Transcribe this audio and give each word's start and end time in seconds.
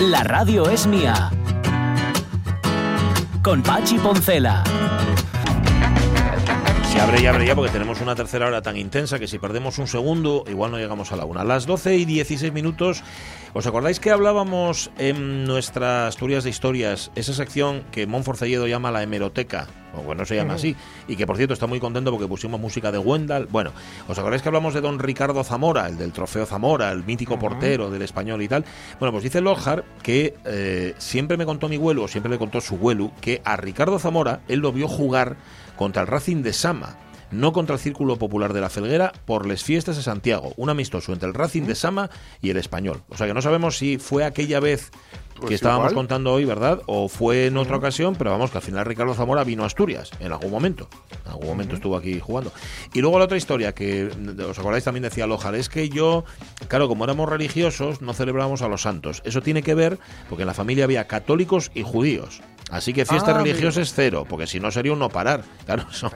La 0.00 0.24
radio 0.24 0.70
es 0.70 0.86
mía. 0.86 1.30
Con 3.42 3.62
Pachi 3.62 3.98
Poncela. 3.98 4.64
Se 6.90 6.98
abre 6.98 7.20
y 7.20 7.26
abre 7.26 7.46
ya 7.46 7.54
porque 7.54 7.70
tenemos 7.70 8.00
una 8.00 8.14
tercera 8.14 8.46
hora 8.46 8.62
tan 8.62 8.78
intensa 8.78 9.18
que 9.18 9.28
si 9.28 9.38
perdemos 9.38 9.76
un 9.76 9.86
segundo 9.86 10.44
igual 10.48 10.70
no 10.70 10.78
llegamos 10.78 11.12
a 11.12 11.16
la 11.16 11.26
una. 11.26 11.42
A 11.42 11.44
las 11.44 11.66
12 11.66 11.96
y 11.96 12.06
16 12.06 12.50
minutos, 12.50 13.04
¿os 13.52 13.66
acordáis 13.66 14.00
que 14.00 14.10
hablábamos 14.10 14.90
en 14.98 15.44
nuestra 15.44 16.06
Asturias 16.06 16.44
de 16.44 16.50
Historias, 16.50 17.10
esa 17.14 17.32
sección 17.32 17.82
que 17.90 18.06
Monforcelledo 18.06 18.66
llama 18.66 18.90
la 18.90 19.02
hemeroteca? 19.02 19.66
O 19.96 20.02
bueno, 20.02 20.24
se 20.24 20.36
llama 20.36 20.54
así. 20.54 20.76
Y 21.08 21.16
que 21.16 21.26
por 21.26 21.36
cierto 21.36 21.54
está 21.54 21.66
muy 21.66 21.80
contento 21.80 22.10
porque 22.10 22.28
pusimos 22.28 22.60
música 22.60 22.92
de 22.92 22.98
Wendell. 22.98 23.46
Bueno, 23.46 23.72
¿os 24.08 24.18
acordáis 24.18 24.42
que 24.42 24.48
hablamos 24.48 24.74
de 24.74 24.80
don 24.80 24.98
Ricardo 24.98 25.42
Zamora, 25.42 25.88
el 25.88 25.98
del 25.98 26.12
trofeo 26.12 26.46
Zamora, 26.46 26.92
el 26.92 27.04
mítico 27.04 27.38
portero 27.38 27.90
del 27.90 28.02
español 28.02 28.42
y 28.42 28.48
tal? 28.48 28.64
Bueno, 28.98 29.12
pues 29.12 29.24
dice 29.24 29.40
Lojar 29.40 29.84
que 30.02 30.36
eh, 30.44 30.94
siempre 30.98 31.36
me 31.36 31.46
contó 31.46 31.68
mi 31.68 31.76
vuelo, 31.76 32.04
o 32.04 32.08
siempre 32.08 32.30
le 32.30 32.38
contó 32.38 32.60
su 32.60 32.76
vuelo, 32.76 33.10
que 33.20 33.42
a 33.44 33.56
Ricardo 33.56 33.98
Zamora 33.98 34.40
él 34.48 34.60
lo 34.60 34.72
vio 34.72 34.86
jugar 34.86 35.36
contra 35.76 36.02
el 36.02 36.08
Racing 36.08 36.42
de 36.42 36.52
Sama, 36.52 36.96
no 37.30 37.52
contra 37.52 37.74
el 37.74 37.80
Círculo 37.80 38.16
Popular 38.16 38.52
de 38.52 38.60
la 38.60 38.70
Felguera, 38.70 39.12
por 39.24 39.46
les 39.46 39.64
fiestas 39.64 39.96
de 39.96 40.02
Santiago, 40.02 40.52
un 40.56 40.70
amistoso 40.70 41.12
entre 41.12 41.28
el 41.28 41.34
Racing 41.34 41.62
de 41.62 41.74
Sama 41.74 42.10
y 42.40 42.50
el 42.50 42.56
Español. 42.56 43.02
O 43.08 43.16
sea 43.16 43.26
que 43.26 43.34
no 43.34 43.42
sabemos 43.42 43.78
si 43.78 43.98
fue 43.98 44.24
aquella 44.24 44.60
vez 44.60 44.90
que 45.34 45.46
Pues 45.46 45.54
estábamos 45.54 45.92
igual. 45.92 45.94
contando 45.94 46.32
hoy, 46.34 46.44
¿verdad? 46.44 46.82
O 46.86 47.08
fue 47.08 47.46
en 47.46 47.56
otra 47.56 47.76
ocasión, 47.78 48.14
pero 48.14 48.30
vamos, 48.30 48.50
que 48.50 48.58
al 48.58 48.62
final 48.62 48.84
Ricardo 48.84 49.14
Zamora 49.14 49.42
vino 49.42 49.62
a 49.62 49.66
Asturias 49.66 50.10
en 50.20 50.32
algún 50.32 50.50
momento. 50.50 50.86
En 51.24 51.30
algún 51.30 51.46
momento 51.46 51.76
estuvo 51.76 51.96
aquí 51.96 52.20
jugando. 52.20 52.52
Y 52.92 53.00
luego 53.00 53.18
la 53.18 53.24
otra 53.24 53.38
historia 53.38 53.74
que, 53.74 54.10
¿os 54.46 54.58
acordáis? 54.58 54.84
También 54.84 55.04
decía 55.04 55.26
Lojar, 55.26 55.54
es 55.54 55.70
que 55.70 55.88
yo, 55.88 56.24
claro, 56.68 56.88
como 56.88 57.04
éramos 57.04 57.26
religiosos, 57.26 58.02
no 58.02 58.12
celebrábamos 58.12 58.60
a 58.60 58.68
los 58.68 58.82
santos. 58.82 59.22
Eso 59.24 59.40
tiene 59.40 59.62
que 59.62 59.74
ver 59.74 59.98
porque 60.28 60.42
en 60.42 60.48
la 60.48 60.54
familia 60.54 60.84
había 60.84 61.06
católicos 61.06 61.70
y 61.74 61.84
judíos. 61.84 62.42
Así 62.70 62.92
que 62.92 63.04
fiestas 63.04 63.34
Ah, 63.36 63.38
religiosas 63.38 63.92
cero, 63.94 64.26
porque 64.28 64.46
si 64.46 64.60
no 64.60 64.70
sería 64.70 64.92
un 64.92 64.98
no 64.98 65.08
parar. 65.08 65.42
Claro, 65.66 65.86
son 65.92 66.10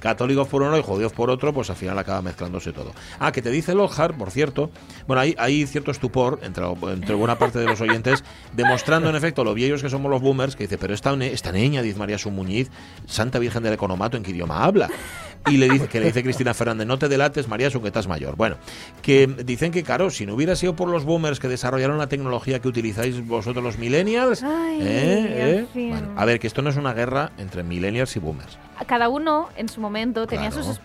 católicos 0.00 0.48
por 0.48 0.62
uno 0.62 0.76
y 0.76 0.82
judíos 0.82 1.12
por 1.12 1.30
otro, 1.30 1.52
pues 1.52 1.70
al 1.70 1.76
final 1.76 1.96
acaba 1.98 2.22
mezclándose 2.22 2.72
todo. 2.72 2.92
Ah, 3.20 3.30
que 3.30 3.40
te 3.40 3.50
dice 3.50 3.74
Lojar, 3.74 4.16
por 4.16 4.30
cierto, 4.30 4.70
bueno, 5.06 5.20
hay, 5.20 5.34
hay 5.38 5.64
cierto 5.66 5.90
estupor 5.92 6.40
entre, 6.42 6.64
entre 6.66 7.14
buena 7.14 7.38
parte 7.38 7.58
de 7.60 7.66
los 7.66 7.80
oyentes, 7.80 8.24
demostrando 8.54 9.08
en 9.10 9.16
efecto 9.16 9.44
lo 9.44 9.54
viejos 9.54 9.82
que 9.82 9.90
somos 9.90 10.10
los 10.10 10.20
boomers, 10.20 10.56
que 10.56 10.64
dice, 10.64 10.78
pero 10.78 10.92
esta, 10.92 11.14
esta 11.24 11.52
niña, 11.52 11.82
dice 11.82 11.98
María 11.98 12.18
Sumuñiz, 12.18 12.70
Santa 13.06 13.38
Virgen 13.38 13.62
del 13.62 13.74
Economato, 13.74 14.16
¿en 14.16 14.22
qué 14.24 14.32
idioma 14.32 14.64
habla? 14.64 14.88
Y 15.48 15.58
le 15.58 15.68
dice, 15.68 15.86
que 15.86 16.00
le 16.00 16.06
dice 16.06 16.24
Cristina 16.24 16.54
Fernández, 16.54 16.88
no 16.88 16.98
te 16.98 17.08
delates, 17.08 17.46
María, 17.46 17.70
su 17.70 17.80
que 17.80 17.86
estás 17.88 18.08
mayor. 18.08 18.34
Bueno, 18.34 18.56
que 19.00 19.28
dicen 19.28 19.70
que, 19.70 19.84
claro, 19.84 20.10
si 20.10 20.26
no 20.26 20.34
hubiera 20.34 20.56
sido 20.56 20.74
por 20.74 20.88
los 20.88 21.04
boomers 21.04 21.38
que 21.38 21.46
desarrollaron 21.46 21.98
la 21.98 22.08
tecnología 22.08 22.58
que 22.60 22.66
utilizáis 22.66 23.24
vosotros 23.24 23.62
los 23.62 23.78
millennials, 23.78 24.42
Ay, 24.42 24.78
¿eh? 24.80 25.66
¿eh? 25.74 25.95
Bueno, 26.00 26.20
a 26.20 26.24
ver, 26.24 26.38
que 26.40 26.46
esto 26.46 26.62
no 26.62 26.70
es 26.70 26.76
una 26.76 26.92
guerra 26.94 27.32
entre 27.38 27.62
millennials 27.62 28.14
y 28.16 28.18
boomers. 28.20 28.58
Cada 28.86 29.08
uno 29.08 29.48
en 29.56 29.68
su 29.70 29.80
momento 29.80 30.26
tenía 30.26 30.50
Claro. 30.50 30.64
sus 30.64 30.80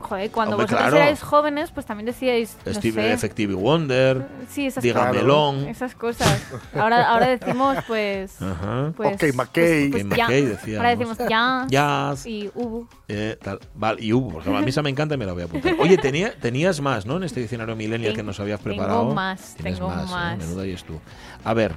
Joder, 0.00 0.30
cuando 0.32 0.56
Hombre, 0.56 0.64
vosotros 0.66 0.80
claro. 0.80 0.96
erais 0.96 1.22
jóvenes, 1.22 1.70
pues 1.70 1.86
también 1.86 2.06
decíais. 2.06 2.56
No 2.66 2.74
Steve, 2.74 3.00
sé, 3.00 3.12
Effective 3.12 3.54
Wonder, 3.54 4.26
Sí, 4.48 4.66
esas 4.66 4.82
cosas. 4.84 5.54
Esas 5.68 5.94
cosas. 5.94 6.42
Ahora, 6.74 7.08
ahora 7.08 7.28
decimos, 7.28 7.76
pues. 7.86 8.42
Ajá. 8.42 8.92
pues 8.96 9.14
Ok, 9.14 9.34
McKay. 9.34 9.88
pues, 9.90 10.02
Ok, 10.04 10.08
pues, 10.08 10.18
ya. 10.18 10.24
McKay 10.24 10.44
decíamos. 10.44 10.76
Ahora 10.78 10.90
decimos 10.96 11.18
ya. 11.30 11.66
Jazz, 11.68 12.26
Y 12.26 12.50
hubo. 12.54 12.88
eh, 13.06 13.38
tal, 13.40 13.60
vale, 13.74 14.02
y 14.02 14.12
hubo, 14.12 14.30
porque 14.32 14.54
a 14.54 14.60
mí 14.60 14.68
esa 14.70 14.82
me 14.82 14.90
encanta 14.90 15.14
y 15.14 15.18
me 15.18 15.24
la 15.26 15.32
voy 15.32 15.42
a 15.42 15.44
apuntar. 15.46 15.74
Oye, 15.78 15.96
tenía, 15.96 16.34
tenías 16.38 16.80
más, 16.80 17.06
¿no? 17.06 17.16
En 17.18 17.22
este 17.22 17.38
diccionario 17.40 17.76
millennial 17.76 18.12
que 18.12 18.18
Tengo- 18.18 18.26
nos 18.28 18.40
habías 18.40 18.60
tengo 18.60 18.76
preparado. 18.76 19.14
más, 19.14 19.54
Tienes 19.54 19.78
tengo 19.78 19.92
¿eh? 19.92 19.96
más. 20.10 20.38
Menuda 20.38 20.66
y 20.66 20.72
es 20.72 20.82
tú. 20.84 21.00
A 21.44 21.54
ver, 21.54 21.72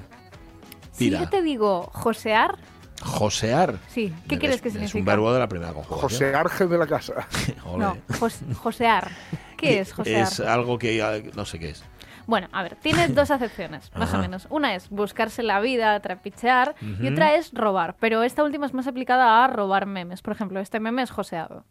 Si 0.91 1.09
yo 1.11 1.29
te 1.29 1.41
digo 1.41 1.89
josear, 1.93 2.57
Josear. 3.01 3.75
sí. 3.87 4.13
¿Qué 4.27 4.35
Es- 4.35 4.39
quieres 4.39 4.61
que 4.61 4.67
Es 4.69 4.73
significa? 4.73 4.99
un 4.99 5.05
verbo 5.05 5.33
de 5.33 5.39
la 5.39 5.47
primera 5.47 5.73
conjugación. 5.73 6.01
José 6.09 6.35
Ángel 6.35 6.69
de 6.69 6.77
la 6.77 6.87
Casa. 6.87 7.13
No, 7.77 7.97
jos- 8.19 8.39
josear. 8.57 9.09
¿Qué 9.57 9.79
es 9.79 9.93
josear? 9.93 10.23
Es 10.23 10.39
algo 10.39 10.77
que 10.79 10.95
ya- 10.97 11.19
no 11.35 11.45
sé 11.45 11.59
qué 11.59 11.69
es. 11.69 11.83
Bueno, 12.27 12.47
a 12.51 12.63
ver, 12.63 12.75
tiene 12.75 13.07
dos 13.09 13.31
acepciones, 13.31 13.91
más 13.95 14.09
Ajá. 14.09 14.19
o 14.19 14.21
menos. 14.21 14.47
Una 14.49 14.75
es 14.75 14.89
buscarse 14.89 15.41
la 15.43 15.59
vida, 15.59 15.99
trapichear, 15.99 16.75
y 17.01 17.07
otra 17.07 17.33
es 17.35 17.51
robar. 17.53 17.95
Pero 17.99 18.23
esta 18.23 18.43
última 18.43 18.65
es 18.67 18.73
más 18.73 18.87
aplicada 18.87 19.43
a 19.43 19.47
robar 19.47 19.85
memes. 19.87 20.21
Por 20.21 20.33
ejemplo, 20.33 20.59
este 20.59 20.79
meme 20.79 21.01
es 21.01 21.11
joseado. 21.11 21.65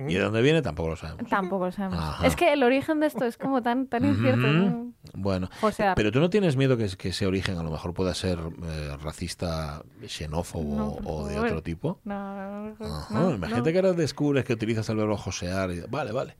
¿Y 0.00 0.14
de 0.14 0.20
dónde 0.20 0.42
viene? 0.42 0.62
Tampoco 0.62 0.90
lo 0.90 0.96
sabemos. 0.96 1.28
Tampoco 1.28 1.66
lo 1.66 1.72
sabemos. 1.72 1.98
Ajá. 1.98 2.26
Es 2.26 2.36
que 2.36 2.52
el 2.52 2.62
origen 2.62 3.00
de 3.00 3.06
esto 3.06 3.24
es 3.24 3.36
como 3.36 3.62
tan, 3.62 3.86
tan 3.86 4.04
incierto. 4.04 4.92
Bueno, 5.14 5.48
pero 5.94 6.10
tú 6.12 6.20
no 6.20 6.30
tienes 6.30 6.56
miedo 6.56 6.76
que, 6.76 6.88
que 6.96 7.08
ese 7.10 7.26
origen 7.26 7.58
a 7.58 7.62
lo 7.62 7.70
mejor 7.70 7.92
pueda 7.94 8.14
ser 8.14 8.38
eh, 8.64 8.96
racista, 9.02 9.82
xenófobo 10.06 10.74
No, 10.76 11.10
o 11.10 11.26
de 11.28 11.38
otro 11.38 11.62
tipo. 11.62 12.00
No, 12.04 12.74
no, 13.10 13.34
imagínate 13.34 13.70
no. 13.70 13.72
que 13.72 13.78
ahora 13.78 13.92
descubres 13.92 14.44
que 14.44 14.52
utilizas 14.54 14.88
el 14.88 14.96
verbo 14.96 15.16
josear. 15.16 15.70
y- 15.72 15.80
Vale, 15.88 16.12
vale. 16.12 16.36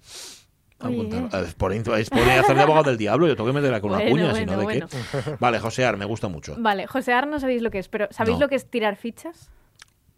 Es 0.85 1.55
por, 1.55 1.73
es 1.73 2.11
por 2.11 2.21
hacer 2.23 2.57
de 2.57 2.62
abogado 2.62 2.85
del 2.91 2.97
diablo, 2.99 3.29
yo 3.29 3.37
tengo 3.37 3.49
que 3.51 3.53
meterla 3.55 3.81
con 3.81 3.91
una 3.91 4.01
Bueno, 4.01 4.11
cuña, 4.11 4.27
si 4.35 4.45
bueno, 4.45 4.53
no, 4.53 4.59
¿de 4.59 4.65
bueno. 4.65 4.87
qué? 4.89 5.37
Vale, 5.39 5.61
josear, 5.61 5.97
me 5.97 6.05
gusta 6.07 6.27
mucho. 6.27 6.57
Vale, 6.59 6.89
josear 6.89 7.29
no 7.29 7.39
sabéis 7.39 7.62
lo 7.62 7.71
que 7.71 7.79
es, 7.79 7.87
pero 7.89 8.09
¿sabéis 8.11 8.39
No. 8.39 8.45
lo 8.47 8.49
que 8.49 8.57
es 8.57 8.69
tirar 8.69 8.97
fichas? 8.97 9.49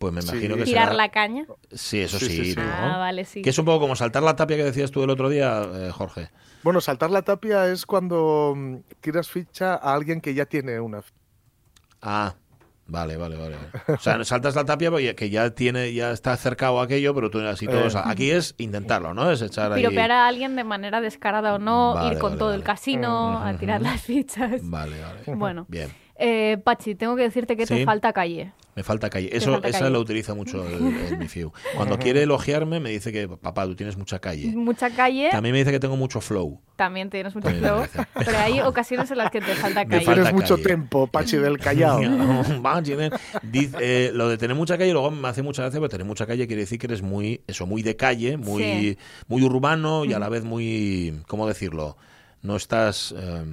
Pues 0.04 0.12
me 0.14 0.22
Sí. 0.22 0.28
imagino 0.30 0.56
que 0.56 0.64
¿Tirar 0.64 0.84
será- 0.88 0.96
la 0.96 1.08
caña? 1.10 1.46
Sí, 1.72 2.00
eso 2.00 2.18
sí, 2.18 2.26
Sí, 2.26 2.36
sí, 2.36 2.52
sí. 2.52 2.56
¿no? 2.60 2.64
Ah, 2.66 2.98
vale, 2.98 3.24
sí. 3.24 3.40
Que 3.42 3.50
es 3.50 3.58
un 3.58 3.64
poco 3.64 3.80
como 3.80 3.96
saltar 3.96 4.22
la 4.22 4.36
tapia 4.36 4.56
que 4.56 4.64
decías 4.64 4.90
tú 4.90 5.02
el 5.02 5.10
otro 5.10 5.28
día, 5.28 5.62
eh, 5.72 5.90
Jorge. 5.92 6.28
Bueno, 6.62 6.80
saltar 6.80 7.10
la 7.10 7.22
tapia 7.22 7.66
es 7.68 7.86
cuando 7.86 8.54
mm, 8.56 8.76
tiras 9.00 9.28
ficha 9.28 9.74
a 9.74 9.94
alguien 9.94 10.20
que 10.20 10.34
ya 10.34 10.46
tiene 10.46 10.78
una. 10.80 11.00
Ah, 12.02 12.34
vale, 12.86 13.16
vale, 13.16 13.36
vale. 13.36 13.56
O 13.88 13.98
sea, 13.98 14.22
saltas 14.24 14.54
la 14.54 14.64
tapia 14.64 14.90
porque 14.90 15.14
que 15.14 15.30
ya 15.30 15.50
tiene, 15.50 15.92
ya 15.94 16.10
está 16.10 16.32
acercado 16.32 16.80
a 16.80 16.84
aquello, 16.84 17.14
pero 17.14 17.30
tú 17.30 17.40
así 17.40 17.66
todo. 17.66 17.80
Eh. 17.80 17.86
o 17.86 17.90
sea, 17.90 18.08
aquí 18.08 18.30
es 18.30 18.54
intentarlo, 18.58 19.14
¿no? 19.14 19.30
Es 19.30 19.40
echar 19.42 19.72
ahí. 19.72 19.80
Piropear 19.82 20.10
a 20.12 20.26
alguien 20.26 20.54
de 20.56 20.64
manera 20.64 21.00
descarada 21.00 21.54
o 21.54 21.58
no, 21.58 21.94
Vale, 21.94 22.12
ir 22.14 22.18
con 22.18 22.32
vale, 22.32 22.38
todo 22.38 22.52
el 22.54 22.62
casino, 22.62 23.38
a 23.42 23.56
tirar 23.56 23.80
las 23.80 24.02
fichas. 24.02 24.60
Vale, 24.62 25.00
vale. 25.00 25.34
Bueno, 25.36 25.64
Bien. 25.68 25.90
Eh, 26.16 26.58
Pachi, 26.62 26.94
tengo 26.94 27.16
que 27.16 27.22
decirte 27.22 27.56
que 27.56 27.66
Sí. 27.66 27.74
te 27.74 27.84
falta 27.84 28.12
calle. 28.12 28.52
Me 28.76 28.82
falta 28.82 29.08
calle. 29.08 29.28
Eso, 29.32 29.52
falta 29.52 29.68
esa 29.68 29.78
calle. 29.80 29.90
lo 29.92 30.00
utiliza 30.00 30.34
mucho 30.34 30.66
el, 30.66 30.82
el 31.06 31.18
mi 31.18 31.28
fiu. 31.28 31.52
Cuando 31.76 31.96
quiere 32.00 32.22
elogiarme, 32.24 32.80
me 32.80 32.90
dice 32.90 33.12
que, 33.12 33.28
papá, 33.28 33.64
tú 33.66 33.76
tienes 33.76 33.96
mucha 33.96 34.18
calle. 34.18 34.48
Mucha 34.56 34.90
calle, 34.90 35.28
También 35.30 35.52
me 35.52 35.58
dice 35.60 35.70
que 35.70 35.78
tengo 35.78 35.96
mucho 35.96 36.20
flow. 36.20 36.60
también 36.74 37.08
tienes 37.08 37.34
mucho 37.36 37.46
También 37.48 37.72
me 37.72 37.86
flow, 37.86 38.04
pero 38.14 38.36
hay 38.38 38.60
ocasiones 38.62 39.08
en 39.12 39.18
las 39.18 39.30
que 39.30 39.40
te 39.40 39.54
falta 39.54 39.84
Me 39.84 39.90
calle. 39.90 40.04
falta 40.04 40.22
Tienes 40.22 40.34
mucho 40.34 40.54
calle. 40.56 40.66
tiempo, 40.66 41.06
Pachi 41.06 41.36
del 41.36 41.58
Callao. 41.58 42.00
Dice, 43.42 43.76
eh, 43.80 44.10
lo 44.12 44.28
de 44.28 44.38
tener 44.38 44.56
mucha 44.56 44.76
calle, 44.78 44.92
luego 44.92 45.10
me 45.10 45.28
hace 45.28 45.42
mucha 45.42 45.62
gracia, 45.62 45.78
pero 45.80 45.88
tener 45.88 46.06
mucha 46.06 46.26
calle 46.26 46.46
quiere 46.46 46.62
decir 46.62 46.78
que 46.78 46.86
eres 46.86 47.02
muy, 47.02 47.42
eso, 47.46 47.66
muy 47.66 47.82
de 47.82 47.96
calle, 47.96 48.36
muy, 48.36 48.62
Sí. 48.62 48.98
muy 49.28 49.42
urbano 49.42 50.04
y 50.04 50.12
a 50.12 50.18
la 50.18 50.28
vez 50.28 50.44
muy, 50.44 51.20
¿cómo 51.28 51.46
decirlo? 51.46 51.96
No 52.42 52.56
estás, 52.56 53.14
eh, 53.16 53.44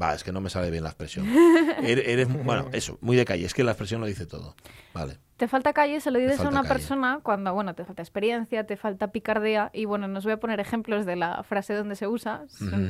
va, 0.00 0.14
es 0.14 0.24
que 0.24 0.32
no 0.32 0.40
me 0.40 0.50
sale 0.50 0.70
bien 0.70 0.82
la 0.84 0.90
expresión. 0.90 1.26
Eres, 1.82 2.06
eres- 2.08 2.44
bueno, 2.44 2.66
eso, 2.72 2.98
muy 3.00 3.16
de 3.16 3.24
calle, 3.24 3.44
es 3.46 3.54
que 3.54 3.64
la 3.64 3.72
expresión 3.72 4.00
lo 4.00 4.06
dice 4.06 4.26
todo. 4.26 4.54
Vale. 4.94 5.18
Te 5.36 5.48
falta 5.48 5.72
calle, 5.72 6.00
se 6.00 6.10
lo 6.10 6.18
dices 6.18 6.40
a 6.40 6.48
una 6.48 6.62
calle. 6.62 6.74
persona 6.74 7.20
cuando, 7.22 7.54
bueno, 7.54 7.74
te 7.74 7.84
falta 7.86 8.02
experiencia, 8.02 8.64
te 8.66 8.76
falta 8.76 9.10
picardía, 9.10 9.70
y 9.72 9.86
bueno, 9.86 10.06
nos 10.08 10.24
voy 10.24 10.34
a 10.34 10.36
poner 10.38 10.60
ejemplos 10.60 11.06
de 11.06 11.16
la 11.16 11.42
frase 11.44 11.72
donde 11.74 11.96
se 11.96 12.06
usa. 12.06 12.42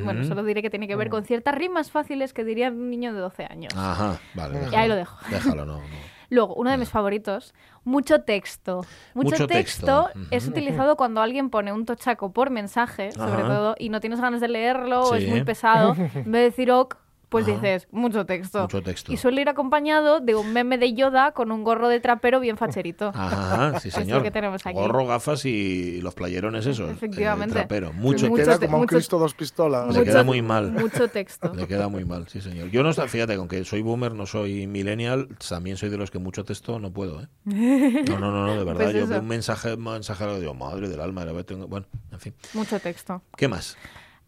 Bueno, 0.04 0.24
solo 0.24 0.42
diré 0.42 0.60
que 0.62 0.70
tiene 0.70 0.88
que 0.88 0.96
ver 0.96 1.10
con 1.10 1.24
ciertas 1.24 1.54
rimas 1.54 1.90
fáciles 1.92 2.32
que 2.32 2.44
diría 2.44 2.70
un 2.70 2.90
niño 2.90 3.12
de 3.14 3.20
12 3.20 3.44
años. 3.44 3.72
Ajá, 3.76 4.18
vale. 4.34 4.56
Y 4.56 4.60
déjalo. 4.62 4.76
ahí 4.78 4.88
lo 4.88 4.96
dejo. 4.96 5.16
Déjalo, 5.30 5.64
no, 5.66 5.78
no. 5.78 6.19
Luego, 6.30 6.54
uno 6.54 6.70
de 6.70 6.78
mis 6.78 6.88
favoritos, 6.88 7.54
mucho 7.84 8.22
texto. 8.22 8.86
Mucho, 9.14 9.30
Mucho 9.30 9.46
texto, 9.48 10.10
texto, 10.14 10.26
es 10.30 10.46
utilizado 10.46 10.96
cuando 10.96 11.20
alguien 11.20 11.50
pone 11.50 11.72
un 11.72 11.84
tochaco 11.84 12.32
por 12.32 12.50
mensaje, 12.50 13.10
sobre 13.10 13.42
Ajá. 13.42 13.48
todo, 13.48 13.74
y 13.78 13.88
no 13.88 14.00
tienes 14.00 14.20
ganas 14.20 14.40
de 14.40 14.48
leerlo 14.48 15.00
o 15.02 15.14
es 15.16 15.28
muy 15.28 15.44
pesado. 15.44 15.94
En 16.14 16.30
vez 16.30 16.40
de 16.40 16.44
decir 16.44 16.70
ok, 16.70 16.96
pues 17.30 17.46
Ajá. 17.48 17.54
dices 17.54 17.88
mucho 17.90 18.26
texto. 18.26 18.60
Mucho 18.62 18.82
texto. 18.82 19.10
Y 19.12 19.16
suele 19.16 19.40
ir 19.40 19.48
acompañado 19.48 20.20
de 20.20 20.34
un 20.34 20.52
meme 20.52 20.76
de 20.76 20.92
Yoda 20.92 21.32
con 21.32 21.50
un 21.52 21.64
gorro 21.64 21.88
de 21.88 22.00
trapero 22.00 22.40
bien 22.40 22.58
facherito. 22.58 23.12
Ajá, 23.14 23.80
sí 23.80 23.90
señor. 23.90 24.22
que 24.22 24.30
tenemos 24.30 24.66
aquí. 24.66 24.74
Gorro, 24.76 25.06
gafas 25.06 25.44
y 25.46 26.00
los 26.02 26.14
playerones 26.14 26.66
esos. 26.66 26.90
Efectivamente. 26.90 27.52
eh, 27.54 27.60
trapero. 27.60 27.92
Mucho, 27.94 28.26
me 28.26 28.30
Mucho 28.30 28.42
queda 28.44 28.58
como 28.58 28.76
un 28.76 28.80
mucho- 28.82 28.96
Cristo 28.96 29.18
dos 29.18 29.32
pistolas. 29.34 29.82
Le 29.86 29.92
Mucho- 30.00 30.04
queda 30.04 30.22
muy 30.24 30.42
mal. 30.42 30.72
Mucho 30.72 31.08
texto. 31.08 31.54
Le 31.54 31.66
queda 31.66 31.88
muy 31.88 32.04
mal, 32.04 32.28
sí 32.28 32.40
señor. 32.40 32.68
Yo 32.70 32.82
no, 32.82 32.92
fíjate, 32.92 33.34
aunque 33.34 33.64
soy 33.64 33.80
boomer, 33.80 34.12
no 34.12 34.26
soy 34.26 34.66
millennial, 34.66 35.28
también 35.48 35.76
soy 35.76 35.88
de 35.88 35.96
los 35.96 36.10
que 36.10 36.18
mucho 36.18 36.44
texto 36.44 36.78
no 36.78 36.92
puedo, 36.92 37.22
¿eh? 37.22 37.28
No, 37.44 38.18
no, 38.18 38.30
no, 38.30 38.46
no, 38.46 38.56
de 38.56 38.64
verdad. 38.64 38.84
Pues 38.84 38.94
yo 38.96 39.06
veo 39.06 39.20
un 39.20 39.28
mensaje, 39.28 39.74
un 39.74 39.84
mensaje 39.84 40.40
digo, 40.40 40.54
madre 40.54 40.88
del 40.88 41.00
alma, 41.00 41.22
ahora 41.22 41.44
tengo- 41.44 41.66
bueno, 41.68 41.86
en 42.10 42.18
fin. 42.20 42.34
Mucho 42.54 42.78
texto. 42.80 43.22
¿Qué 43.36 43.46
más? 43.48 43.76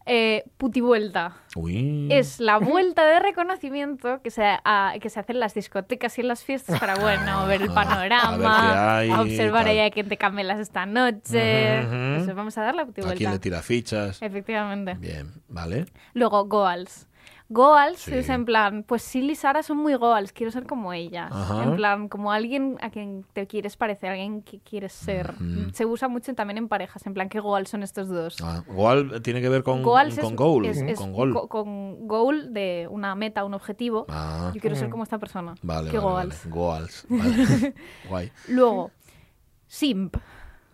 Eh, 0.05 0.43
putivuelta. 0.57 1.37
Uy. 1.55 2.07
Es 2.11 2.39
la 2.41 2.57
vuelta 2.57 3.05
de 3.05 3.19
reconocimiento 3.19 4.21
que 4.21 4.31
se, 4.31 4.43
a- 4.43 4.93
que 5.01 5.09
se 5.09 5.19
hace 5.21 5.31
en 5.31 5.39
las 5.39 5.53
discotecas 5.53 6.17
y 6.17 6.21
en 6.21 6.27
las 6.27 6.43
fiestas 6.43 6.79
para, 6.79 6.95
bueno, 6.95 7.45
ver 7.47 7.61
el 7.61 7.69
Ah, 7.71 7.73
panorama, 7.73 8.33
a 8.33 8.37
ver 8.37 8.47
qué 8.47 8.79
hay 8.79 9.11
a 9.11 9.15
y 9.15 9.19
observar 9.19 9.67
ahí 9.67 9.79
a 9.79 9.91
quién 9.91 10.09
te 10.09 10.17
camelas 10.17 10.59
esta 10.59 10.85
noche. 10.85 11.79
Eso, 12.17 12.35
vamos 12.35 12.57
a 12.57 12.63
dar 12.63 12.75
la 12.75 12.81
¿A 12.81 12.85
quién 12.85 12.93
putivuelta. 12.95 13.31
le 13.31 13.39
tira 13.39 13.61
fichas? 13.61 14.21
Efectivamente. 14.21 14.95
Bien, 14.95 15.31
¿vale? 15.47 15.85
Luego, 16.13 16.45
goals. 16.45 17.07
Goals 17.53 17.99
Sí. 17.99 18.13
es 18.15 18.29
en 18.29 18.45
plan, 18.45 18.83
pues 18.83 19.03
Silly 19.03 19.33
y 19.33 19.35
Sara 19.35 19.61
son 19.63 19.77
muy 19.77 19.93
goals, 19.95 20.31
quiero 20.33 20.51
ser 20.51 20.65
como 20.65 20.91
ellas. 20.91 21.31
Ajá. 21.31 21.63
En 21.63 21.75
plan, 21.75 22.09
como 22.09 22.31
alguien 22.31 22.77
a 22.81 22.89
quien 22.89 23.25
te 23.33 23.45
quieres 23.47 23.77
parecer, 23.77 24.09
alguien 24.09 24.41
que 24.41 24.59
quieres 24.59 24.91
ser. 24.91 25.35
Se 25.71 25.85
usa 25.85 26.07
mucho 26.07 26.33
también 26.33 26.57
en 26.57 26.67
parejas, 26.67 27.05
en 27.05 27.13
plan, 27.13 27.29
¿qué 27.29 27.39
goals 27.39 27.69
son 27.69 27.83
estos 27.83 28.07
dos? 28.09 28.37
Ah, 28.41 28.63
goal 28.67 29.21
tiene 29.21 29.39
que 29.41 29.49
ver 29.49 29.61
con, 29.63 29.83
Goals 29.83 30.15
con 30.19 30.31
es, 30.33 30.35
goal, 30.35 30.65
es- 30.65 30.81
es 30.81 30.97
con 30.99 31.13
gol. 31.13 31.31
go- 31.33 31.47
con 31.47 32.07
goal 32.07 32.53
de 32.53 32.87
una 32.89 33.13
meta, 33.15 33.45
un 33.45 33.53
objetivo. 33.53 34.05
Ah, 34.09 34.51
Yo 34.53 34.59
quiero 34.59 34.75
ser 34.75 34.89
como 34.89 35.03
esta 35.03 35.19
persona. 35.19 35.53
vale, 35.61 35.91
¿Qué 35.91 35.99
vale, 35.99 36.09
goals? 36.11 36.41
vale. 36.49 36.55
Goals, 36.55 37.05
vale. 37.09 37.73
Guay. 38.09 38.31
Luego, 38.47 38.91
simp. 39.67 40.17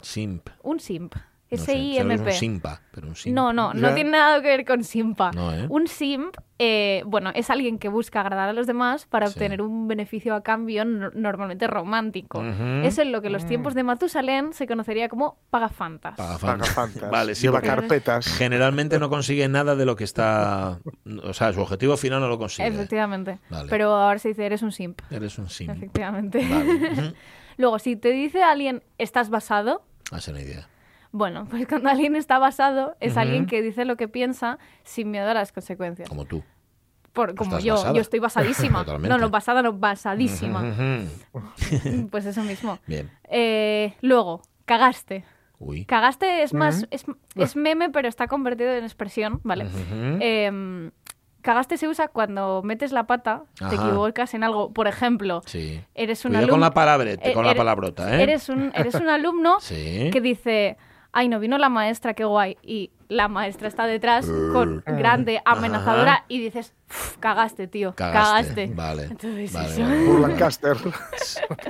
Simp. 0.02 0.50
Un 0.64 0.80
simp. 0.80 1.14
No 1.52 1.58
sé, 1.58 1.72
S-I-M-P. 1.74 2.24
un 2.24 2.32
simpa, 2.32 2.82
pero 2.92 3.08
un 3.08 3.16
simp. 3.16 3.36
No, 3.36 3.52
no, 3.54 3.74
no 3.74 3.94
tiene 3.96 4.12
nada 4.12 4.40
que 4.42 4.48
ver 4.50 4.66
con 4.66 4.84
simpa. 4.84 5.32
No, 5.32 5.52
¿eh? 5.52 5.66
Un 5.68 5.88
simp, 5.88 6.36
eh, 6.60 7.02
bueno, 7.08 7.32
es 7.34 7.50
alguien 7.50 7.80
que 7.80 7.90
busca 7.90 8.22
agradar 8.22 8.50
a 8.50 8.54
los 8.54 8.68
demás 8.68 9.08
para 9.08 9.26
Sí. 9.28 9.34
obtener 9.34 9.62
un 9.64 9.88
beneficio 9.88 10.36
a 10.36 10.44
cambio 10.44 10.86
no- 10.86 11.10
normalmente 11.16 11.66
romántico. 11.66 12.40
Ujú. 12.40 12.86
Es 12.86 13.00
en 13.00 13.12
lo 13.12 13.22
que 13.22 13.28
en 13.28 13.34
los 13.34 13.46
Mm. 13.46 13.48
tiempos 13.48 13.74
de 13.74 13.82
Matusalén 13.84 14.54
se 14.54 14.68
conocería 14.68 15.10
como 15.10 15.40
pagafantas. 15.50 16.16
Pagafantas. 16.18 16.70
Pagafantas. 16.70 17.10
Vale, 17.10 17.34
sí, 17.34 17.44
Lleva 17.48 17.62
carpetas. 17.62 18.28
generalmente 18.28 19.00
no 19.00 19.10
consigue 19.10 19.48
nada 19.48 19.76
de 19.76 19.86
lo 19.86 19.96
que 19.96 20.04
está... 20.04 20.78
O 21.24 21.34
sea, 21.34 21.52
su 21.52 21.62
objetivo 21.62 21.98
final 21.98 22.20
no 22.22 22.28
lo 22.28 22.38
consigue. 22.38 22.68
Efectivamente. 22.68 23.40
Vale. 23.50 23.70
Pero 23.70 23.92
ahora 23.96 24.20
se 24.20 24.30
dice 24.30 24.46
eres 24.46 24.62
un 24.62 24.72
simp. 24.72 25.02
Eres 25.10 25.38
un 25.40 25.50
simp. 25.50 25.72
Efectivamente. 25.76 26.46
Vale. 26.48 27.14
Luego, 27.58 27.80
si 27.80 27.96
te 27.96 28.12
dice 28.12 28.44
alguien 28.44 28.84
estás 29.00 29.30
basado, 29.32 29.82
Hace 30.12 30.32
una 30.32 30.42
idea. 30.42 30.68
Bueno, 31.12 31.48
pues 31.50 31.68
cuando 31.68 31.90
alguien 31.90 32.16
está 32.16 32.38
basado 32.40 32.96
es 33.00 33.18
alguien 33.18 33.46
que 33.46 33.62
dice 33.62 33.86
lo 33.86 33.96
que 33.98 34.08
piensa 34.08 34.58
sin 34.84 35.12
miedo 35.12 35.30
a 35.30 35.34
las 35.34 35.52
consecuencias. 35.52 36.08
Como 36.10 36.26
tú. 36.26 36.44
Por, 37.14 37.34
como 37.36 37.58
yo, 37.60 37.74
basada. 37.74 37.94
yo 37.96 38.02
estoy 38.02 38.20
basadísima. 38.20 38.84
No, 39.00 39.18
no, 39.18 39.30
basada, 39.30 39.62
no, 39.64 39.74
basadísima. 39.74 40.62
Ujú. 40.62 42.08
Pues 42.12 42.26
eso 42.26 42.44
mismo. 42.44 42.80
Bien. 42.86 43.10
Eh, 43.30 43.94
luego, 44.02 44.42
cagaste. 44.66 45.26
Uy. 45.58 45.84
Cagaste 45.86 46.44
es 46.44 46.54
más, 46.54 46.86
es, 46.92 47.04
es 47.36 47.56
meme, 47.58 47.90
pero 47.90 48.08
está 48.08 48.28
convertido 48.28 48.72
en 48.72 48.84
expresión, 48.86 49.42
¿vale? 49.44 49.68
Em, 50.22 50.92
cagaste 51.42 51.76
se 51.78 51.88
usa 51.90 52.08
cuando 52.08 52.62
metes 52.64 52.92
la 52.94 53.08
pata, 53.08 53.44
te 53.70 53.76
equivocas 53.76 54.34
en 54.36 54.44
algo. 54.46 54.72
Por 54.72 54.88
ejemplo, 54.88 55.42
Sí. 55.46 55.82
eres 55.96 56.24
un 56.24 56.30
Cuidado 56.30 56.44
alumno. 56.46 56.54
con 56.54 56.62
la 56.62 56.72
palabrete, 56.74 57.32
eh, 57.32 57.34
con 57.34 57.46
la 57.46 57.56
palabrota, 57.56 58.16
¿eh? 58.18 58.24
Eres 58.24 58.48
un, 58.48 58.72
eres 58.74 58.96
un 58.96 59.10
alumno 59.10 59.60
Sí. 59.60 60.10
que 60.14 60.22
dice, 60.22 60.78
ay, 61.12 61.28
no 61.28 61.40
vino 61.40 61.58
la 61.58 61.70
maestra, 61.70 62.14
qué 62.14 62.24
guay. 62.24 62.58
Y 62.62 62.92
la 63.08 63.28
maestra 63.28 63.68
está 63.68 63.86
detrás 63.86 64.30
con 64.54 64.84
grande, 64.86 65.42
amenazadora, 65.46 66.26
y 66.28 66.40
dices, 66.40 66.74
"Uf, 66.90 67.18
cagaste, 67.20 67.68
tío, 67.68 67.94
Cagaste. 67.96 68.66
cagaste. 68.66 68.74
Vale. 68.76 69.04
Entonces, 69.04 69.54
vale, 69.54 69.70
eso. 69.72 69.82
vale, 69.82 69.96
vale. 69.96 70.08
Burlancaster. 70.08 70.78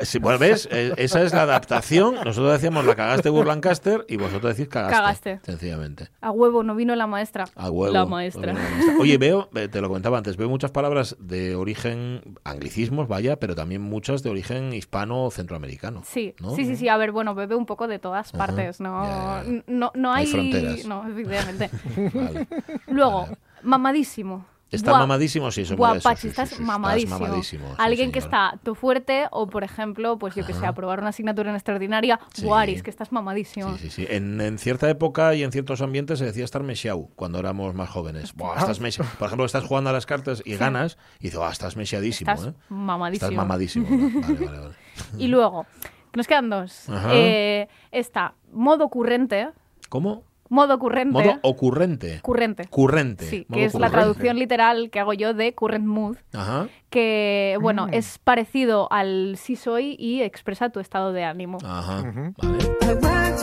Sí, 0.02 0.20
bueno, 0.20 0.40
¿ves? 0.40 0.68
Eh, 0.72 0.94
Esa 0.98 1.22
es 1.22 1.34
la 1.34 1.42
adaptación. 1.44 2.16
Nosotros 2.16 2.52
decíamos 2.54 2.86
la 2.86 2.96
cagaste 2.96 3.30
Burlancaster 3.30 4.06
y 4.08 4.18
vosotros 4.18 4.56
decís 4.56 4.70
cagaste. 4.72 4.96
Cagaste. 4.96 5.40
Sencillamente. 5.44 6.10
A 6.22 6.32
huevo, 6.32 6.64
no 6.64 6.76
vino 6.76 6.96
la 6.96 7.08
maestra. 7.08 7.46
A 7.56 7.70
huevo. 7.70 7.94
La 7.94 8.06
maestra. 8.06 8.54
La 8.54 8.60
maestra. 8.60 8.96
Oye, 9.00 9.18
veo, 9.18 9.50
eh, 9.56 9.68
te 9.68 9.82
lo 9.82 9.88
comentaba 9.88 10.18
antes, 10.18 10.38
veo 10.38 10.50
muchas 10.50 10.72
palabras 10.72 11.16
de 11.20 11.56
origen 11.56 12.22
anglicismos, 12.44 13.08
vaya, 13.08 13.38
pero 13.40 13.56
también 13.56 13.82
muchas 13.82 14.24
de 14.24 14.30
origen 14.30 14.74
hispano 14.74 15.30
centroamericano. 15.32 16.02
Sí, 16.06 16.34
¿no? 16.40 16.56
sí, 16.56 16.66
sí, 16.66 16.76
sí. 16.76 16.88
A 16.90 16.98
ver, 16.98 17.12
bueno, 17.12 17.36
bebe 17.36 17.56
un 17.56 17.66
poco 17.66 17.88
de 17.88 18.00
todas 18.00 18.32
partes, 18.32 18.80
¿no? 18.80 19.44
No, 19.68 19.92
no 19.94 20.14
hay 20.14 20.26
hay... 20.26 20.32
fronteras. 20.32 20.86
No, 20.86 21.08
efectivamente. 21.08 21.70
Vale. 22.14 22.48
Luego, 22.88 23.22
Vale. 23.24 23.38
mamadísimo. 23.64 24.46
¿Estás 24.72 24.92
Buah, 24.92 25.00
mamadísimo? 25.00 25.52
Sí, 25.52 25.62
eso 25.62 25.76
sí, 25.76 26.16
sí, 26.18 26.28
estás 26.28 26.50
sí, 26.50 26.56
sí, 26.56 26.62
mamadísimo. 26.62 27.20
mamadísimo, 27.20 27.70
sí, 27.70 27.76
Alguien 27.80 28.12
que 28.12 28.20
está 28.20 28.60
tu 28.64 28.76
fuerte 28.76 29.28
o, 29.32 29.48
por 29.48 29.64
ejemplo, 29.64 30.20
pues 30.20 30.36
yo 30.36 30.46
que 30.46 30.54
sé, 30.54 30.66
aprobar 30.66 31.00
una 31.00 31.10
asignatura 31.10 31.50
en 31.50 31.56
extraordinaria. 31.56 32.20
Guaris, 32.42 32.84
que 32.84 32.92
estás 32.92 33.12
mamadísimo. 33.12 33.76
Sí, 33.78 33.90
sí, 33.90 33.90
sí. 33.90 34.08
En, 34.10 34.40
en 34.42 34.60
cierta 34.60 34.88
época 34.90 35.34
y 35.34 35.44
en 35.44 35.52
ciertos 35.52 35.82
ambientes 35.82 36.20
se 36.20 36.26
decía 36.26 36.46
estar 36.46 36.62
mesiau 36.62 37.10
cuando 37.16 37.40
éramos 37.40 37.74
más 37.74 37.90
jóvenes. 37.90 38.36
Buah, 38.36 38.60
estás 38.60 38.80
Por 38.80 39.26
ejemplo, 39.26 39.46
estás 39.46 39.64
jugando 39.64 39.90
a 39.90 39.94
las 39.94 40.06
cartas 40.06 40.44
y 40.46 40.56
ganas 40.56 40.98
y 41.20 41.26
dices, 41.26 41.40
ah, 41.42 41.50
estás 41.52 41.76
mesiadísimo, 41.76 42.32
Estás 42.32 42.50
¿eh? 42.50 42.54
mamadísimo. 42.70 43.30
Estás 43.30 43.38
mamadísimo. 43.38 43.88
Vale, 43.90 44.46
vale, 44.46 44.60
vale. 44.60 44.76
Y 45.18 45.28
luego, 45.28 45.66
nos 46.14 46.28
quedan 46.28 46.50
dos. 46.50 46.86
Eh, 47.12 47.68
está 47.92 48.36
modo 48.52 48.88
currente. 48.90 49.50
¿Cómo? 49.90 50.29
Modo 50.50 50.80
currente. 50.80 51.12
Modo 51.14 51.40
ocurrente. 51.44 52.20
Currente. 52.22 52.66
Currente. 52.70 53.26
Sí, 53.26 53.46
Modo 53.48 53.60
que 53.60 53.66
es 53.66 53.74
la 53.76 53.90
traducción 53.92 54.38
literal 54.38 54.90
que 54.90 55.00
hago 55.00 55.14
yo 55.14 55.34
de 55.36 55.54
current 55.54 55.86
mood, 55.86 56.18
Ajá. 56.34 56.68
que, 56.90 57.58
bueno, 57.62 57.86
Mm. 57.88 57.94
es 57.94 58.18
parecido 58.18 58.92
al 58.92 59.36
sí 59.38 59.56
soy 59.56 59.96
y 60.00 60.22
expresa 60.24 60.70
tu 60.70 60.80
estado 60.80 61.14
de 61.14 61.24
ánimo. 61.24 61.60
Ajá. 61.64 62.04
Vale. 62.42 63.40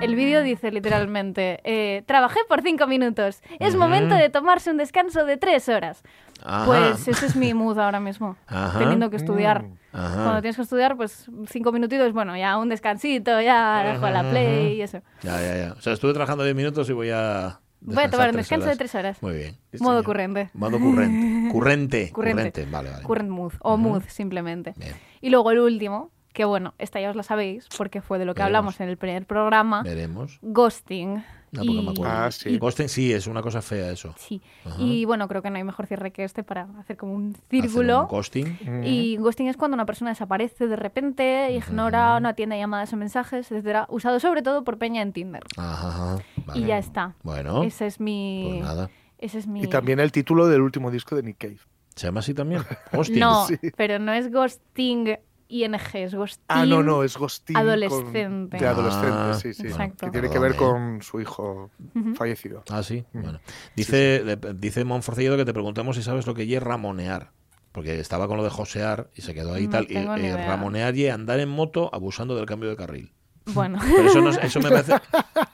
El 0.00 0.14
vídeo 0.14 0.42
dice 0.42 0.70
literalmente, 0.70 1.60
eh, 1.64 2.02
trabajé 2.06 2.38
por 2.48 2.62
cinco 2.62 2.86
minutos, 2.86 3.42
es 3.58 3.70
Ujú. 3.74 3.82
momento 3.82 4.14
de 4.14 4.28
tomarse 4.30 4.70
un 4.70 4.76
descanso 4.76 5.24
de 5.24 5.36
tres 5.36 5.68
horas. 5.68 6.02
Ajá. 6.44 6.64
Pues 6.66 7.08
ese 7.08 7.26
es 7.26 7.34
mi 7.34 7.52
mood 7.52 7.78
ahora 7.80 7.98
mismo, 7.98 8.36
Ajá. 8.46 8.78
teniendo 8.78 9.10
que 9.10 9.16
estudiar. 9.16 9.64
Mm. 9.64 9.77
Ajá. 9.92 10.22
Cuando 10.24 10.40
tienes 10.42 10.56
que 10.56 10.62
estudiar, 10.62 10.96
pues 10.96 11.26
cinco 11.48 11.72
minutitos, 11.72 12.12
bueno, 12.12 12.36
ya 12.36 12.58
un 12.58 12.68
descansito, 12.68 13.40
ya 13.40 13.82
dejo 13.92 14.08
la 14.10 14.28
play 14.30 14.74
y 14.76 14.82
eso. 14.82 15.00
Ya, 15.22 15.40
ya, 15.40 15.56
ya. 15.56 15.72
O 15.72 15.80
sea, 15.80 15.92
estuve 15.94 16.12
trabajando 16.12 16.44
10 16.44 16.54
minutos 16.54 16.88
y 16.90 16.92
voy 16.92 17.10
a. 17.10 17.60
Voy 17.80 18.02
a 18.04 18.10
tomar 18.10 18.30
un 18.30 18.36
descanso 18.36 18.66
de 18.68 18.76
tres 18.76 18.94
horas. 18.96 19.22
Muy 19.22 19.34
bien. 19.34 19.56
Modo 19.80 19.92
señor. 20.00 20.04
currente. 20.04 20.50
Modo 20.52 20.78
currente. 20.80 21.52
Currente. 21.52 22.10
Currente. 22.12 22.66
Vale, 22.70 22.90
vale. 22.90 23.02
Current 23.04 23.30
mood, 23.30 23.52
o 23.60 23.76
mood 23.76 24.02
simplemente. 24.08 24.74
Bien. 24.76 24.94
Y 25.20 25.30
luego 25.30 25.52
el 25.52 25.60
último, 25.60 26.10
que 26.32 26.44
bueno, 26.44 26.74
esta 26.78 27.00
ya 27.00 27.10
os 27.10 27.16
la 27.16 27.22
sabéis, 27.22 27.66
porque 27.78 28.00
fue 28.02 28.18
de 28.18 28.24
lo 28.24 28.34
que 28.34 28.40
Veremos. 28.42 28.58
hablamos 28.58 28.80
en 28.80 28.88
el 28.88 28.96
primer 28.96 29.26
programa, 29.26 29.82
Veremos. 29.84 30.38
ghosting. 30.42 31.22
No, 31.50 31.60
porque 31.62 31.72
y, 31.72 31.82
me 31.82 31.90
acuerdo. 31.92 32.12
Ah, 32.12 32.30
sí. 32.30 32.58
Ghosting 32.58 32.88
sí, 32.88 33.12
es 33.12 33.26
una 33.26 33.40
cosa 33.42 33.62
fea 33.62 33.90
eso. 33.90 34.14
sí. 34.18 34.40
Ajá. 34.64 34.76
Y 34.80 35.04
bueno, 35.04 35.26
creo 35.28 35.40
que 35.42 35.50
no 35.50 35.56
hay 35.56 35.64
mejor 35.64 35.86
cierre 35.86 36.10
que 36.12 36.24
este 36.24 36.42
para 36.42 36.68
hacer 36.78 36.96
como 36.96 37.14
un 37.14 37.30
Hacer 37.30 37.44
círculo. 37.62 38.02
un 38.02 38.08
ghosting. 38.08 38.58
Y 38.84 39.16
ghosting 39.16 39.48
es 39.48 39.56
cuando 39.56 39.74
una 39.74 39.86
persona 39.86 40.10
desaparece 40.10 40.66
de 40.66 40.76
repente, 40.76 41.52
ignora, 41.52 42.20
no 42.20 42.28
atiende 42.28 42.58
llamadas 42.58 42.92
o 42.92 42.96
mensajes, 42.96 43.50
etcétera, 43.50 43.86
usado 43.88 44.20
sobre 44.20 44.42
todo 44.42 44.64
por 44.64 44.78
Peña 44.78 45.02
en 45.02 45.12
Tinder. 45.12 45.42
Ajá, 45.56 45.88
ajá. 45.88 46.18
Vale. 46.46 46.60
Y 46.60 46.66
ya 46.66 46.78
está. 46.78 47.14
Bueno, 47.22 47.62
Ese 47.62 47.86
es 47.86 48.00
mi. 48.00 48.46
pues 48.50 48.62
nada. 48.62 48.90
Ese 49.18 49.38
es 49.38 49.46
mi. 49.46 49.62
Y 49.62 49.66
también 49.66 50.00
el 50.00 50.12
título 50.12 50.46
del 50.46 50.60
último 50.60 50.90
disco 50.90 51.16
de 51.16 51.22
Nick 51.22 51.38
Cave. 51.38 51.58
¿Se 51.96 52.06
llama 52.06 52.20
así 52.20 52.32
también? 52.34 52.62
Ghosting. 52.92 53.18
No, 53.18 53.46
Sí. 53.46 53.56
pero 53.76 53.98
no 53.98 54.12
es 54.12 54.30
ghosting 54.30 55.18
ING, 55.48 55.74
es 55.94 56.14
ghosting. 56.14 56.44
Ah, 56.48 56.66
no, 56.66 56.82
no, 56.82 57.02
es 57.02 57.16
Ghosting. 57.16 57.54
con- 57.54 57.62
Adolescente. 57.66 58.56
De 58.58 58.66
adolescente, 58.66 59.08
Ah, 59.10 59.34
sí, 59.40 59.54
sí. 59.54 59.66
Exacto. 59.66 60.06
Que 60.06 60.12
tiene 60.12 60.28
que 60.30 60.38
ver 60.38 60.52
eh. 60.52 60.56
con 60.56 61.00
su 61.02 61.20
hijo 61.20 61.70
fallecido. 62.16 62.62
Ah, 62.70 62.82
sí. 62.82 63.04
Bueno. 63.12 63.40
Dice, 63.74 64.22
le- 64.24 64.36
dice 64.54 64.84
Monforcillo 64.84 65.36
que 65.36 65.44
te 65.44 65.52
preguntemos 65.54 65.96
si 65.96 66.02
sabes 66.02 66.26
lo 66.26 66.34
que 66.34 66.42
es 66.54 66.62
ramonear. 66.62 67.30
Porque 67.72 67.98
estaba 68.00 68.26
con 68.28 68.36
lo 68.38 68.44
de 68.44 68.50
josear 68.50 69.08
y 69.14 69.22
se 69.22 69.34
quedó 69.34 69.54
ahí 69.54 69.64
y 69.64 69.66
No 69.66 69.72
tal. 69.72 69.90
Y, 69.90 69.96
eh, 69.96 70.36
ramonear 70.46 70.96
y 70.96 71.08
andar 71.08 71.38
en 71.40 71.48
moto 71.48 71.90
abusando 71.92 72.34
del 72.34 72.46
cambio 72.46 72.68
de 72.70 72.76
carril. 72.76 73.12
Bueno, 73.54 73.78
Pero 73.80 74.08
eso, 74.08 74.20
no, 74.20 74.30
es- 74.30 74.38
eso 74.42 74.60
me 74.60 74.68
parece. 74.70 74.94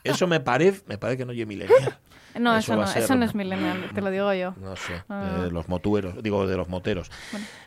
Eso 0.03 0.27
me 0.27 0.41
parece, 0.41 0.83
me 0.87 0.99
parece 0.99 1.19
que 1.19 1.25
no 1.25 1.33
es 1.33 1.47
millennial. 1.47 1.99
No, 2.39 2.57
Eso 2.57 2.75
no, 2.77 2.87
ser, 2.87 3.03
eso 3.03 3.15
no 3.15 3.25
es 3.25 3.35
millennial, 3.35 3.91
te 3.95 4.01
lo 4.01 4.11
digo 4.11 4.33
yo. 4.35 4.55
No 4.61 4.75
sé, 4.77 5.03
Ah. 5.09 5.41
de 5.43 5.51
los 5.51 5.69
motueros, 5.69 6.23
digo 6.23 6.47
de 6.47 6.57
los 6.57 6.69
moteros. 6.69 7.11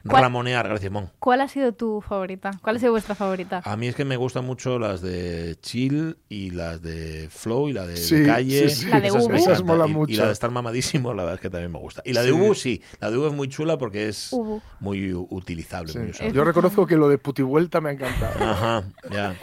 ¿Cuál- 0.07 0.23
Ramonear, 0.23 0.67
gracias, 0.67 0.91
Mon. 0.91 1.09
¿Cuál 1.19 1.41
ha 1.41 1.47
sido 1.47 1.71
tu 1.73 2.01
favorita? 2.01 2.51
¿Cuál 2.61 2.75
ha 2.75 2.79
sido 2.79 2.91
vuestra 2.91 3.15
favorita? 3.15 3.61
A 3.63 3.77
mí 3.77 3.87
es 3.87 3.95
que 3.95 4.03
me 4.05 4.17
gustan 4.17 4.45
mucho 4.45 4.77
las 4.79 5.01
de 5.01 5.57
chill 5.61 6.17
y 6.29 6.49
las 6.51 6.81
de 6.81 7.29
flow 7.31 7.69
y 7.69 7.73
la 7.73 7.85
de 7.85 7.97
Sí, 7.97 8.25
calle. 8.25 8.69
sí, 8.69 8.83
sí. 8.83 8.89
La 8.89 8.99
de 8.99 9.07
Esas 9.07 9.23
Ubu. 9.23 9.29
me 9.31 9.37
Esas 9.37 9.47
encantan. 9.59 9.67
molan 9.67 9.87
Y- 9.87 9.91
Y, 9.91 9.95
mucho. 9.95 10.21
la 10.21 10.27
de 10.27 10.33
estar 10.33 10.51
mamadísimo, 10.51 11.13
la 11.13 11.23
verdad 11.23 11.35
es 11.35 11.41
que 11.41 11.49
también 11.49 11.71
me 11.71 11.79
gusta. 11.79 12.01
Y 12.05 12.13
la 12.13 12.23
de. 12.23 12.31
Ubu, 12.31 12.53
sí. 12.53 12.81
La 12.99 13.09
de 13.09 13.17
Ubu 13.17 13.27
es 13.27 13.33
muy 13.33 13.47
chula 13.49 13.77
porque 13.77 14.07
es 14.09 14.33
Ubu. 14.33 14.61
muy 14.79 15.13
utilizable. 15.13 15.91
Sí. 15.93 15.99
muy 15.99 16.09
usable. 16.11 16.33
Yo 16.33 16.43
reconozco 16.43 16.85
que 16.85 16.97
lo 16.97 17.07
de 17.09 17.17
putivuelta 17.17 17.79
me 17.81 17.89
ha 17.89 17.93
encantado. 17.93 18.43
Ajá, 18.43 18.83
ya. 19.11 19.35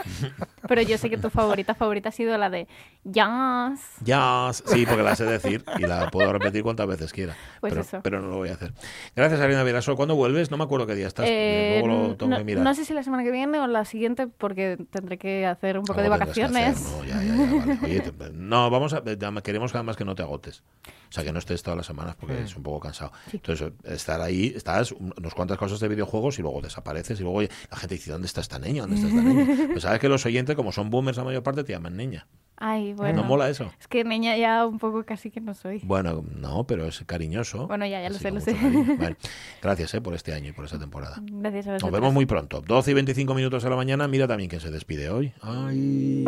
Pero 0.69 0.83
yo 0.83 0.97
sé 0.99 1.09
que 1.11 1.17
tu 1.19 1.31
favorita 1.31 1.75
favorita 1.75 2.09
ha 2.11 2.13
sido 2.13 2.37
la 2.39 2.51
de 2.51 2.69
Jazz. 3.05 3.81
Ya, 4.03 4.51
sí, 4.53 4.85
porque 4.87 5.03
la 5.03 5.14
sé 5.17 5.25
decir 5.25 5.65
y 5.79 5.83
la 5.83 6.11
puedo 6.11 6.33
repetir 6.33 6.63
cuantas 6.63 6.87
veces 6.87 7.13
quiera. 7.13 7.35
Pues 7.61 7.73
pero, 7.73 7.83
eso. 7.83 8.01
pero 8.03 8.21
no 8.21 8.29
lo 8.29 8.37
voy 8.37 8.49
a 8.51 8.55
hacer. 8.55 8.73
Gracias, 9.17 9.41
Arina 9.41 9.63
Viraso. 9.65 9.97
¿Cuándo 9.97 10.15
vuelves? 10.17 10.51
No 10.51 10.57
me 10.57 10.65
acuerdo 10.65 10.87
qué 10.87 10.95
día 10.95 11.07
estás. 11.07 11.27
Eh, 11.29 11.83
Luego 11.85 12.09
lo 12.09 12.17
tengo 12.17 12.31
no, 12.33 12.39
que 12.39 12.45
mirar. 12.45 12.65
no 12.65 12.75
sé 12.75 12.85
si 12.85 12.95
la 12.95 13.03
semana 13.03 13.23
que 13.25 13.31
viene 13.31 13.59
o 13.61 13.67
la 13.67 13.85
siguiente, 13.85 14.27
porque 14.27 14.79
tendré 14.91 15.19
que 15.19 15.47
hacer 15.47 15.79
un 15.79 15.85
poco 15.85 16.01
de 16.01 16.07
Algo 16.09 16.19
tendrás 16.19 16.35
que 16.35 16.43
vacaciones. 16.43 16.83
¿no? 16.83 17.05
Ya, 17.05 17.23
ya, 17.23 17.35
ya, 17.37 17.67
vale. 17.67 17.79
Oye, 17.85 18.01
te- 18.01 18.31
no, 18.33 18.71
vamos 18.71 18.93
a, 18.95 19.03
ya 19.05 19.33
queremos 19.43 19.75
además 19.75 19.97
que 19.97 20.05
no 20.05 20.15
te 20.15 20.23
agotes. 20.23 20.63
O 21.09 21.13
sea, 21.15 21.23
que 21.23 21.33
no 21.33 21.39
estés 21.39 21.63
todas 21.63 21.77
las 21.77 21.87
semanas 21.87 22.17
porque 22.19 22.43
es 22.43 22.57
un 22.57 22.63
poco 22.63 22.81
cansado. 22.81 23.13
Entonces, 23.33 23.73
estar 23.85 24.21
ahí, 24.21 24.53
estás 24.57 24.91
un- 24.93 25.15
unos 25.17 25.35
cuantas 25.35 25.59
cosas 25.59 25.79
de 25.81 25.89
videojuegos 25.89 26.39
y 26.39 26.43
luego 26.43 26.61
desapareces 26.61 27.21
y 27.21 27.23
luego 27.23 27.39
oye, 27.39 27.51
la 27.71 27.77
gente 27.77 27.95
dice, 27.95 28.11
¿dónde 28.11 28.27
está 28.27 28.41
esta 28.41 28.59
niña? 28.59 28.83
¿Dónde 28.83 28.97
está 28.97 29.09
esta 29.09 29.23
niña? 29.23 29.45
Pues 29.73 29.83
sabes 29.83 30.01
que 30.01 30.09
los 30.09 30.25
oyentes, 30.27 30.57
como 30.57 30.73
son 30.73 30.91
boomers 30.91 31.17
la 31.17 31.25
mayor 31.25 31.43
parte, 31.43 31.63
te 31.65 31.73
llaman 31.73 31.97
niña. 31.97 32.27
Ay, 32.57 32.93
bueno. 32.93 33.23
¿No 33.23 33.29
mola 33.29 33.49
eso? 33.51 33.73
Es 33.81 33.89
que 33.89 34.05
niña 34.05 34.37
ya 34.37 34.65
un 34.67 34.79
poco 34.79 35.05
casi 35.05 35.31
que 35.31 35.41
no 35.41 35.55
soy. 35.55 35.81
Bueno, 35.83 36.25
no, 36.37 36.65
pero 36.65 36.87
es 36.87 37.03
cariñoso. 37.05 37.67
Bueno, 37.67 37.85
ya, 37.87 38.01
ya 38.01 38.09
lo 38.09 38.19
sé, 38.19 38.31
lo 38.31 38.41
sé. 38.41 38.55
Vale. 38.99 39.17
Gracias 39.61 39.93
eh, 39.95 40.01
por 40.01 40.15
este 40.15 40.33
año 40.33 40.51
y 40.51 40.53
por 40.53 40.65
esta 40.65 40.79
temporada. 40.79 41.17
Gracias 41.21 41.67
a 41.67 41.73
Nos 41.73 41.83
vosotros. 41.83 42.01
vemos 42.01 42.15
muy 42.15 42.27
pronto. 42.27 42.61
12 42.61 42.91
y 42.93 42.95
25 42.95 43.35
minutos 43.35 43.63
de 43.65 43.71
la 43.71 43.77
mañana. 43.77 44.07
Mira 44.09 44.29
también 44.29 44.49
quién 44.49 44.61
se 44.61 44.71
despide 44.71 45.11
hoy. 45.11 45.33
Ay. 45.43 46.25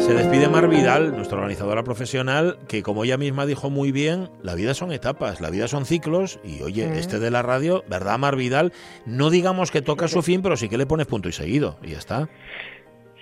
Se 0.00 0.14
despide 0.14 0.48
Mar 0.48 0.68
Vidal, 0.68 1.14
nuestra 1.14 1.36
organizadora 1.36 1.84
profesional, 1.84 2.58
que 2.66 2.82
como 2.82 3.04
ella 3.04 3.18
misma 3.18 3.44
dijo 3.44 3.68
muy 3.68 3.92
bien, 3.92 4.30
la 4.42 4.54
vida 4.54 4.72
son 4.72 4.90
etapas, 4.90 5.42
la 5.42 5.50
vida 5.50 5.68
son 5.68 5.84
ciclos. 5.84 6.40
Y 6.44 6.62
oye, 6.62 6.98
este 6.98 7.18
de 7.18 7.30
la 7.30 7.42
radio, 7.42 7.84
¿verdad, 7.90 8.18
Mar 8.18 8.34
Vidal? 8.34 8.72
No 9.04 9.28
digamos 9.28 9.70
que 9.70 9.82
toca 9.82 10.08
su 10.08 10.22
fin, 10.22 10.40
pero 10.40 10.56
sí 10.56 10.70
que 10.70 10.78
le 10.78 10.86
pones 10.86 11.06
punto 11.06 11.28
y 11.28 11.32
seguido. 11.32 11.78
Y 11.82 11.90
ya 11.90 11.98
está. 11.98 12.28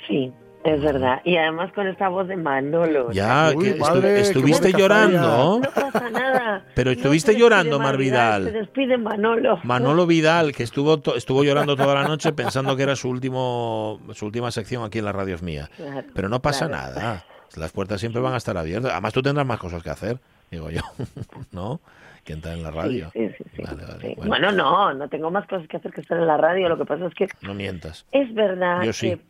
Sí, 0.07 0.33
es 0.65 0.81
verdad. 0.81 1.21
Y 1.25 1.37
además 1.37 1.73
con 1.73 1.87
esta 1.87 2.09
voz 2.09 2.27
de 2.29 2.37
Manolo. 2.37 3.11
Ya, 3.13 3.53
Uy, 3.55 3.73
que 3.73 3.75
madre, 3.79 3.99
estu- 3.99 4.15
qué 4.15 4.21
estuviste 4.21 4.73
llorando. 4.73 5.61
No 5.61 5.71
pasa 5.71 6.11
nada. 6.11 6.65
Pero 6.75 6.91
estuviste 6.91 7.37
llorando, 7.37 7.79
Mar 7.79 7.97
Vidal. 7.97 8.45
Se 8.45 8.51
despide 8.53 8.99
Manolo. 8.99 9.59
Manolo 9.65 10.07
Vidal, 10.07 10.53
que 10.53 10.63
estuvo 10.65 11.01
estuvo 11.17 11.45
llorando 11.45 11.77
toda 11.77 11.95
la 11.95 12.09
noche 12.09 12.33
pensando 12.33 12.77
que 12.77 12.83
era 12.83 12.97
su 12.97 13.09
último 13.09 14.01
su 14.13 14.27
última 14.27 14.51
sección 14.51 14.85
aquí 14.85 14.99
en 14.99 15.05
la 15.05 15.13
radio 15.13 15.35
es 15.37 15.43
mía. 15.43 15.69
Claro, 15.77 16.07
Pero 16.15 16.29
no 16.29 16.41
pasa 16.41 16.67
claro. 16.69 16.95
nada. 16.95 17.25
Las 17.57 17.73
puertas 17.73 18.01
siempre 18.01 18.21
van 18.21 18.35
a 18.35 18.39
estar 18.39 18.57
abiertas. 18.57 18.91
Además 18.93 19.13
tú 19.13 19.23
tendrás 19.23 19.47
más 19.47 19.59
cosas 19.59 19.83
que 19.83 19.89
hacer, 19.91 20.19
digo 20.51 20.69
yo, 20.71 20.83
¿no? 21.53 21.81
Que 22.25 22.33
entrar 22.33 22.55
en 22.55 22.65
la 22.65 22.73
radio. 22.73 23.09
Sí, 23.13 23.29
sí, 23.39 23.45
sí, 23.55 23.63
Vale, 23.63 23.85
vale, 23.87 24.01
sí. 24.01 24.15
bueno. 24.17 24.29
Bueno. 24.29 24.53
no, 24.53 24.93
no 24.95 25.09
tengo 25.09 25.31
más 25.31 25.47
cosas 25.47 25.69
que 25.69 25.77
hacer 25.77 25.93
que 25.93 26.01
estar 26.01 26.19
en 26.19 26.27
la 26.27 26.37
radio. 26.37 26.69
Lo 26.69 26.77
que 26.77 26.85
pasa 26.85 27.07
es 27.07 27.15
que 27.15 27.29
No 27.41 27.55
mientas. 27.55 28.05
es 28.11 28.35
verdad 28.35 28.83
Yo 28.83 28.93
sí. 28.93 29.11
que 29.11 29.21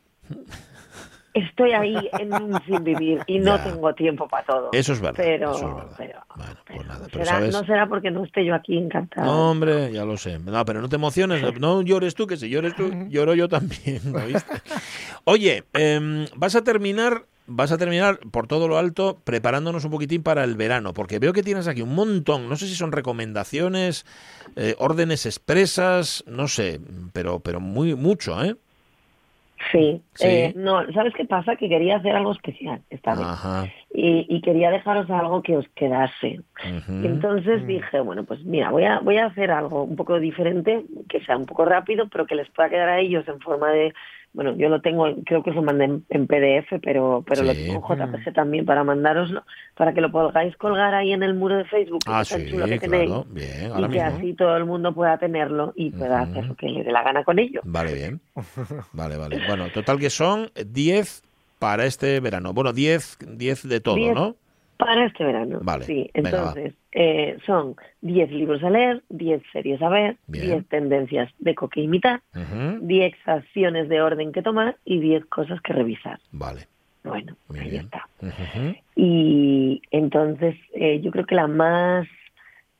estoy 1.34 1.72
ahí 1.72 1.94
en 2.18 2.32
un 2.32 2.58
sin 2.64 2.82
vivir 2.82 3.20
y 3.26 3.38
no 3.38 3.56
Ya. 3.56 3.64
tengo 3.64 3.94
tiempo 3.94 4.26
para 4.26 4.44
todo. 4.46 4.70
Eso 4.72 4.94
es 4.94 5.00
verdad. 5.00 5.16
Pero, 5.22 5.54
eso 5.54 5.68
es 5.68 5.74
verdad. 5.76 5.94
pero, 5.98 6.20
bueno, 6.36 6.54
pues 6.66 6.86
nada. 6.86 7.06
Pero 7.12 7.24
será- 7.26 7.40
no 7.40 7.64
será 7.66 7.88
porque 7.88 8.10
no 8.10 8.24
esté 8.24 8.44
yo 8.44 8.54
aquí 8.54 8.78
encantada. 8.78 9.26
No, 9.26 9.50
hombre, 9.50 9.92
ya 9.92 10.04
lo 10.06 10.16
sé. 10.16 10.38
No, 10.38 10.64
pero 10.64 10.80
no 10.80 10.88
te 10.88 10.96
emociones. 10.96 11.42
No 11.60 11.82
llores 11.82 12.14
tú, 12.14 12.26
que 12.26 12.36
si 12.38 12.48
llores 12.48 12.74
tú, 12.74 12.90
lloro 13.08 13.34
yo 13.34 13.48
también. 13.48 14.00
Oye, 15.24 15.64
em, 15.74 16.26
vas 16.36 16.54
a 16.56 16.62
terminar. 16.64 17.24
Vas 17.48 17.70
a 17.70 17.78
terminar 17.78 18.18
por 18.32 18.48
todo 18.48 18.66
lo 18.66 18.76
alto 18.76 19.20
preparándonos 19.22 19.84
un 19.84 19.92
poquitín 19.92 20.24
para 20.24 20.42
el 20.42 20.56
verano, 20.56 20.92
porque 20.92 21.20
veo 21.20 21.32
que 21.32 21.44
tienes 21.44 21.68
aquí 21.68 21.80
un 21.80 21.94
montón, 21.94 22.48
no 22.48 22.56
sé 22.56 22.66
si 22.66 22.74
son 22.74 22.90
recomendaciones, 22.90 24.04
eh, 24.56 24.74
órdenes 24.80 25.26
expresas, 25.26 26.24
no 26.26 26.48
sé, 26.48 26.80
pero 27.12 27.38
pero 27.38 27.60
muy 27.60 27.94
mucho, 27.94 28.42
¿eh? 28.44 28.56
Sí, 29.72 30.02
Sí. 30.14 30.26
eh, 30.26 30.52
no, 30.54 30.90
¿sabes 30.92 31.14
qué 31.14 31.24
pasa? 31.24 31.56
Que 31.56 31.68
quería 31.68 31.96
hacer 31.96 32.14
algo 32.14 32.32
especial 32.32 32.82
esta 32.90 33.14
vez. 33.14 33.26
Ajá. 33.26 33.66
Y, 33.98 34.26
y 34.28 34.42
quería 34.42 34.70
dejaros 34.70 35.08
algo 35.08 35.42
que 35.42 35.56
os 35.56 35.66
quedase. 35.74 36.40
Y 36.86 37.06
entonces 37.06 37.66
dije, 37.66 37.98
bueno, 38.00 38.24
pues 38.24 38.44
mira, 38.44 38.70
voy 38.70 38.84
a, 38.84 38.98
voy 38.98 39.16
a 39.16 39.24
hacer 39.24 39.50
algo 39.50 39.84
un 39.84 39.96
poco 39.96 40.20
diferente, 40.20 40.84
que 41.08 41.24
sea 41.24 41.38
un 41.38 41.46
poco 41.46 41.64
rápido, 41.64 42.06
pero 42.12 42.26
que 42.26 42.34
les 42.34 42.46
pueda 42.50 42.68
quedar 42.68 42.90
a 42.90 43.00
ellos 43.00 43.26
en 43.26 43.40
forma 43.40 43.70
de, 43.70 43.94
bueno, 44.34 44.54
yo 44.54 44.68
lo 44.68 44.82
tengo, 44.82 45.06
creo 45.24 45.42
que 45.42 45.48
os 45.48 45.56
lo 45.56 45.62
mandé 45.62 45.86
en, 45.86 46.04
en 46.10 46.26
PDF, 46.26 46.78
pero, 46.82 47.24
pero 47.26 47.42
lo 47.42 47.54
tengo 47.54 47.94
en 47.94 47.98
JPG 47.98 48.34
también 48.34 48.66
para 48.66 48.84
mandároslo, 48.84 49.44
para 49.74 49.94
que 49.94 50.02
lo 50.02 50.12
podáis 50.12 50.54
colgar 50.58 50.94
ahí 50.94 51.14
en 51.14 51.22
el 51.22 51.32
muro 51.32 51.56
de 51.56 51.64
Facebook, 51.64 52.00
que 52.04 52.12
Ah, 52.12 52.20
es 52.20 52.28
tan 52.28 52.42
sí, 52.42 52.50
chulo 52.50 52.66
que 52.66 52.78
tenéis, 52.78 53.08
claro, 53.08 53.24
bien, 53.30 53.72
y 53.78 53.88
que 53.88 54.02
así 54.02 54.34
todo 54.34 54.58
el 54.58 54.66
mundo 54.66 54.92
pueda 54.92 55.16
tenerlo 55.16 55.72
y 55.74 55.90
pueda 55.90 56.20
hacer 56.20 56.44
lo 56.44 56.54
que 56.54 56.68
le 56.68 56.84
dé 56.84 56.92
la 56.92 57.02
gana 57.02 57.24
con 57.24 57.38
ello. 57.38 57.62
Vale, 57.64 57.94
bien. 57.94 58.20
Vale, 58.92 59.16
vale. 59.16 59.40
Bueno, 59.48 59.70
total 59.72 59.98
que 59.98 60.10
son 60.10 60.50
10 60.66 61.22
para 61.58 61.84
este 61.86 62.20
verano. 62.20 62.52
Bueno, 62.52 62.72
10, 62.72 63.18
10 63.36 63.68
de 63.68 63.80
todo, 63.80 63.96
10 63.96 64.14
¿no? 64.14 64.36
Para 64.78 65.06
este 65.06 65.24
verano. 65.24 65.60
Vale, 65.62 65.86
Sí, 65.86 66.10
venga, 66.12 66.28
entonces 66.30 66.74
eh, 66.92 67.38
son 67.46 67.76
10 68.02 68.30
libros 68.30 68.62
a 68.62 68.68
leer, 68.68 69.02
10 69.08 69.42
series 69.52 69.80
a 69.80 69.88
ver, 69.88 70.16
Bien. 70.26 70.46
10 70.46 70.68
tendencias 70.68 71.32
de 71.38 71.54
co 71.54 71.68
que 71.70 71.80
imitar, 71.80 72.20
Ujú, 72.34 72.80
10 72.82 73.14
acciones 73.26 73.88
de 73.88 74.02
orden 74.02 74.32
que 74.32 74.42
tomar 74.42 74.76
y 74.84 75.00
10 75.00 75.24
cosas 75.26 75.60
que 75.62 75.72
revisar. 75.72 76.18
Vale, 76.30 76.68
Bueno, 77.04 77.36
muy 77.48 77.60
ahí 77.60 77.70
bien. 77.70 77.84
está. 77.84 78.06
Y 78.94 79.80
entonces 79.90 80.56
eh, 80.74 81.00
yo 81.00 81.10
creo 81.10 81.24
que 81.26 81.34
la 81.34 81.46
más... 81.46 82.06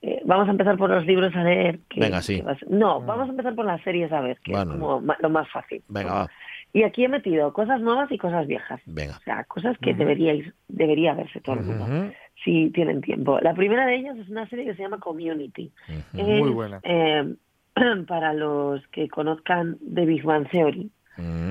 eh, 0.03 0.21
vamos 0.25 0.49
a 0.49 0.51
empezar 0.51 0.77
por 0.77 0.91
los 0.91 1.07
libros 1.07 1.35
a 1.35 1.43
leer. 1.45 1.79
que- 1.89 2.01
Venga, 2.01 2.21
sí. 2.23 2.43
que 2.43 2.55
ser- 2.57 2.71
No, 2.71 3.01
vamos 3.01 3.29
a 3.29 3.31
empezar 3.31 3.55
por 3.55 3.65
las 3.65 3.81
series 3.83 4.13
a 4.13 4.21
ver, 4.21 4.39
que 4.45 4.53
Bueno. 4.53 4.73
es 4.75 4.79
como 4.81 5.15
lo 5.19 5.31
más 5.31 5.49
fácil. 5.51 5.83
Venga, 5.89 6.13
va. 6.13 6.31
Y 6.73 6.83
aquí 6.83 7.05
he 7.05 7.09
metido 7.09 7.53
cosas 7.53 7.81
nuevas 7.81 8.11
y 8.13 8.19
cosas 8.19 8.47
viejas. 8.47 8.81
Venga. 8.85 9.17
O 9.17 9.23
sea, 9.23 9.45
cosas 9.45 9.79
que 9.79 9.95
deberíais, 9.95 10.53
debería 10.69 11.15
verse 11.15 11.41
todo 11.41 11.57
el 11.57 11.65
mundo 11.65 12.13
si 12.45 12.71
tienen 12.71 13.01
tiempo. 13.01 13.39
La 13.41 13.55
primera 13.55 13.87
de 13.87 13.97
ellas 13.97 14.17
es 14.19 14.29
una 14.29 14.49
serie 14.49 14.67
que 14.67 14.75
se 14.75 14.83
llama 14.83 15.01
Community. 15.01 15.73
Es, 15.89 16.05
Muy 16.13 16.51
buena. 16.51 16.81
eh, 16.83 17.35
para 18.07 18.35
los 18.35 18.87
que 18.89 19.09
conozcan 19.09 19.79
The 19.95 20.05
Big 20.05 20.23
Bang 20.23 20.49
Theory, 20.51 20.91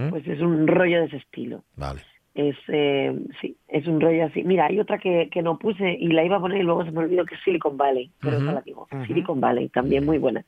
pues 0.10 0.28
es 0.28 0.40
un 0.42 0.68
rollo 0.68 1.00
de 1.00 1.06
ese 1.06 1.18
estilo. 1.18 1.64
Vale. 1.76 2.02
Es, 2.36 2.58
eh, 2.68 3.18
sí, 3.40 3.56
es 3.70 3.88
un 3.88 4.02
rollo 4.02 4.26
así. 4.26 4.44
Mira, 4.44 4.66
hay 4.66 4.78
otra 4.78 4.98
que, 4.98 5.30
que 5.32 5.42
no 5.42 5.58
puse 5.58 5.90
y 5.98 6.08
la 6.10 6.26
iba 6.26 6.36
a 6.36 6.42
poner 6.42 6.60
y 6.60 6.64
luego 6.64 6.84
se 6.84 6.92
me 6.92 7.00
olvidó 7.00 7.26
que 7.26 7.36
es 7.36 7.42
Silicon 7.46 7.78
Valley, 7.78 8.12
pero 8.22 8.36
Ujú. 8.36 8.44
esa 8.44 8.52
la 8.56 8.62
digo. 8.62 8.90
Silicon 9.08 9.40
Valley, 9.40 9.70
también 9.70 10.06
muy 10.06 10.18
buena. 10.18 10.44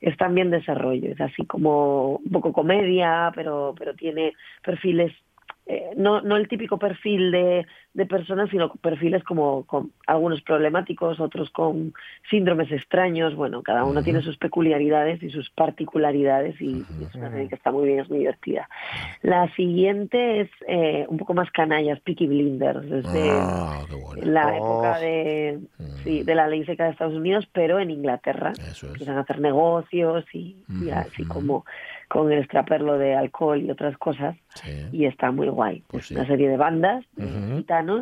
Es 0.00 0.16
también 0.16 0.50
desarrollo, 0.50 1.10
es 1.10 1.20
así 1.20 1.44
como 1.44 2.16
un 2.24 2.30
poco 2.30 2.52
comedia, 2.52 3.32
pero, 3.34 3.74
pero 3.76 3.92
tiene 3.94 4.34
perfiles, 4.64 5.12
eh, 5.66 5.90
no, 5.96 6.20
no 6.20 6.36
el 6.36 6.46
típico 6.46 6.78
perfil 6.78 7.32
de, 7.32 7.66
de 7.94 8.06
personas, 8.06 8.48
sino 8.50 8.72
perfiles 8.76 9.22
como 9.24 9.64
con 9.66 9.92
algunos 10.06 10.40
problemáticos, 10.42 11.20
otros 11.20 11.50
con 11.50 11.92
síndromes 12.30 12.72
extraños. 12.72 13.34
Bueno, 13.34 13.62
cada 13.62 13.84
uno 13.84 14.00
Ujú. 14.00 14.04
tiene 14.04 14.22
sus 14.22 14.38
peculiaridades 14.38 15.22
y 15.22 15.30
sus 15.30 15.50
particularidades 15.50 16.58
y, 16.60 16.86
y 16.98 17.04
es 17.04 17.14
una 17.14 17.30
serie 17.30 17.48
que 17.48 17.54
está 17.56 17.70
muy 17.70 17.86
bien, 17.86 18.00
es 18.00 18.08
muy 18.08 18.20
divertida. 18.20 18.68
La 19.20 19.52
siguiente 19.54 20.40
es 20.40 20.50
eh, 20.66 21.04
un 21.08 21.18
poco 21.18 21.34
más 21.34 21.50
canallas, 21.50 22.00
Peaky 22.00 22.26
Blinders, 22.26 22.84
es 22.90 23.12
de 23.12 23.20
Ah, 23.20 23.84
bueno. 23.90 24.22
la 24.32 24.52
Oh. 24.52 24.56
época 24.56 24.98
de, 24.98 25.60
sí, 26.02 26.22
de 26.22 26.34
la 26.34 26.48
ley 26.48 26.64
seca 26.64 26.84
de 26.84 26.90
Estados 26.92 27.14
Unidos, 27.14 27.46
pero 27.52 27.78
en 27.78 27.90
Inglaterra. 27.90 28.54
Eso 28.70 28.86
es. 28.86 28.92
Empiezan 28.94 29.18
a 29.18 29.20
hacer 29.20 29.40
negocios 29.40 30.24
y, 30.32 30.56
y 30.80 30.90
así 30.90 31.24
como 31.24 31.64
con 32.08 32.32
el 32.32 32.38
extraperlo 32.40 32.98
de 32.98 33.14
alcohol 33.14 33.60
y 33.60 33.70
otras 33.70 33.96
cosas. 33.98 34.36
Sí, 34.54 34.70
Y 34.92 35.06
está 35.06 35.30
muy 35.30 35.48
guay. 35.48 35.82
Pues 35.88 36.04
es 36.04 36.08
sí. 36.10 36.14
una 36.14 36.26
serie 36.26 36.48
de 36.48 36.56
bandas, 36.56 37.04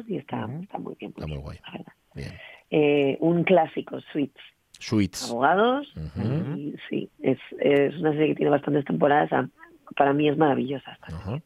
y 0.08 0.16
está, 0.16 0.46
muy 0.46 0.94
bien. 0.98 1.10
Está 1.10 1.26
muy 1.26 1.38
guay. 1.38 1.58
la 1.66 1.72
verdad. 1.72 1.92
bien. 2.14 2.32
Eh, 2.70 3.16
un 3.20 3.42
clásico, 3.44 4.00
Suits, 4.12 4.40
Sweets. 4.78 5.30
abogados. 5.30 5.92
Y 6.16 6.74
sí, 6.88 7.10
es, 7.20 7.38
es 7.58 7.96
una 7.98 8.12
serie 8.12 8.28
que 8.28 8.34
tiene 8.36 8.50
bastantes 8.50 8.84
temporadas. 8.84 9.32
a- 9.32 9.48
Para 9.96 10.12
mí 10.12 10.28
es 10.28 10.36
maravillosa. 10.36 10.92
esta 10.92 11.08
serie. 11.24 11.42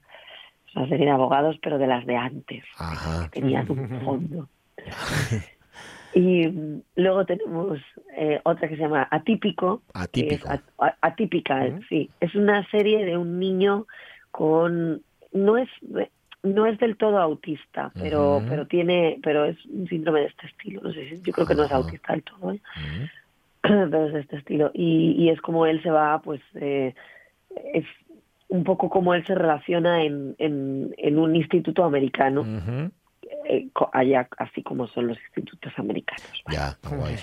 Es 0.68 0.76
una 0.76 0.88
serie 0.88 1.06
de 1.06 1.12
abogados, 1.12 1.56
pero 1.62 1.78
de 1.78 1.86
las 1.86 2.04
de 2.06 2.16
antes. 2.16 2.64
Ajá. 2.78 3.28
tenían 3.30 3.70
un 3.70 4.00
fondo. 4.04 4.48
Y 6.16 6.46
mm, 6.46 6.82
luego 6.94 7.24
tenemos 7.26 7.78
eh, 8.16 8.40
otra 8.44 8.68
que 8.68 8.76
se 8.76 8.82
llama 8.82 9.08
Atípico. 9.10 9.82
es 10.12 10.44
atípica, 11.00 11.76
sí. 11.88 12.08
Es 12.20 12.34
una 12.36 12.64
serie 12.70 13.04
de 13.04 13.16
un 13.16 13.40
niño 13.40 13.86
con... 14.30 15.02
No 15.32 15.58
es... 15.58 15.68
no 16.44 16.66
es 16.66 16.78
del 16.78 16.96
todo 16.96 17.18
autista, 17.18 17.90
pero 17.94 18.42
pero 18.48 18.66
tiene 18.66 19.18
pero 19.22 19.44
es 19.46 19.56
un 19.66 19.88
síndrome 19.88 20.20
de 20.20 20.26
este 20.26 20.46
estilo. 20.46 20.82
No 20.82 20.92
sé 20.92 21.08
si 21.08 21.22
yo 21.22 21.32
creo 21.32 21.46
que 21.46 21.54
no 21.54 21.64
es 21.64 21.72
autista 21.72 22.12
del 22.12 22.22
todo, 22.22 22.52
¿eh? 22.52 22.60
Pero 23.62 24.06
es 24.06 24.12
de 24.12 24.20
este 24.20 24.36
estilo. 24.36 24.70
Y, 24.74 25.12
y 25.18 25.30
es 25.30 25.40
como 25.40 25.64
él 25.64 25.82
se 25.82 25.90
va 25.90 26.20
pues 26.20 26.42
eh, 26.54 26.94
es 27.72 27.86
un 28.48 28.62
poco 28.62 28.90
como 28.90 29.14
él 29.14 29.24
se 29.26 29.34
relaciona 29.34 30.04
en, 30.04 30.34
en, 30.38 30.94
en 30.98 31.18
un 31.18 31.34
instituto 31.34 31.82
americano 31.82 32.44
eh, 33.48 33.68
allá 33.92 34.28
así 34.36 34.62
como 34.62 34.86
son 34.88 35.08
los 35.08 35.18
institutos 35.28 35.72
americanos. 35.78 36.42
Ya, 36.52 36.76
qué 36.86 36.94
guay. 36.94 37.16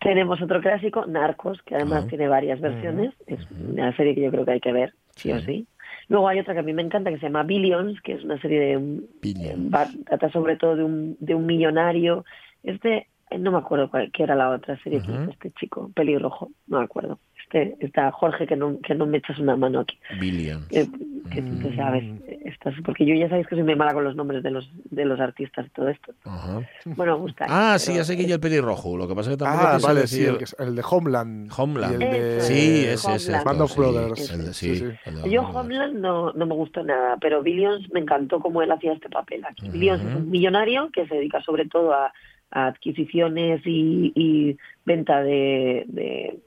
tenemos 0.00 0.42
otro 0.42 0.60
clásico 0.60 1.06
Narcos 1.06 1.62
que 1.62 1.76
además 1.76 2.06
tiene 2.08 2.28
varias 2.28 2.60
versiones. 2.60 3.14
Es 3.26 3.40
una 3.50 3.96
serie 3.96 4.14
que 4.14 4.20
yo 4.22 4.30
creo 4.30 4.44
que 4.44 4.52
hay 4.52 4.60
que 4.60 4.72
ver 4.72 4.92
sí, 5.16 5.32
o 5.32 5.40
Sí. 5.40 5.66
Luego 6.12 6.28
hay 6.28 6.38
otra 6.40 6.52
que 6.54 6.60
a 6.60 6.62
mí 6.62 6.72
me 6.74 6.82
encanta 6.82 7.10
que 7.10 7.18
se 7.18 7.26
llama 7.26 7.42
Billions 7.42 8.00
que 8.02 8.12
es 8.12 8.22
una 8.24 8.40
serie 8.40 8.60
de 8.60 8.76
un, 8.76 9.08
Billions. 9.22 9.70
trata 10.06 10.30
sobre 10.30 10.56
todo 10.56 10.76
de 10.76 10.84
un, 10.84 11.16
de 11.18 11.34
un 11.34 11.46
millonario 11.46 12.24
este 12.62 13.08
eh, 13.30 13.38
no 13.38 13.50
me 13.50 13.58
acuerdo 13.58 13.90
cuál 13.90 14.12
qué 14.12 14.22
era 14.24 14.34
la 14.34 14.50
otra 14.50 14.78
serie 14.82 15.00
que 15.00 15.10
Ujú. 15.10 15.22
hizo 15.22 15.30
este 15.30 15.50
chico 15.52 15.90
pelirrojo 15.94 16.50
no 16.66 16.78
me 16.78 16.84
acuerdo 16.84 17.18
este 17.60 17.84
está 17.86 18.10
Jorge 18.12 18.46
que 18.46 18.56
no 18.56 18.78
que 18.80 18.94
no 18.94 19.06
me 19.06 19.18
echas 19.18 19.38
una 19.38 19.56
mano 19.56 19.80
aquí 19.80 19.98
Billions. 20.20 20.66
que, 20.68 20.88
que 21.30 21.42
tú 21.42 21.58
te 21.60 21.76
sabes 21.76 22.04
estas 22.44 22.74
porque 22.84 23.04
yo 23.06 23.14
ya 23.14 23.28
sabéis 23.28 23.46
que 23.46 23.54
soy 23.54 23.64
muy 23.64 23.74
mala 23.76 23.92
con 23.94 24.04
los 24.04 24.16
nombres 24.16 24.42
de 24.42 24.50
los 24.50 24.70
de 24.90 25.04
los 25.04 25.20
artistas 25.20 25.66
y 25.66 25.70
todo 25.70 25.88
esto 25.88 26.12
Ajá. 26.24 26.60
bueno 26.84 27.18
gusta 27.18 27.46
Ah, 27.48 27.78
sí, 27.78 27.94
ya 27.94 28.04
sé 28.04 28.16
que 28.16 28.26
yo 28.26 28.34
el 28.34 28.40
pelirrojo. 28.40 28.96
Lo 28.96 29.06
que 29.08 29.14
pasa 29.14 29.30
es 29.30 29.36
que 29.36 29.44
tampoco 29.44 29.66
Ah, 29.68 29.78
vale, 29.82 30.06
sí, 30.06 30.24
el, 30.24 30.38
que 30.38 30.44
es- 30.44 30.56
el 30.58 30.74
de 30.76 30.82
Homeland. 30.88 31.50
Homeland. 31.56 31.94
El 31.94 31.98
de 32.10 32.40
Sí, 32.40 32.84
ese, 32.86 33.14
ese. 33.14 33.32
Homeland. 33.32 33.44
Band 33.44 33.60
of 33.60 33.70
sí, 33.72 33.78
Brothers. 33.78 34.30
el 34.30 34.44
de- 34.46 34.54
Sí, 34.54 34.76
sí, 34.76 34.76
sí. 34.76 34.84
el 35.06 35.22
de 35.22 35.30
Yo. 35.30 35.42
Homeland 35.42 35.98
no, 35.98 36.32
no 36.32 36.46
me 36.46 36.54
gustó 36.54 36.82
nada, 36.82 37.16
pero 37.20 37.42
Billions 37.42 37.90
me 37.92 38.00
encantó 38.00 38.40
cómo 38.40 38.62
él 38.62 38.70
hacía 38.72 38.92
este 38.92 39.08
papel. 39.08 39.44
Aquí 39.44 39.64
Ujú. 39.64 39.72
Billions 39.72 40.02
es 40.04 40.14
un 40.14 40.30
millonario 40.30 40.90
que 40.92 41.06
se 41.06 41.14
dedica 41.16 41.42
sobre 41.42 41.66
todo 41.66 41.92
a, 41.92 42.12
a 42.50 42.66
adquisiciones 42.66 43.60
y, 43.64 44.12
y 44.14 44.56
venta 44.84 45.22
de, 45.22 45.84
de 45.88 46.38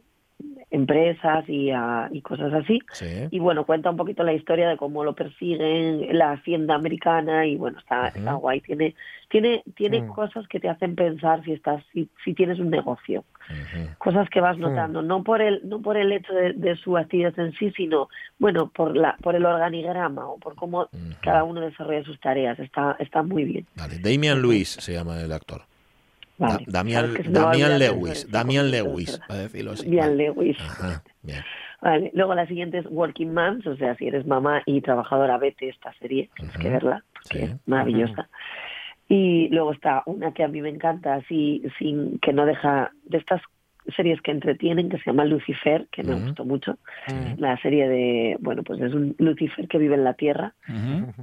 empresas 0.75 1.47
y, 1.47 1.71
a- 1.71 2.09
y 2.11 2.21
cosas 2.21 2.53
así. 2.53 2.79
Sí. 2.91 3.27
Y 3.31 3.39
bueno, 3.39 3.65
cuenta 3.65 3.89
un 3.89 3.97
poquito 3.97 4.23
la 4.23 4.33
historia 4.33 4.67
de 4.69 4.77
cómo 4.77 5.03
lo 5.03 5.13
persiguen, 5.13 6.17
la 6.17 6.31
hacienda 6.33 6.75
americana 6.75 7.45
y 7.45 7.55
bueno, 7.55 7.79
está, 7.79 8.09
está 8.09 8.33
guay. 8.33 8.61
Tiene, 8.61 8.95
tiene, 9.29 9.63
tiene 9.75 10.01
Mm. 10.01 10.07
cosas 10.07 10.47
que 10.47 10.59
te 10.59 10.69
hacen 10.69 10.95
pensar 10.95 11.43
si 11.43 11.53
estás, 11.53 11.83
si, 11.93 12.09
si 12.23 12.33
tienes 12.33 12.59
un 12.59 12.69
negocio 12.69 13.23
cosas 13.99 14.27
que 14.29 14.41
vas 14.41 14.57
notando, 14.57 15.03
no 15.03 15.23
por 15.23 15.39
el 15.39 15.61
no 15.69 15.79
por 15.79 15.97
el 15.97 16.11
hecho 16.11 16.33
de, 16.33 16.53
de 16.53 16.75
su 16.77 16.97
actividad 16.97 17.37
en 17.39 17.53
sí, 17.53 17.71
sino 17.77 18.09
bueno 18.39 18.71
por 18.73 18.97
la 18.97 19.15
por 19.21 19.35
el 19.35 19.45
organigrama 19.45 20.27
o 20.27 20.39
por 20.39 20.55
cómo 20.55 20.89
cada 21.21 21.43
uno 21.43 21.61
desarrolla 21.61 22.03
sus 22.03 22.19
tareas. 22.19 22.57
Está 22.59 22.95
está 22.99 23.21
muy 23.21 23.43
bien. 23.43 23.67
Vale. 23.75 23.99
Damian 23.99 24.41
Lewis 24.41 24.69
se 24.79 24.93
llama 24.93 25.21
el 25.21 25.31
actor. 25.31 25.61
Vale. 26.37 26.65
Da- 26.67 26.79
Damian, 26.79 27.13
Damian 27.31 27.79
Lewis. 27.79 28.29
Damian 28.31 28.69
Lewis, 28.71 29.19
para 29.27 29.41
decirlo 29.41 29.71
así. 29.71 29.85
Damian 29.85 30.09
Vale. 30.09 30.23
Lewis. 30.23 30.57
Ajá, 30.59 31.03
bien. 31.23 31.41
Vale. 31.81 32.11
Luego 32.13 32.33
la 32.35 32.47
siguiente 32.47 32.79
es 32.79 32.85
Working 32.89 33.33
Moms, 33.33 33.67
o 33.67 33.75
sea, 33.77 33.95
si 33.95 34.07
eres 34.07 34.25
mamá 34.25 34.61
y 34.65 34.81
trabajadora, 34.81 35.37
vete 35.37 35.69
esta 35.69 35.93
serie, 35.99 36.29
tienes 36.35 36.57
que 36.57 36.69
verla, 36.69 37.03
Sí. 37.23 37.29
que 37.37 37.43
es 37.45 37.55
maravillosa. 37.67 38.27
Y 39.07 39.49
luego 39.49 39.71
está 39.71 40.01
una 40.07 40.33
que 40.33 40.43
a 40.43 40.47
mí 40.47 40.61
me 40.61 40.69
encanta, 40.69 41.15
así, 41.15 41.61
sin 41.77 42.17
que 42.19 42.33
no 42.33 42.45
deja, 42.45 42.91
de 43.05 43.19
estas 43.19 43.41
series 43.95 44.19
que 44.21 44.31
entretienen, 44.31 44.89
que 44.89 44.97
se 44.97 45.03
llama 45.05 45.25
Lucifer, 45.25 45.87
que 45.91 46.01
me 46.01 46.15
gustó 46.15 46.43
mucho. 46.43 46.79
La 47.37 47.55
serie 47.61 47.87
de, 47.87 48.35
bueno, 48.39 48.63
pues 48.63 48.81
es 48.81 48.91
un 48.95 49.15
Lucifer 49.19 49.67
que 49.67 49.77
vive 49.77 49.93
en 49.93 50.03
la 50.03 50.15
Tierra 50.15 50.55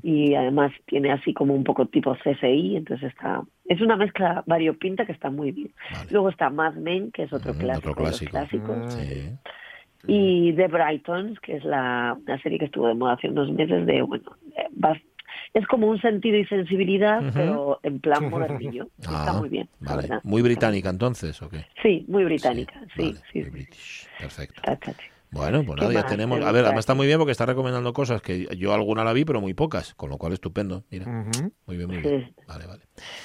y 0.04 0.34
además 0.36 0.70
tiene 0.86 1.10
así 1.10 1.34
como 1.34 1.54
un 1.54 1.64
poco 1.64 1.86
tipo 1.86 2.14
CSI, 2.22 2.76
entonces 2.76 3.08
está, 3.10 3.42
es 3.72 3.80
una 3.80 3.96
mezcla 3.96 4.42
variopinta 4.46 5.06
que 5.06 5.12
está 5.12 5.30
muy 5.30 5.50
bien. 5.52 5.72
Vale. 5.90 6.08
Luego 6.10 6.28
está 6.28 6.50
Mad 6.50 6.74
Men, 6.74 7.10
que 7.12 7.24
es 7.24 7.32
otro 7.32 7.52
Ujú, 7.52 7.60
clásico, 7.60 7.90
otro 7.90 8.04
de 8.04 8.10
los 8.10 8.20
clásico. 8.20 8.66
clásicos. 8.66 8.76
Mm. 8.76 9.00
Sí. 9.00 9.38
Y 10.06 10.52
The 10.54 10.66
Brightons, 10.66 11.38
que 11.40 11.56
es 11.56 11.64
la, 11.64 12.18
serie 12.42 12.58
que 12.58 12.64
estuvo 12.64 12.88
de 12.88 12.94
moda 12.94 13.12
hace 13.12 13.28
unos 13.28 13.50
meses 13.52 13.86
de, 13.86 14.02
bueno, 14.02 14.36
eh, 14.56 14.68
es 15.54 15.66
como 15.66 15.86
un 15.86 16.00
sentido 16.00 16.36
y 16.38 16.44
sensibilidad, 16.46 17.22
pero 17.34 17.78
en 17.82 18.00
plan 18.00 18.28
modernillo. 18.28 18.88
Está 18.98 19.30
Ah, 19.30 19.38
muy 19.38 19.48
bien, 19.48 19.68
Vale. 19.80 20.08
Muy 20.24 20.42
británica 20.42 20.90
entonces, 20.90 21.40
¿o 21.42 21.48
qué? 21.48 21.66
Sí, 21.82 22.04
muy 22.08 22.24
británica, 22.24 22.80
sí, 22.96 23.02
vale, 23.02 23.20
sí. 23.32 23.40
muy. 23.40 23.50
British. 23.50 24.06
Perfecto. 24.18 24.62
Está. 24.70 24.94
Bueno, 25.32 25.64
pues 25.64 25.80
¿Qué 25.80 25.86
nada, 25.86 25.94
ya 25.94 26.06
tenemos. 26.06 26.38
te 26.38 26.44
A 26.44 26.52
ver, 26.52 26.64
además 26.64 26.80
está 26.80 26.94
muy 26.94 27.06
bien 27.06 27.18
porque 27.18 27.32
está 27.32 27.46
recomendando 27.46 27.92
cosas 27.94 28.20
que 28.20 28.46
yo 28.56 28.74
alguna 28.74 29.02
la 29.02 29.14
vi, 29.14 29.24
pero 29.24 29.40
muy 29.40 29.54
pocas, 29.54 29.94
con 29.94 30.10
lo 30.10 30.18
cual 30.18 30.34
estupendo. 30.34 30.84
Mira, 30.90 31.06
muy 31.66 31.76
bien, 31.76 31.88
muy 31.88 31.98
bien. 31.98 32.26
Sí. 32.26 32.34
Vale, 32.46 32.66
vale. 32.66 32.82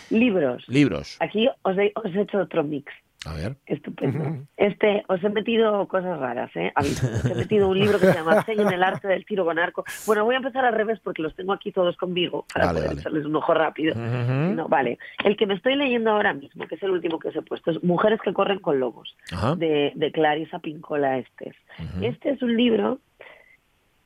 Libros. 0.09 0.63
Libros. 0.67 1.17
Aquí 1.19 1.47
os 1.63 1.77
he 1.77 2.21
hecho 2.21 2.39
otro 2.39 2.63
mix. 2.63 2.91
A 3.27 3.33
ver. 3.33 3.57
Estupendo. 3.65 4.47
Este, 4.55 5.03
os 5.07 5.21
he 5.23 5.29
metido 5.29 5.85
cosas 5.87 6.17
raras, 6.17 6.49
¿eh? 6.55 6.71
Os 6.77 7.25
he 7.29 7.35
metido 7.35 7.67
un 7.67 7.77
libro 7.77 7.99
que 7.99 8.05
se 8.07 8.13
llama 8.13 8.41
Sello 8.43 8.61
en 8.61 8.73
el 8.73 8.83
arte 8.83 9.07
del 9.07 9.25
tiro 9.25 9.43
con 9.43 9.59
arco. 9.59 9.83
Bueno, 10.05 10.23
voy 10.23 10.35
a 10.35 10.37
empezar 10.37 10.63
al 10.63 10.73
revés 10.73 10.99
porque 11.03 11.21
los 11.21 11.35
tengo 11.35 11.51
aquí 11.51 11.71
todos 11.71 11.97
conmigo 11.97 12.45
para 12.53 12.67
Vale, 12.67 12.77
poder 12.77 12.89
vale. 12.89 13.01
echarles 13.01 13.25
un 13.25 13.35
ojo 13.35 13.53
rápido. 13.53 13.95
No, 13.95 14.67
vale. 14.69 14.97
El 15.25 15.35
que 15.35 15.45
me 15.45 15.55
estoy 15.55 15.75
leyendo 15.75 16.11
ahora 16.11 16.33
mismo, 16.33 16.65
que 16.67 16.75
es 16.75 16.83
el 16.83 16.91
último 16.91 17.19
que 17.19 17.27
os 17.29 17.35
he 17.35 17.41
puesto, 17.41 17.71
es 17.71 17.83
Mujeres 17.83 18.21
que 18.21 18.33
corren 18.33 18.59
con 18.59 18.79
lobos, 18.79 19.15
de, 19.57 19.91
de 19.95 20.11
Clarisa 20.11 20.59
Pincola 20.59 21.17
Estes. 21.17 21.55
Este 22.01 22.29
es 22.31 22.41
un 22.41 22.55
libro 22.55 22.99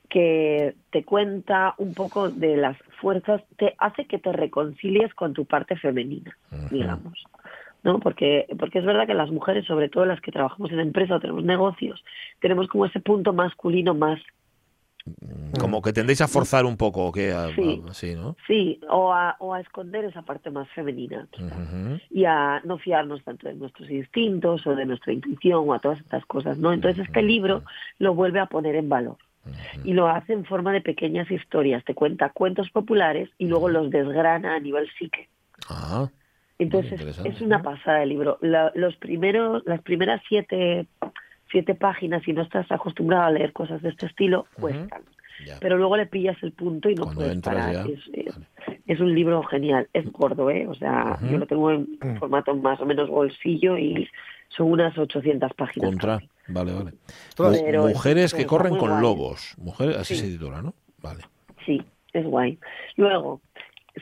que 0.09 0.75
te 0.89 1.05
cuenta 1.05 1.73
un 1.77 1.93
poco 1.93 2.29
de 2.29 2.57
las 2.57 2.77
fuerzas, 2.99 3.41
te 3.57 3.75
hace 3.77 4.05
que 4.05 4.17
te 4.19 4.33
reconcilies 4.33 5.13
con 5.13 5.33
tu 5.33 5.45
parte 5.45 5.77
femenina, 5.77 6.37
digamos. 6.69 7.23
¿No? 7.83 7.99
Porque, 7.99 8.45
porque 8.59 8.79
es 8.79 8.85
verdad 8.85 9.07
que 9.07 9.13
las 9.13 9.31
mujeres, 9.31 9.65
sobre 9.65 9.89
todo 9.89 10.05
las 10.05 10.21
que 10.21 10.31
trabajamos 10.31 10.71
en 10.71 10.79
empresa 10.79 11.15
o 11.15 11.19
tenemos 11.19 11.43
negocios, 11.43 12.03
tenemos 12.39 12.67
como 12.67 12.85
ese 12.85 12.99
punto 12.99 13.33
masculino 13.33 13.93
más, 13.93 14.19
Como 15.59 15.81
que 15.81 15.93
tendéis 15.93 16.21
a 16.21 16.27
forzar 16.27 16.63
un 16.65 16.77
poco, 16.77 17.05
¿o 17.07 17.11
qué? 17.11 17.31
A- 17.31 17.47
Sí. 17.55 17.81
a- 17.89 17.93
sí, 17.93 18.13
¿no? 18.15 18.35
sí, 18.45 18.79
o 18.89 19.11
a, 19.13 19.35
o 19.39 19.53
a 19.53 19.59
esconder 19.59 20.05
esa 20.05 20.21
parte 20.21 20.51
más 20.51 20.69
femenina. 20.69 21.27
y 22.11 22.25
a 22.25 22.61
no 22.65 22.77
fiarnos 22.77 23.23
tanto 23.23 23.47
de 23.47 23.53
nuestros 23.55 23.89
instintos 23.89 24.65
o 24.67 24.75
de 24.75 24.85
nuestra 24.85 25.13
intuición 25.13 25.67
o 25.67 25.73
a 25.73 25.79
todas 25.79 25.99
estas 25.99 26.25
cosas, 26.25 26.57
¿no? 26.57 26.71
Entonces 26.73 27.05
este 27.07 27.21
libro 27.23 27.63
lo 27.99 28.13
vuelve 28.13 28.39
a 28.39 28.45
poner 28.47 28.75
en 28.75 28.89
valor 28.89 29.17
y 29.83 29.93
lo 29.93 30.07
hace 30.07 30.33
en 30.33 30.45
forma 30.45 30.71
de 30.73 30.81
pequeñas 30.81 31.29
historias, 31.31 31.83
te 31.85 31.95
cuenta 31.95 32.29
cuentos 32.29 32.69
populares 32.69 33.29
y 33.37 33.45
luego 33.47 33.69
los 33.69 33.89
desgrana 33.89 34.55
a 34.55 34.59
nivel 34.59 34.87
psique. 34.99 35.29
Ah, 35.69 36.09
Entonces 36.63 37.19
es 37.25 37.41
una 37.41 37.61
pasada 37.63 38.03
el 38.03 38.09
libro. 38.09 38.37
La- 38.41 38.71
los 38.75 38.95
primeros, 38.97 39.63
las 39.65 39.81
primeras 39.81 40.21
siete, 40.27 40.85
siete 41.51 41.75
páginas, 41.75 42.23
si 42.23 42.33
no 42.33 42.41
estás 42.43 42.71
acostumbrado 42.71 43.23
a 43.25 43.31
leer 43.31 43.51
cosas 43.53 43.81
de 43.81 43.89
este 43.89 44.05
estilo, 44.05 44.45
cuestan. 44.59 45.01
ya. 45.45 45.57
Pero 45.59 45.77
luego 45.77 45.97
le 45.97 46.05
pillas 46.05 46.37
el 46.43 46.51
punto 46.51 46.89
y 46.89 46.95
no 46.95 47.03
Cuando 47.05 47.21
puedes 47.21 47.41
parar. 47.41 47.73
ya, 47.73 47.81
Es, 47.83 47.99
es- 48.13 48.39
es 48.85 48.99
un 48.99 49.13
libro 49.15 49.41
genial. 49.43 49.87
Es 49.93 50.05
gordo, 50.11 50.49
¿eh? 50.49 50.67
O 50.67 50.75
sea, 50.75 51.17
yo 51.29 51.37
lo 51.37 51.47
tengo 51.47 51.71
en 51.71 51.87
formato 52.19 52.53
más 52.55 52.79
o 52.81 52.85
menos 52.85 53.09
bolsillo 53.09 53.77
y 53.77 54.07
son 54.49 54.71
unas 54.71 54.95
800 54.97 55.53
páginas. 55.53 55.89
Contra. 55.89 56.15
casi. 56.19 56.29
Vale, 56.47 56.73
vale. 56.73 56.91
Pero 57.37 57.87
mujeres 57.87 58.33
que 58.33 58.45
corren 58.45 58.75
con 58.75 58.89
guay. 58.89 59.01
lobos. 59.01 59.55
Mujeres, 59.57 59.95
así 59.97 60.15
Sí. 60.15 60.21
se 60.25 60.31
titula, 60.37 60.61
¿no? 60.61 60.73
Vale. 61.01 61.23
Sí, 61.65 61.81
es 62.13 62.25
guay. 62.25 62.59
Luego, 62.97 63.41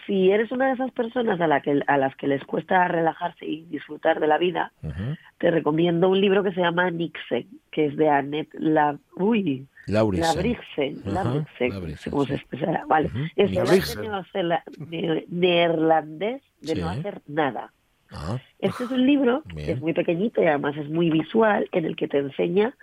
si 0.06 0.32
eres 0.32 0.52
una 0.52 0.68
de 0.68 0.74
esas 0.74 0.92
personas 0.92 1.40
a, 1.42 1.48
la 1.48 1.62
que, 1.62 1.82
a 1.88 1.98
las 1.98 2.16
que 2.16 2.28
les 2.28 2.44
cuesta 2.46 2.88
relajarse 2.88 3.46
y 3.46 3.66
disfrutar 3.66 4.20
de 4.20 4.28
la 4.28 4.38
vida, 4.38 4.72
te 5.38 5.52
recomiendo 5.52 6.10
un 6.10 6.20
libro 6.22 6.44
que 6.44 6.52
se 6.52 6.62
llama 6.62 6.90
Nixon, 6.92 7.46
que 7.72 7.86
es 7.88 7.98
de 7.98 8.10
Annette 8.10 8.54
La... 8.54 8.98
Uy. 9.16 9.68
Labrixen, 9.88 10.64
sé 10.76 11.10
Labrixen, 11.10 12.12
cómo 12.12 12.24
sí. 12.26 12.30
se 12.30 12.36
expresará. 12.36 12.84
Vale, 12.88 13.10
es 13.36 13.52
el 13.52 14.52
arte 14.52 15.26
neerlandés 15.30 16.42
de 16.62 16.76
no 16.76 16.90
hacer 16.90 17.22
nada. 17.28 17.72
Ah, 18.12 18.38
Este 18.60 18.84
es 18.86 18.92
un 18.92 19.06
libro 19.06 19.44
que 19.56 19.72
es 19.72 19.82
muy 19.82 19.94
pequeñito 19.94 20.42
y 20.42 20.48
además 20.48 20.76
es 20.78 20.90
muy 20.90 21.10
visual, 21.10 21.68
en 21.72 21.86
el 21.86 21.96
que 21.96 22.08
te 22.08 22.18
enseña 22.20 22.74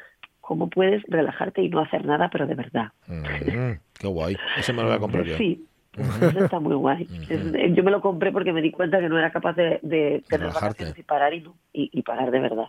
cómo 0.41 0.69
puedes 0.71 1.03
relajarte 1.09 1.63
y 1.63 1.69
no 1.69 1.81
hacer 1.81 2.05
nada, 2.05 2.29
pero 2.31 2.47
de 2.47 2.55
verdad. 2.55 2.93
ujú. 3.09 3.79
Qué 3.99 4.07
guay. 4.07 4.37
Ese 4.57 4.73
me 4.73 4.83
lo 4.83 4.89
voy 4.89 4.97
a 4.97 5.01
comprar 5.01 5.25
yo. 5.25 5.37
Sí, 5.37 5.65
eso 5.99 6.45
está 6.45 6.61
muy 6.61 6.75
guay. 6.75 7.09
Es- 7.29 7.75
yo 7.75 7.83
me 7.83 7.91
lo 7.91 8.01
compré 8.01 8.33
porque 8.33 8.53
me 8.53 8.63
di 8.63 8.71
cuenta 8.71 9.01
que 9.01 9.09
no 9.09 9.19
era 9.19 9.31
capaz 9.31 9.55
de, 9.55 9.79
de 9.83 10.23
tener 10.29 10.49
vacaciones 10.53 10.99
y 10.99 11.03
parar 11.03 11.35
y, 11.35 11.41
no- 11.41 11.55
y, 11.73 11.91
y 11.93 12.03
parar 12.03 12.31
de 12.31 12.41
verdad. 12.41 12.67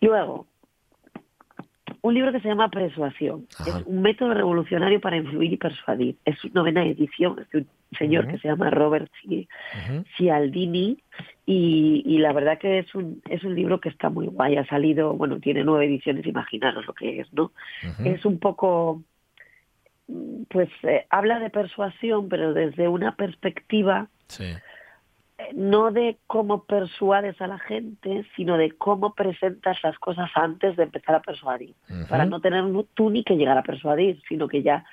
Luego, 0.00 0.46
un 2.02 2.14
libro 2.14 2.30
que 2.30 2.40
se 2.40 2.48
llama 2.48 2.68
Persuasión. 2.70 3.46
Ajá. 3.58 3.78
Es 3.80 3.86
un 3.86 4.00
método 4.02 4.32
revolucionario 4.34 5.00
para 5.00 5.16
influir 5.16 5.52
y 5.52 5.56
persuadir. 5.56 6.16
Es 6.24 6.38
su 6.38 6.48
novena 6.52 6.84
edición. 6.84 7.36
Es 7.40 7.50
de 7.50 7.58
un 7.58 7.66
señor 7.98 8.28
que 8.28 8.38
se 8.38 8.48
llama 8.48 8.70
Robert. 8.70 9.10
Cialdini 10.16 10.98
y, 11.46 12.02
y 12.04 12.18
la 12.18 12.32
verdad 12.32 12.58
que 12.58 12.78
es 12.80 12.94
un, 12.94 13.22
es 13.28 13.42
un 13.44 13.54
libro 13.54 13.80
que 13.80 13.88
está 13.88 14.08
muy 14.10 14.26
guay. 14.26 14.56
Ha 14.56 14.66
salido, 14.66 15.14
bueno, 15.14 15.40
tiene 15.40 15.64
nueve 15.64 15.86
ediciones, 15.86 16.26
imaginaros 16.26 16.86
lo 16.86 16.92
que 16.92 17.20
es, 17.20 17.32
¿no? 17.32 17.50
Es 18.04 18.24
un 18.24 18.38
poco 18.38 19.02
pues 20.48 20.68
eh, 20.82 21.06
habla 21.10 21.38
de 21.38 21.50
persuasión, 21.50 22.28
pero 22.28 22.54
desde 22.54 22.88
una 22.88 23.16
perspectiva 23.16 24.08
Sí. 24.28 24.44
eh, 24.44 25.48
no 25.54 25.90
de 25.90 26.16
cómo 26.26 26.64
persuades 26.64 27.40
a 27.40 27.46
la 27.46 27.58
gente, 27.58 28.24
sino 28.36 28.56
de 28.56 28.72
cómo 28.72 29.14
presentas 29.14 29.76
las 29.82 29.98
cosas 29.98 30.30
antes 30.34 30.76
de 30.76 30.84
empezar 30.84 31.16
a 31.16 31.22
persuadir, 31.22 31.74
para 32.08 32.24
no 32.24 32.40
tener 32.40 32.64
tú 32.94 33.10
ni 33.10 33.24
que 33.24 33.36
llegar 33.36 33.58
a 33.58 33.62
persuadir, 33.62 34.22
sino 34.28 34.48
que 34.48 34.62
ya 34.62 34.84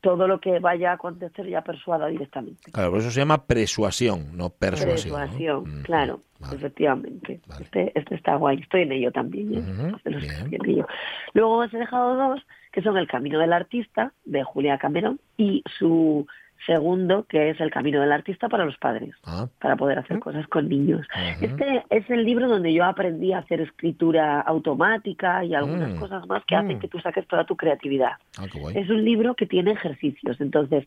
todo 0.00 0.28
lo 0.28 0.40
que 0.40 0.58
vaya 0.60 0.90
a 0.90 0.94
acontecer 0.94 1.46
ya 1.48 1.62
persuada 1.62 2.06
directamente. 2.06 2.70
Claro, 2.70 2.90
por 2.90 3.00
eso 3.00 3.10
se 3.10 3.20
llama 3.20 3.44
persuasión, 3.46 4.36
no 4.36 4.50
persuasión. 4.50 5.18
Persuasión, 5.18 5.58
Ujú. 5.60 5.82
claro, 5.82 6.20
Vale. 6.38 6.56
efectivamente. 6.56 7.40
Vale. 7.48 7.64
Este, 7.64 7.98
este 7.98 8.14
está 8.14 8.36
guay, 8.36 8.60
estoy 8.60 8.82
en 8.82 8.92
ello 8.92 9.10
también. 9.12 9.54
¿eh? 9.54 9.92
Estoy 10.04 10.28
en 10.56 10.70
ello. 10.70 10.86
Luego 11.34 11.58
os 11.58 11.74
he 11.74 11.78
dejado 11.78 12.14
dos, 12.16 12.40
que 12.72 12.82
son 12.82 12.96
El 12.96 13.08
Camino 13.08 13.38
del 13.38 13.52
Artista, 13.52 14.12
de 14.24 14.42
Julia 14.44 14.78
Cameron, 14.78 15.18
y 15.36 15.62
su 15.78 16.26
segundo, 16.66 17.24
que 17.28 17.50
es 17.50 17.60
El 17.60 17.70
Camino 17.70 18.00
del 18.00 18.12
Artista 18.12 18.48
para 18.48 18.64
los 18.64 18.76
padres, 18.78 19.14
Ah, 19.24 19.48
para 19.60 19.76
poder 19.76 19.98
hacer 19.98 20.18
cosas 20.20 20.46
con 20.48 20.68
niños. 20.68 21.06
Este 21.40 21.84
es 21.90 22.08
el 22.10 22.24
libro 22.24 22.48
donde 22.48 22.72
yo 22.72 22.84
aprendí 22.84 23.32
a 23.32 23.38
hacer 23.38 23.60
escritura 23.60 24.40
automática 24.40 25.44
y 25.44 25.54
algunas 25.54 25.90
Mm. 25.92 25.96
cosas 25.98 26.26
más 26.26 26.44
que 26.44 26.56
hacen 26.56 26.76
Mm. 26.76 26.80
que 26.80 26.88
tú 26.88 26.98
saques 27.00 27.26
toda 27.26 27.44
tu 27.44 27.56
creatividad. 27.56 28.12
Ah. 28.38 28.46
Es 28.74 28.88
un 28.90 29.04
libro 29.04 29.34
que 29.34 29.46
tiene 29.46 29.72
ejercicios, 29.72 30.40
entonces 30.40 30.86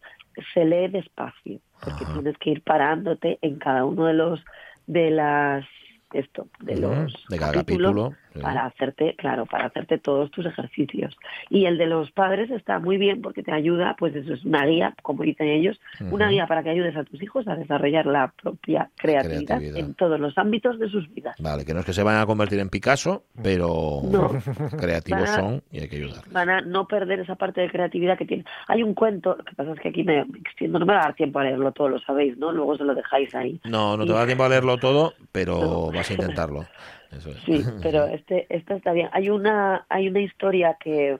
se 0.54 0.66
lee 0.66 0.88
despacio, 0.88 1.60
porque 1.82 2.06
tienes 2.14 2.38
que 2.38 2.52
ir 2.52 2.62
parándote 2.62 3.38
en 3.42 3.58
cada 3.58 3.86
uno 3.86 4.06
de 4.06 4.14
los 4.14 4.44
de 4.88 5.10
las 5.12 5.66
esto, 6.14 6.48
de 6.62 6.78
los 6.78 7.26
de 7.28 7.38
cada 7.40 7.52
capítulo, 7.54 8.14
sí. 8.36 8.42
para 8.42 8.66
hacerte, 8.66 9.16
claro, 9.18 9.46
para 9.46 9.66
hacerte 9.66 9.98
todos 9.98 10.30
tus 10.32 10.46
ejercicios. 10.46 11.18
Y 11.50 11.66
el 11.66 11.78
de 11.78 11.88
los 11.88 12.12
padres 12.12 12.52
está 12.52 12.80
muy 12.80 12.98
bien 12.98 13.22
porque 13.22 13.42
te 13.44 13.52
ayuda, 13.52 13.96
pues 13.98 14.16
eso 14.16 14.34
es 14.34 14.44
una 14.46 14.66
guía, 14.66 14.94
como 15.02 15.24
dicen 15.24 15.48
ellos, 15.48 15.80
una 16.12 16.30
guía 16.30 16.46
para 16.48 16.62
que 16.64 16.70
ayudes 16.70 16.96
a 16.96 17.04
tus 17.04 17.22
hijos 17.24 17.48
a 17.48 17.56
desarrollar 17.56 18.06
la 18.06 18.32
propia 18.42 18.90
creatividad, 18.98 19.58
Creatividad. 19.58 19.78
en 19.80 19.94
todos 19.96 20.20
los 20.20 20.38
ámbitos 20.38 20.80
de 20.80 20.90
sus 20.90 21.12
vidas. 21.14 21.36
Vale, 21.40 21.66
que 21.66 21.74
no 21.74 21.80
es 21.80 21.86
que 21.86 21.94
se 21.94 22.04
vayan 22.04 22.22
a 22.22 22.26
convertir 22.26 22.60
en 22.60 22.70
Picasso, 22.70 23.24
pero 23.42 24.02
No. 24.04 24.32
creativos 24.78 25.22
Van 25.22 25.30
a- 25.30 25.36
son 25.36 25.64
y 25.72 25.80
hay 25.80 25.88
que 25.90 25.96
ayudarles. 25.98 26.32
van 26.34 26.50
a 26.50 26.62
no 26.62 26.88
perder 26.88 27.20
esa 27.22 27.36
parte 27.36 27.62
de 27.62 27.70
creatividad 27.70 28.18
que 28.18 28.26
tiene. 28.26 28.46
Hay 28.68 28.84
un 28.84 28.94
cuento, 28.94 29.36
lo 29.38 29.44
que 29.44 29.56
pasa 29.56 29.72
es 29.74 29.80
que 29.80 29.90
aquí 29.90 30.04
me, 30.04 30.26
me 30.26 30.40
extiendo, 30.40 30.80
no 30.80 30.86
me 30.86 30.94
va 30.94 31.00
a 31.00 31.04
dar 31.06 31.16
tiempo 31.16 31.40
a 31.40 31.44
leerlo 31.44 31.72
todo, 31.72 31.90
lo 31.90 32.00
sabéis, 32.00 32.38
¿no? 32.38 32.52
Luego 32.52 32.78
se 32.78 32.84
lo 32.84 32.94
dejáis 32.96 33.34
ahí. 33.36 33.60
No, 33.64 33.96
no 33.98 34.06
te 34.06 34.12
va 34.12 34.18
a 34.18 34.20
dar 34.22 34.28
tiempo 34.28 34.44
a 34.44 34.50
leerlo 34.50 34.78
todo, 34.78 35.14
pero 35.32 35.56
No. 35.92 35.92
vas 35.92 36.10
a 36.10 36.14
intentarlo. 36.14 36.66
Eso 37.16 37.30
es. 37.30 37.38
Sí, 37.46 37.64
pero 37.84 38.06
este, 38.08 38.46
esta 38.50 38.76
está 38.76 38.92
bien. 38.94 39.10
Hay 39.12 39.30
una, 39.30 39.86
hay 39.90 40.08
una 40.08 40.20
historia 40.22 40.78
que, 40.80 41.18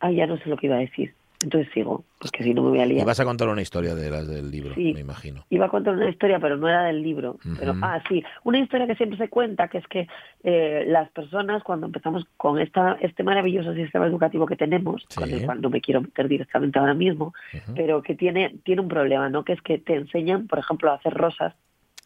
ay, 0.00 0.16
ya 0.16 0.26
no 0.26 0.36
sé 0.38 0.48
lo 0.48 0.56
que 0.56 0.66
iba 0.66 0.76
a 0.76 0.80
decir. 0.80 1.14
Entonces 1.42 1.70
sigo, 1.74 2.02
porque 2.18 2.42
si 2.42 2.54
no 2.54 2.62
me 2.62 2.70
voy 2.70 2.78
a 2.80 2.86
Y 2.86 2.94
liar. 2.94 3.06
vas 3.06 3.20
a 3.20 3.24
contar 3.26 3.46
una 3.48 3.60
historia 3.60 3.94
de 3.94 4.08
las 4.10 4.26
del 4.26 4.50
libro, 4.50 4.74
Sí. 4.74 4.94
me 4.94 5.00
imagino. 5.00 5.44
Iba 5.50 5.66
a 5.66 5.68
contar 5.68 5.92
una 5.94 6.08
historia, 6.08 6.38
pero 6.40 6.56
no 6.56 6.66
era 6.66 6.84
del 6.84 7.02
libro. 7.02 7.36
Pero, 7.58 7.74
ah, 7.82 8.02
sí, 8.08 8.24
una 8.44 8.58
historia 8.58 8.86
que 8.86 8.94
siempre 8.94 9.18
se 9.18 9.28
cuenta, 9.28 9.68
que 9.68 9.76
es 9.76 9.86
que 9.86 10.08
eh, 10.44 10.84
las 10.88 11.10
personas, 11.10 11.62
cuando 11.62 11.86
empezamos 11.88 12.24
con 12.38 12.58
esta, 12.58 12.96
este 13.02 13.22
maravilloso 13.22 13.74
sistema 13.74 14.06
educativo 14.06 14.46
que 14.46 14.56
tenemos, 14.56 15.04
Sí. 15.10 15.20
con 15.20 15.30
el 15.30 15.44
cual 15.44 15.60
no 15.60 15.68
me 15.68 15.82
quiero 15.82 16.00
meter 16.00 16.26
directamente 16.26 16.78
ahora 16.78 16.94
mismo, 16.94 17.34
pero 17.74 18.00
que 18.02 18.14
tiene, 18.14 18.54
tiene 18.64 18.80
un 18.80 18.88
problema, 18.88 19.28
¿no? 19.28 19.44
Que 19.44 19.52
es 19.52 19.60
que 19.60 19.76
te 19.76 19.94
enseñan, 19.94 20.46
por 20.46 20.58
ejemplo, 20.58 20.90
a 20.90 20.94
hacer 20.94 21.12
rosas 21.12 21.54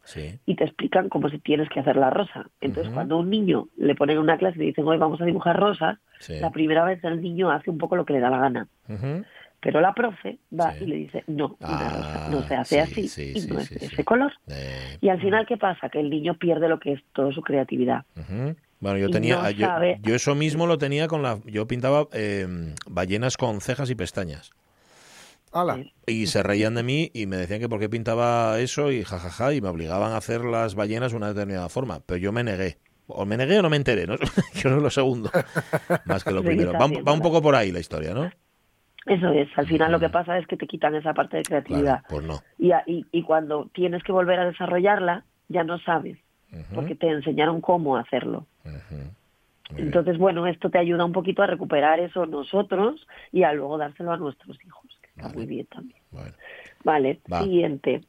Sí. 0.04 0.38
y 0.46 0.56
te 0.56 0.64
explican 0.64 1.08
cómo 1.08 1.28
se 1.28 1.38
tienes 1.38 1.68
que 1.68 1.80
hacer 1.80 1.96
la 1.96 2.10
rosa. 2.10 2.46
Entonces, 2.60 2.92
cuando 2.92 3.16
a 3.16 3.18
un 3.18 3.30
niño 3.30 3.68
le 3.76 3.94
ponen 3.94 4.18
una 4.18 4.38
clase 4.38 4.56
y 4.56 4.60
le 4.60 4.64
dicen, 4.66 4.86
hoy 4.88 4.96
vamos 4.98 5.20
a 5.20 5.24
dibujar 5.24 5.58
rosas, 5.58 5.98
Sí. 6.18 6.40
la 6.40 6.50
primera 6.50 6.84
vez 6.84 7.02
el 7.04 7.20
niño 7.22 7.50
hace 7.50 7.70
un 7.70 7.78
poco 7.78 7.96
lo 7.96 8.04
que 8.04 8.14
le 8.14 8.20
da 8.20 8.30
la 8.30 8.38
gana. 8.38 8.68
Pero 9.62 9.82
la 9.82 9.92
profe 9.92 10.38
va 10.58 10.72
Sí. 10.72 10.84
y 10.84 10.86
le 10.86 10.96
dice, 10.96 11.22
no, 11.26 11.56
una 11.60 11.68
Ah, 11.78 11.90
rosa 11.92 12.28
no 12.30 12.42
se 12.48 12.54
hace 12.56 12.74
sí, 12.74 12.80
así 12.80 13.08
sí, 13.08 13.32
y 13.46 13.52
no 13.52 13.58
es 13.60 13.68
de 13.68 13.86
ese 13.86 14.04
color. 14.04 14.32
Eh, 14.48 14.96
Y 15.02 15.10
al 15.10 15.20
final, 15.20 15.44
¿qué 15.46 15.58
pasa? 15.58 15.90
Que 15.90 16.00
el 16.00 16.08
niño 16.08 16.34
pierde 16.38 16.66
lo 16.68 16.80
que 16.80 16.92
es 16.94 17.00
toda 17.12 17.30
su 17.32 17.42
creatividad. 17.42 18.04
Bueno, 18.80 18.96
yo 18.98 19.08
Y 19.08 19.10
tenía, 19.10 19.42
no 19.42 19.50
yo, 19.50 19.66
sabe- 19.66 19.98
yo 20.02 20.14
eso 20.14 20.34
mismo 20.34 20.66
lo 20.66 20.78
tenía 20.78 21.06
con 21.08 21.22
la, 21.22 21.38
yo 21.44 21.66
pintaba 21.68 22.06
eh, 22.14 22.46
ballenas 22.88 23.36
con 23.36 23.60
cejas 23.60 23.90
y 23.90 23.94
pestañas. 23.94 24.50
Y 26.06 26.26
se 26.26 26.42
reían 26.42 26.74
de 26.74 26.82
mí 26.82 27.10
y 27.14 27.26
me 27.26 27.36
decían 27.36 27.60
que 27.60 27.68
por 27.68 27.80
qué 27.80 27.88
pintaba 27.88 28.58
eso 28.60 28.90
y 28.92 29.02
jajaja 29.04 29.52
y 29.54 29.60
me 29.60 29.68
obligaban 29.68 30.12
a 30.12 30.16
hacer 30.16 30.44
las 30.44 30.74
ballenas 30.74 31.10
de 31.12 31.16
una 31.16 31.28
determinada 31.28 31.68
forma. 31.68 32.00
Pero 32.06 32.18
yo 32.18 32.32
me 32.32 32.44
negué. 32.44 32.78
O 33.08 33.26
me 33.26 33.36
negué 33.36 33.58
o 33.58 33.62
no 33.62 33.70
me 33.70 33.76
enteré, 33.76 34.06
¿no? 34.06 34.16
Que 34.52 34.58
es 34.58 34.64
lo 34.66 34.90
segundo. 34.90 35.30
Más 36.04 36.22
que 36.22 36.30
lo 36.32 36.42
primero. 36.44 36.72
Va, 36.72 36.86
un- 36.86 37.20
poco 37.20 37.42
por 37.42 37.54
ahí 37.56 37.72
la 37.72 37.80
historia, 37.80 38.14
¿no? 38.14 38.30
Eso 39.06 39.30
es, 39.32 39.48
al 39.56 39.66
final 39.66 39.90
lo 39.90 39.98
que 39.98 40.10
pasa 40.10 40.38
es 40.38 40.46
que 40.46 40.56
te 40.58 40.66
quitan 40.66 40.94
esa 40.94 41.14
parte 41.14 41.38
de 41.38 41.42
creatividad. 41.42 42.02
Claro, 42.02 42.04
pues 42.10 42.24
no. 42.24 42.42
Y, 42.58 42.70
y, 42.86 43.06
y 43.10 43.22
cuando 43.22 43.68
tienes 43.74 44.02
que 44.04 44.12
volver 44.12 44.38
a 44.38 44.44
desarrollarla, 44.44 45.24
ya 45.48 45.64
no 45.64 45.78
sabes, 45.80 46.18
porque 46.74 46.94
te 46.94 47.08
enseñaron 47.08 47.60
cómo 47.62 47.96
hacerlo. 47.96 48.46
Entonces, 49.76 50.18
bueno, 50.18 50.46
esto 50.46 50.68
te 50.68 50.78
ayuda 50.78 51.04
un 51.04 51.12
poquito 51.12 51.42
a 51.42 51.46
recuperar 51.46 52.00
eso 52.00 52.26
nosotros 52.26 53.06
y 53.32 53.44
a 53.44 53.52
luego 53.52 53.78
dárselo 53.78 54.12
a 54.12 54.16
nuestros 54.16 54.58
hijos, 54.64 54.79
está 55.20 55.28
Vale. 55.28 55.38
muy 55.38 55.46
bien 55.46 55.66
también. 55.66 56.00
Bueno. 56.10 56.32
Vale, 56.84 57.20
Va. 57.32 57.42
siguiente. 57.42 58.00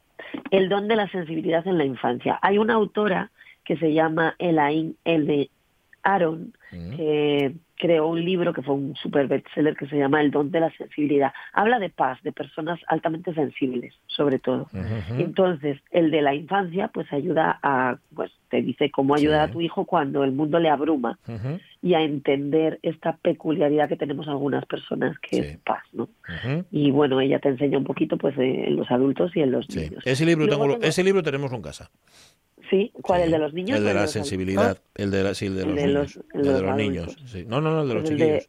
El 0.50 0.68
don 0.68 0.88
de 0.88 0.96
la 0.96 1.08
sensibilidad 1.10 1.66
en 1.66 1.78
la 1.78 1.84
infancia. 1.84 2.38
Hay 2.42 2.58
una 2.58 2.74
autora 2.74 3.30
que 3.64 3.76
se 3.76 3.92
llama 3.92 4.34
Elaine 4.38 4.94
El 5.04 5.26
de 5.26 5.50
Aaron, 6.02 6.52
Ujú. 6.72 6.96
que 6.96 7.54
creó 7.82 8.06
un 8.06 8.24
libro 8.24 8.52
que 8.52 8.62
fue 8.62 8.74
un 8.76 8.94
super 8.94 9.26
bestseller 9.26 9.74
que 9.76 9.88
se 9.88 9.96
llama 9.98 10.20
El 10.20 10.30
don 10.30 10.52
de 10.52 10.60
la 10.60 10.70
sensibilidad. 10.76 11.32
Habla 11.52 11.80
de 11.80 11.90
paz, 11.90 12.22
de 12.22 12.30
personas 12.30 12.78
altamente 12.86 13.34
sensibles, 13.34 13.92
sobre 14.06 14.38
todo. 14.38 14.68
Entonces, 15.18 15.80
el 15.90 16.12
de 16.12 16.22
la 16.22 16.32
infancia, 16.32 16.88
pues 16.94 17.12
ayuda 17.12 17.58
a, 17.60 17.96
pues 18.14 18.30
te 18.50 18.62
dice 18.62 18.88
cómo 18.92 19.16
ayudar 19.16 19.46
Sí. 19.46 19.50
a 19.50 19.52
tu 19.52 19.60
hijo 19.60 19.84
cuando 19.84 20.22
el 20.22 20.30
mundo 20.30 20.60
le 20.60 20.68
abruma 20.70 21.18
y 21.82 21.94
a 21.94 22.02
entender 22.02 22.78
esta 22.82 23.16
peculiaridad 23.16 23.88
que 23.88 23.96
tenemos 23.96 24.28
algunas 24.28 24.64
personas, 24.66 25.18
que 25.18 25.36
Sí. 25.36 25.42
es 25.42 25.56
paz, 25.58 25.82
¿no? 25.92 26.08
Y 26.70 26.92
bueno, 26.92 27.20
ella 27.20 27.40
te 27.40 27.48
enseña 27.48 27.78
un 27.78 27.84
poquito, 27.84 28.16
pues, 28.16 28.38
eh, 28.38 28.64
en 28.68 28.76
los 28.76 28.88
adultos 28.92 29.34
y 29.34 29.40
en 29.40 29.50
los 29.50 29.66
Sí. 29.66 29.80
niños. 29.80 30.02
Ese 30.06 30.24
libro, 30.24 30.46
tengo, 30.46 30.68
tengo- 30.68 30.82
ese 30.84 31.02
libro 31.02 31.20
tenemos 31.24 31.52
en 31.52 31.62
casa. 31.62 31.90
Sí, 32.70 32.90
¿cuál? 33.02 33.20
Sí. 33.20 33.24
¿El 33.26 33.30
de 33.32 33.38
los 33.38 33.52
niños? 33.54 33.78
El 33.78 33.84
de 33.84 33.94
la 33.94 34.06
sensibilidad. 34.06 34.78
El 34.94 35.10
de, 35.10 35.22
la, 35.24 35.34
sí, 35.34 35.46
el 35.46 35.56
de 35.56 35.62
El 35.62 35.68
los 35.68 35.76
de 35.76 35.86
niños. 35.86 36.16
los- 36.16 36.24
el 36.34 36.42
de 36.42 36.62
los 36.62 36.76
niños. 36.76 37.16
sí. 37.26 37.44
No, 37.46 37.60
no, 37.60 37.70
no, 37.72 37.82
el 37.82 37.88
de 37.88 37.94
los 37.94 38.02
de- 38.04 38.08
chiquillos. 38.10 38.48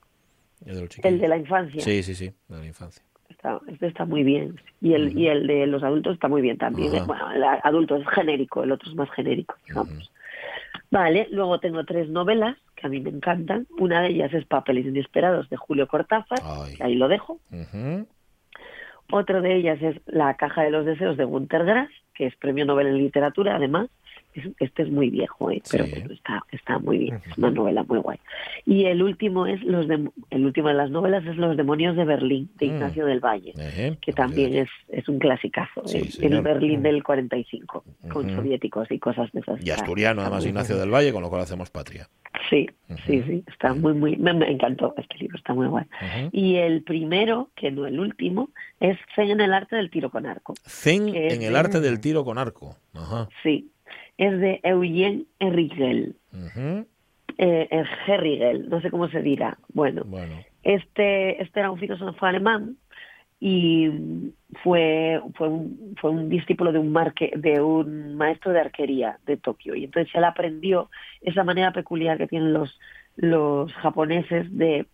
El 0.66 0.76
de 0.76 0.82
los 0.82 0.90
chiquillos. 0.90 1.14
El 1.14 1.20
de 1.20 1.28
la 1.28 1.38
infancia. 1.38 1.82
Sí, 1.82 2.04
sí, 2.04 2.16
sí, 2.16 2.32
de 2.48 2.58
la 2.58 2.66
infancia. 2.66 3.04
Está, 3.30 3.60
este 3.68 3.88
está 3.88 4.06
muy 4.06 4.24
bien. 4.24 4.56
Y 4.82 4.94
el, 4.94 5.18
y 5.18 5.28
el 5.28 5.48
de 5.48 5.68
los 5.68 5.84
adultos 5.84 6.14
está 6.14 6.28
muy 6.30 6.42
bien 6.42 6.58
también. 6.58 6.96
Ajá. 6.96 7.06
Bueno, 7.06 7.32
el 7.34 7.44
adulto 7.64 7.98
es 7.98 8.08
genérico, 8.10 8.64
el 8.64 8.72
otro 8.72 8.90
es 8.90 8.96
más 8.96 9.10
genérico, 9.12 9.56
digamos. 9.68 10.12
Vale, 10.92 11.28
luego 11.32 11.60
tengo 11.60 11.84
tres 11.86 12.08
novelas 12.10 12.56
que 12.76 12.86
a 12.86 12.90
mí 12.90 13.00
me 13.00 13.10
encantan. 13.10 13.66
Una 13.80 14.02
de 14.02 14.10
ellas 14.10 14.34
es 14.34 14.46
Papeles 14.46 14.86
Inesperados 14.86 15.50
de 15.50 15.58
Julio 15.58 15.88
Cortázar, 15.88 16.38
que 16.78 16.84
ahí 16.84 16.96
lo 16.96 17.08
dejo. 17.08 17.40
Otro 19.12 19.42
de 19.42 19.56
ellas 19.58 19.80
es 19.82 19.98
La 20.06 20.36
Caja 20.36 20.64
de 20.64 20.72
los 20.72 20.86
Deseos 20.86 21.18
de 21.18 21.26
Gunter 21.26 21.66
Grass, 21.66 21.90
que 22.14 22.28
es 22.28 22.36
premio 22.36 22.66
Nobel 22.66 22.88
en 22.88 22.98
literatura, 22.98 23.56
además. 23.56 23.90
Es- 24.34 24.50
Este 24.60 24.84
es 24.84 24.90
muy 24.90 25.10
viejo, 25.10 25.52
¿eh? 25.52 25.62
pero 25.72 25.86
Sí. 25.86 25.92
bueno, 25.92 26.14
está, 26.14 26.44
está 26.52 26.80
muy 26.80 26.98
bien. 26.98 27.22
Es 27.30 27.38
una 27.38 27.52
novela 27.52 27.84
muy 27.84 28.00
guay. 28.00 28.18
Y 28.66 28.86
el 28.86 29.02
último 29.04 29.46
es 29.48 29.62
los 29.64 29.88
de, 29.88 30.10
el 30.30 30.46
último 30.46 30.68
de 30.70 30.74
las 30.74 30.90
novelas 30.90 31.26
es 31.26 31.36
Los 31.38 31.56
demonios 31.58 31.96
de 31.96 32.06
Berlín, 32.06 32.50
de 32.60 32.68
Mm. 32.68 32.70
Ignacio 32.70 33.06
del 33.06 33.20
Valle, 33.20 33.54
Ejé, 33.58 33.98
que 34.02 34.14
también 34.14 34.56
es, 34.56 34.70
es 34.90 35.08
un 35.10 35.20
clasicazo. 35.20 35.86
Sí, 35.88 35.98
¿eh? 36.00 36.28
el 36.28 36.42
Berlín 36.42 36.82
del 36.82 37.04
45, 37.04 37.84
con 38.12 38.30
soviéticos 38.36 38.90
y 38.92 39.00
cosas 39.00 39.32
de 39.32 39.42
esas. 39.42 39.66
Y 39.66 39.70
asturiano, 39.72 40.22
está 40.22 40.28
además, 40.28 40.46
Ignacio 40.46 40.78
del 40.78 40.90
Valle, 40.94 41.12
con 41.14 41.22
lo 41.22 41.30
cual 41.30 41.42
hacemos 41.42 41.70
patria. 41.70 42.08
Sí, 42.50 42.68
sí, 43.06 43.22
sí, 43.28 43.44
está 43.48 43.74
muy, 43.76 43.94
muy, 43.94 44.16
me, 44.18 44.34
me 44.34 44.50
encantó 44.52 44.94
este 44.98 45.18
libro, 45.20 45.38
está 45.38 45.54
muy 45.54 45.68
guay. 45.68 45.86
Y 46.32 46.56
el 46.56 46.82
primero, 46.84 47.50
que 47.56 47.70
no 47.72 47.86
el 47.86 48.00
último, 48.00 48.50
es 48.80 48.98
Zen 49.16 49.30
en 49.30 49.42
el 49.42 49.54
arte 49.54 49.76
del 49.76 49.90
tiro 49.92 50.10
con 50.10 50.26
arco. 50.26 50.56
Zen 50.68 51.10
en 51.16 51.42
el 51.44 51.56
arte 51.56 51.80
del 51.80 52.00
tiro 52.00 52.26
con 52.26 52.38
arco. 52.40 52.76
Ajá. 52.96 53.30
Sí, 53.44 53.70
es 54.18 54.40
de 54.40 54.60
Eugene 54.64 55.26
Herrigel, 55.40 56.16
Ujú. 56.32 56.86
eh, 57.38 57.68
eh, 57.72 57.84
Herrigel, 58.08 58.70
no 58.70 58.82
sé 58.82 58.92
cómo 58.92 59.10
se 59.10 59.22
dirá. 59.22 59.58
Bueno, 59.74 60.04
Bueno. 60.06 60.36
este, 60.64 61.42
este 61.42 61.60
era 61.60 61.72
un 61.72 61.80
filósofo 61.80 62.26
alemán 62.26 62.78
y 63.40 63.90
fue, 64.64 65.22
fue, 65.36 65.50
un, 65.50 65.96
fue 66.00 66.12
un 66.12 66.30
discípulo 66.30 66.72
de 66.72 66.80
un, 66.80 66.92
marque, 66.92 67.34
de 67.36 67.60
un 67.60 68.16
maestro 68.16 68.54
de 68.54 68.62
arquería 68.62 69.20
de 69.26 69.36
Tokio. 69.36 69.76
Y 69.76 69.84
entonces 69.86 70.14
él 70.16 70.24
aprendió 70.24 70.90
esa 71.22 71.44
manera 71.44 71.74
peculiar 71.74 72.18
que 72.18 72.28
tienen 72.28 72.54
los, 72.54 72.80
los 73.18 73.74
japoneses 73.74 74.56
de 74.58 74.86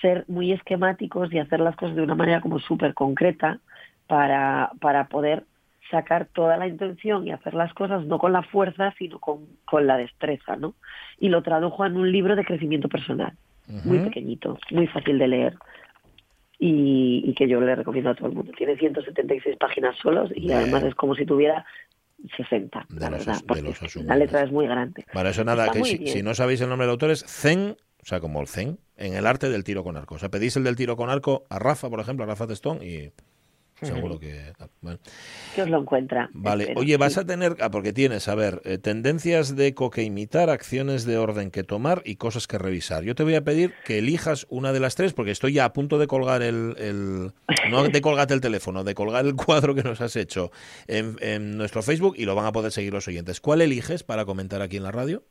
ser 0.00 0.24
muy 0.26 0.50
esquemáticos 0.50 1.32
y 1.32 1.38
hacer 1.38 1.60
las 1.60 1.76
cosas 1.76 1.94
de 1.94 2.02
una 2.02 2.16
manera 2.16 2.40
como 2.40 2.58
súper 2.58 2.94
concreta 2.94 3.60
para, 4.08 4.72
para 4.80 5.06
poder 5.06 5.44
sacar 5.92 6.26
toda 6.34 6.56
la 6.56 6.66
intención 6.66 7.24
y 7.28 7.30
hacer 7.30 7.54
las 7.54 7.72
cosas 7.74 8.04
no 8.06 8.18
con 8.18 8.32
la 8.32 8.42
fuerza, 8.42 8.92
sino 8.98 9.20
con, 9.20 9.46
con 9.64 9.86
la 9.86 9.96
destreza, 9.96 10.56
¿no? 10.56 10.74
Y 11.18 11.28
lo 11.28 11.42
tradujo 11.44 11.86
en 11.86 11.96
un 11.96 12.10
libro 12.10 12.34
de 12.34 12.44
crecimiento 12.44 12.88
personal 12.88 13.34
muy 13.84 13.98
Ujú. 13.98 14.06
pequeñito, 14.06 14.58
muy 14.72 14.88
fácil 14.88 15.18
de 15.20 15.28
leer. 15.28 15.54
y, 16.58 17.22
y 17.26 17.34
que 17.34 17.48
yo 17.48 17.60
le 17.60 17.74
recomiendo 17.74 18.10
a 18.10 18.14
todo 18.14 18.28
el 18.28 18.34
mundo. 18.34 18.52
Tiene 18.56 18.76
176 18.76 19.56
páginas 19.56 19.96
solos 20.02 20.30
y 20.34 20.46
Bien. 20.46 20.58
además 20.58 20.84
es 20.84 20.94
como 20.94 21.14
si 21.14 21.24
tuviera 21.26 21.64
60, 22.36 22.86
De 22.88 23.00
la 23.00 23.10
los 23.10 23.18
verdad, 23.26 23.40
porque 23.48 23.62
los 23.62 23.96
la 24.06 24.16
letra 24.16 24.42
es 24.44 24.52
muy 24.52 24.66
grande. 24.66 25.04
Bueno, 25.12 25.30
eso 25.30 25.44
nada, 25.44 25.62
Está 25.64 25.72
que 25.72 25.78
muy 25.80 25.88
si, 25.88 26.06
si 26.06 26.22
no 26.22 26.34
sabéis 26.34 26.60
el 26.60 26.68
nombre 26.68 26.86
del 26.86 26.92
autor 26.92 27.10
es 27.10 27.24
Zen, 27.26 27.76
o 28.00 28.04
sea, 28.04 28.20
como 28.20 28.40
el 28.40 28.46
Zen, 28.46 28.78
en 28.96 29.14
el 29.14 29.26
arte 29.26 29.48
del 29.48 29.64
tiro 29.64 29.82
con 29.82 29.96
arco. 29.96 30.14
O 30.14 30.18
sea, 30.18 30.28
pedís 30.28 30.56
el 30.56 30.62
del 30.64 30.76
tiro 30.76 30.96
con 30.96 31.10
arco 31.10 31.44
a 31.50 31.58
Rafa, 31.58 31.90
por 31.90 31.98
ejemplo, 32.00 32.24
a 32.24 32.28
Rafa 32.28 32.46
Testón, 32.46 32.78
y 32.82 33.10
seguro 33.86 34.18
que... 34.20 34.52
bueno. 34.80 34.98
Que 35.54 35.62
os 35.62 35.68
lo 35.70 35.80
encuentra. 35.80 36.30
Vale, 36.32 36.64
espero. 36.64 36.80
oye, 36.80 36.96
vas 36.96 37.18
a 37.18 37.26
tener, 37.26 37.56
ah, 37.60 37.70
porque 37.70 37.92
tienes, 37.92 38.28
a 38.28 38.34
ver, 38.34 38.60
eh, 38.64 38.78
tendencias 38.78 39.54
de 39.56 39.68
eco 39.68 39.90
que 39.90 40.02
imitar, 40.02 40.50
acciones 40.50 41.04
de 41.04 41.18
orden 41.18 41.50
que 41.50 41.62
tomar 41.64 42.02
y 42.04 42.16
cosas 42.16 42.46
que 42.46 42.58
revisar. 42.58 43.02
Yo 43.04 43.14
te 43.14 43.22
voy 43.22 43.34
a 43.34 43.44
pedir 43.44 43.72
que 43.84 43.98
elijas 43.98 44.46
una 44.50 44.72
de 44.72 44.80
las 44.80 44.94
tres, 44.94 45.12
porque 45.12 45.30
estoy 45.30 45.52
ya 45.54 45.64
a 45.64 45.72
punto 45.72 45.98
de 45.98 46.06
colgar 46.06 46.42
el, 46.42 46.74
el- 46.78 47.32
no 47.70 47.84
de 47.84 48.00
colgarte 48.00 48.34
el 48.34 48.40
teléfono, 48.40 48.84
de 48.84 48.94
colgar 48.94 49.24
el 49.26 49.34
cuadro 49.34 49.74
que 49.74 49.82
nos 49.82 50.00
has 50.00 50.16
hecho 50.16 50.50
en, 50.86 51.16
en 51.20 51.56
nuestro 51.56 51.82
Facebook 51.82 52.14
y 52.16 52.24
lo 52.24 52.34
van 52.34 52.46
a 52.46 52.52
poder 52.52 52.72
seguir 52.72 52.92
los 52.92 53.06
oyentes. 53.08 53.40
¿Cuál 53.40 53.60
eliges 53.62 54.02
para 54.02 54.24
comentar 54.24 54.62
aquí 54.62 54.76
en 54.78 54.82
la 54.84 54.90
radio? 54.92 55.24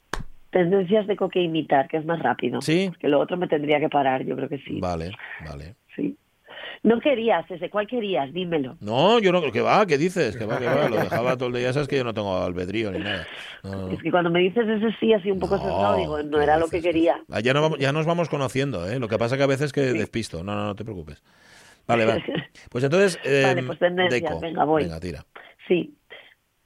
Tendencias 0.51 1.07
de 1.07 1.15
coque 1.15 1.41
imitar, 1.41 1.87
que 1.87 1.95
es 1.97 2.05
más 2.05 2.19
rápido. 2.21 2.61
Sí. 2.61 2.87
Porque 2.89 3.07
lo 3.07 3.21
otro 3.21 3.37
me 3.37 3.47
tendría 3.47 3.79
que 3.79 3.87
parar, 3.87 4.25
yo 4.25 4.35
creo 4.35 4.49
que 4.49 4.57
sí. 4.57 4.79
Vale, 4.81 5.11
vale. 5.47 5.75
No 6.83 6.99
querías 6.99 7.49
ese, 7.51 7.69
¿cuál 7.69 7.85
querías? 7.85 8.33
Dímelo. 8.33 8.75
No, 8.79 9.19
yo 9.19 9.31
no, 9.31 9.41
que 9.51 9.61
va, 9.61 9.85
¿qué 9.85 9.99
dices? 9.99 10.35
Que 10.35 10.45
va, 10.45 10.57
que 10.57 10.65
va, 10.65 10.89
lo 10.89 10.95
dejaba 10.95 11.37
todo 11.37 11.49
el 11.49 11.53
día, 11.55 11.71
sabes 11.73 11.87
que 11.87 11.97
yo 11.97 12.03
no 12.03 12.13
tengo 12.13 12.35
albedrío 12.35 12.91
ni 12.91 12.99
nada. 12.99 13.27
No. 13.63 13.91
Es 13.91 14.01
que 14.01 14.09
cuando 14.09 14.31
me 14.31 14.39
dices 14.39 14.67
ese 14.67 14.89
sí, 14.99 15.13
así 15.13 15.29
un 15.29 15.39
poco 15.39 15.57
No, 15.57 15.61
sesgado, 15.63 15.97
digo, 15.97 16.23
no 16.23 16.37
¿qué 16.39 16.43
era 16.43 16.57
lo 16.57 16.67
que 16.67 16.81
quería. 16.81 17.21
Ah, 17.31 17.39
ya, 17.39 17.53
no 17.53 17.61
vamos- 17.61 17.77
ya 17.77 17.91
nos 17.93 18.07
vamos 18.07 18.29
conociendo, 18.29 18.89
¿eh? 18.89 18.97
Lo 18.97 19.07
que 19.07 19.19
pasa 19.19 19.37
que 19.37 19.43
a 19.43 19.47
veces 19.47 19.71
que 19.73 19.81
despisto. 19.81 20.43
No, 20.43 20.55
no, 20.55 20.65
no 20.65 20.75
te 20.75 20.83
preocupes. 20.83 21.21
Vale, 21.87 22.05
vale. 22.05 22.23
Pues 22.71 22.83
entonces, 22.83 23.19
eh, 23.25 23.43
Vale, 23.45 23.63
pues 23.63 23.79
Deco. 23.79 24.39
venga, 24.39 24.63
voy. 24.63 24.83
Venga, 24.83 24.99
tira. 24.99 25.23
Sí. 25.67 25.93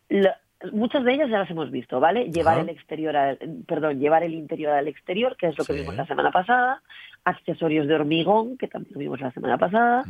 Lo- 0.07 0.29
muchas 0.71 1.03
de 1.03 1.13
ellas 1.13 1.29
ya 1.29 1.39
las 1.39 1.49
hemos 1.51 1.69
visto, 1.71 1.99
¿vale? 1.99 2.31
Llevar 2.31 2.53
Ajá. 2.55 2.61
el 2.63 2.69
exterior 2.69 3.15
al, 3.17 3.37
perdón, 3.67 3.99
llevar 3.99 4.23
el 4.23 4.33
interior 4.33 4.71
al 4.71 4.87
exterior, 4.87 5.35
que 5.37 5.47
es 5.47 5.57
lo 5.57 5.65
que 5.65 5.73
Sí. 5.73 5.79
vimos 5.79 5.95
la 5.95 6.05
semana 6.07 6.31
pasada, 6.31 6.81
accesorios 7.25 7.87
de 7.87 7.95
hormigón, 7.95 8.55
que 8.57 8.67
también 8.67 8.97
vimos 8.99 9.19
la 9.19 9.31
semana 9.31 9.57
pasada, 9.57 10.03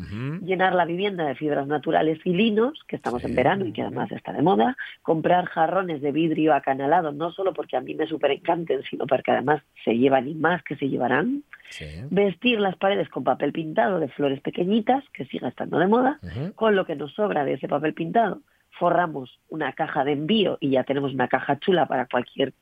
llenar 0.44 0.76
la 0.76 0.84
vivienda 0.86 1.26
de 1.26 1.36
fibras 1.36 1.66
naturales 1.66 2.20
y 2.26 2.34
linos, 2.34 2.84
que 2.88 2.98
estamos 2.98 3.22
Sí. 3.22 3.28
en 3.30 3.36
verano 3.36 3.66
y 3.66 3.72
que 3.72 3.82
además 3.82 4.12
está 4.12 4.34
de 4.34 4.42
moda, 4.42 4.76
comprar 5.02 5.46
jarrones 5.46 6.02
de 6.02 6.12
vidrio 6.12 6.54
acanalado, 6.54 7.12
no 7.14 7.32
solo 7.32 7.54
porque 7.54 7.78
a 7.78 7.82
mí 7.82 7.96
me 7.96 8.06
súper 8.06 8.32
encanten, 8.32 8.84
sino 8.84 9.08
porque 9.08 9.32
además 9.32 9.62
se 9.86 9.98
llevan 9.98 10.28
y 10.28 10.36
más 10.36 10.62
que 10.64 10.76
se 10.76 10.90
llevarán, 10.90 11.44
Sí. 11.70 11.86
vestir 12.12 12.60
las 12.60 12.76
paredes 12.76 13.10
con 13.10 13.24
papel 13.24 13.52
pintado 13.52 14.00
de 14.00 14.08
flores 14.10 14.40
pequeñitas, 14.42 15.04
que 15.14 15.26
siga 15.26 15.48
estando 15.48 15.80
de 15.80 15.88
moda, 15.88 16.20
con 16.56 16.76
lo 16.76 16.86
que 16.86 16.96
nos 16.96 17.14
sobra 17.14 17.44
de 17.46 17.54
ese 17.54 17.68
papel 17.68 17.94
pintado, 17.94 18.42
forramos 18.78 19.40
una 19.50 19.72
caja 19.72 20.04
de 20.04 20.12
envío 20.12 20.58
y 20.60 20.72
ya 20.72 20.84
tenemos 20.84 21.14
una 21.14 21.28
caja 21.30 21.58
chula 21.60 21.86
para 21.88 22.06
cualquier 22.08 22.54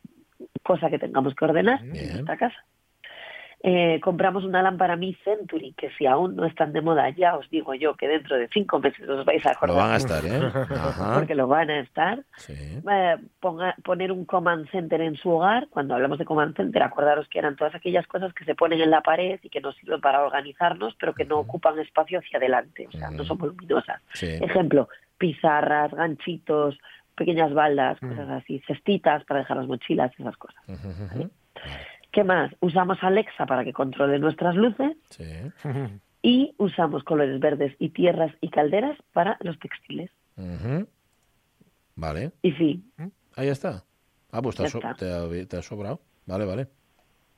cosa 0.62 0.90
que 0.92 1.00
tengamos 1.00 1.34
que 1.36 1.44
ordenar 1.46 1.82
Bien. 1.82 1.96
en 1.98 2.12
nuestra 2.14 2.38
casa. 2.38 2.64
Eh, 3.66 4.02
compramos 4.02 4.44
una 4.44 4.62
lámpara 4.62 4.98
Mi 4.98 5.14
Century, 5.24 5.74
que 5.78 5.90
si 5.92 6.06
aún 6.06 6.36
no 6.36 6.46
están 6.46 6.74
de 6.74 6.82
moda, 6.82 7.10
ya 7.12 7.38
os 7.38 7.50
digo 7.50 7.74
yo 7.74 7.96
que 7.96 8.10
dentro 8.10 8.36
de 8.36 8.50
cinco 8.50 8.78
meses 8.80 9.08
os 9.08 9.24
vais 9.24 9.46
a 9.46 9.52
Lo 9.52 9.56
acordar, 9.56 9.78
van 9.78 9.92
a 9.92 9.96
estar, 9.96 10.26
¿eh? 10.26 10.42
Ajá. 10.76 11.14
porque 11.16 11.34
lo 11.34 11.48
van 11.48 11.70
a 11.70 11.80
estar. 11.80 12.22
Sí. 12.36 12.54
Eh, 12.54 13.16
ponga- 13.42 13.76
poner 13.82 14.12
un 14.12 14.26
command 14.26 14.70
center 14.70 15.00
en 15.00 15.16
su 15.16 15.30
hogar. 15.30 15.68
Cuando 15.70 15.96
hablamos 15.96 16.20
de 16.20 16.26
command 16.26 16.58
center, 16.58 16.84
acordaros 16.84 17.30
que 17.30 17.40
eran 17.40 17.56
todas 17.56 17.74
aquellas 17.74 18.06
cosas 18.08 18.34
que 18.34 18.44
se 18.44 18.54
ponen 18.54 18.82
en 18.82 18.92
la 18.92 19.00
pared 19.00 19.40
y 19.42 19.50
que 19.50 19.62
nos 19.62 19.76
sirven 19.78 20.02
para 20.02 20.22
organizarnos, 20.26 20.94
pero 21.00 21.14
que 21.14 21.24
no 21.24 21.38
ocupan 21.40 21.80
espacio 21.80 22.20
hacia 22.20 22.40
adelante, 22.40 22.88
o 22.88 22.92
sea, 22.92 23.12
no 23.12 23.16
Ujú. 23.18 23.26
son 23.26 23.38
voluminosas. 23.38 24.02
Sí. 24.14 24.28
Ejemplo, 24.42 24.90
pizarras, 25.18 25.90
ganchitos, 25.94 26.78
pequeñas 27.16 27.54
baldas, 27.54 27.98
cosas 28.02 28.28
así, 28.30 28.60
cestitas 28.68 29.24
para 29.24 29.40
dejar 29.40 29.56
las 29.56 29.68
mochilas, 29.68 30.12
esas 30.20 30.36
cosas. 30.36 30.62
Ujú. 30.68 31.30
¿Qué 32.14 32.24
más? 32.24 32.52
Usamos 32.62 32.98
Alexa 33.02 33.46
para 33.46 33.66
que 33.66 33.74
controle 33.74 34.20
nuestras 34.20 34.56
luces 34.56 34.96
Sí. 35.10 35.26
y 36.22 36.54
usamos 36.58 37.04
colores 37.04 37.38
verdes 37.42 37.76
y 37.80 37.90
tierras 37.90 38.32
y 38.40 38.50
calderas 38.50 38.98
para 39.12 39.36
los 39.42 39.60
textiles. 39.60 40.10
Ujú. 40.38 40.88
Vale. 41.96 42.32
Y 42.42 42.52
fin, 42.54 42.92
Ahí 43.36 43.50
está. 43.50 43.84
Ah, 44.32 44.42
pues 44.42 44.56
te 44.56 44.64
Ya 44.64 44.68
ha, 44.68 44.72
so- 44.72 44.78
está. 44.78 44.94
te 44.94 45.12
ha- 45.12 45.46
te 45.48 45.58
ha 45.58 45.62
sobrado. 45.62 46.00
Vale, 46.26 46.46
vale. 46.46 46.68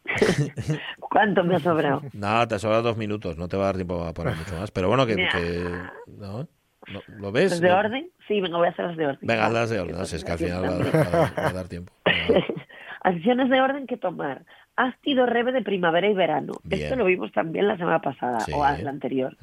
¿cuánto 1.00 1.44
me 1.44 1.56
ha 1.56 1.60
sobrado? 1.60 2.02
Nada, 2.14 2.48
te 2.48 2.56
ha 2.56 2.60
sobrado 2.60 2.84
dos 2.84 2.98
minutos. 2.98 3.38
No 3.38 3.48
te 3.48 3.58
va 3.58 3.64
a 3.64 3.66
dar 3.68 3.76
tiempo 3.76 4.04
a 4.04 4.14
poner 4.14 4.36
mucho 4.36 4.56
más. 4.60 4.72
Pero 4.72 4.88
bueno, 4.90 5.06
que... 5.06 5.16
¿no? 6.08 6.48
¿Lo, 6.88 7.02
lo 7.18 7.32
ves? 7.32 7.52
¿Las 7.52 7.62
de 7.62 7.70
Lo- 7.70 7.76
si 7.98 8.12
Sí, 8.28 8.42
venga, 8.42 8.58
voy 8.58 8.68
a 8.68 8.72
hacer 8.72 8.86
las 8.86 8.98
de 8.98 9.08
orden. 9.08 9.20
Venga, 9.22 9.50
las 9.50 9.70
de 9.70 9.80
orden. 9.80 9.98
No, 9.98 10.06
si 10.06 10.18
es 10.18 10.24
que 10.26 10.32
al 10.34 10.38
final 10.38 10.64
va, 10.64 10.68
a 10.68 10.78
dar- 10.78 10.96
va 10.96 11.00
a 11.02 11.10
dar- 11.10 11.40
va 11.40 11.48
a 11.48 11.54
dar 11.54 11.68
tiempo. 11.68 11.94
Acciones 13.02 13.50
de 13.50 13.62
orden 13.62 13.88
que 13.88 13.98
tomar. 13.98 14.46
Ácido 14.78 15.26
rebe 15.26 15.52
de 15.54 15.62
primavera 15.62 16.08
y 16.08 16.14
verano. 16.14 16.54
Bien. 16.64 16.84
Esto 16.84 16.96
lo 16.96 17.06
vimos 17.06 17.32
también 17.32 17.68
la 17.68 17.78
semana 17.78 18.00
pasada 18.02 18.42
Sí. 18.42 18.52
o 18.54 18.60
la 18.60 18.90
anterior. 18.90 19.38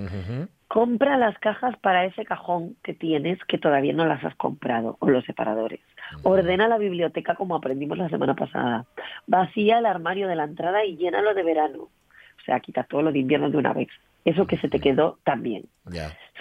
Compra 0.68 1.16
las 1.16 1.38
cajas 1.38 1.76
para 1.78 2.04
ese 2.04 2.24
cajón 2.24 2.76
que 2.82 2.92
tienes 2.94 3.38
que 3.46 3.58
todavía 3.58 3.92
no 3.92 4.04
las 4.06 4.22
has 4.24 4.34
comprado 4.36 4.96
o 5.00 5.08
los 5.08 5.24
separadores. 5.24 5.80
Ordena 6.22 6.68
la 6.68 6.78
biblioteca 6.78 7.34
como 7.34 7.56
aprendimos 7.56 7.96
la 7.98 8.08
semana 8.08 8.34
pasada. 8.34 8.84
Vacía 9.26 9.78
el 9.78 9.86
armario 9.86 10.28
de 10.28 10.36
la 10.36 10.44
entrada 10.44 10.84
y 10.84 10.96
llénalo 10.96 11.32
de 11.34 11.42
verano. 11.42 11.78
O 11.82 12.44
sea, 12.44 12.60
quita 12.60 12.84
todo 12.84 13.02
lo 13.02 13.12
de 13.12 13.20
invierno 13.20 13.48
de 13.50 13.56
una 13.56 13.72
vez. 13.72 13.88
Eso 14.24 14.46
que 14.46 14.56
se 14.58 14.68
te 14.68 14.80
quedó 14.80 15.18
también. 15.24 15.64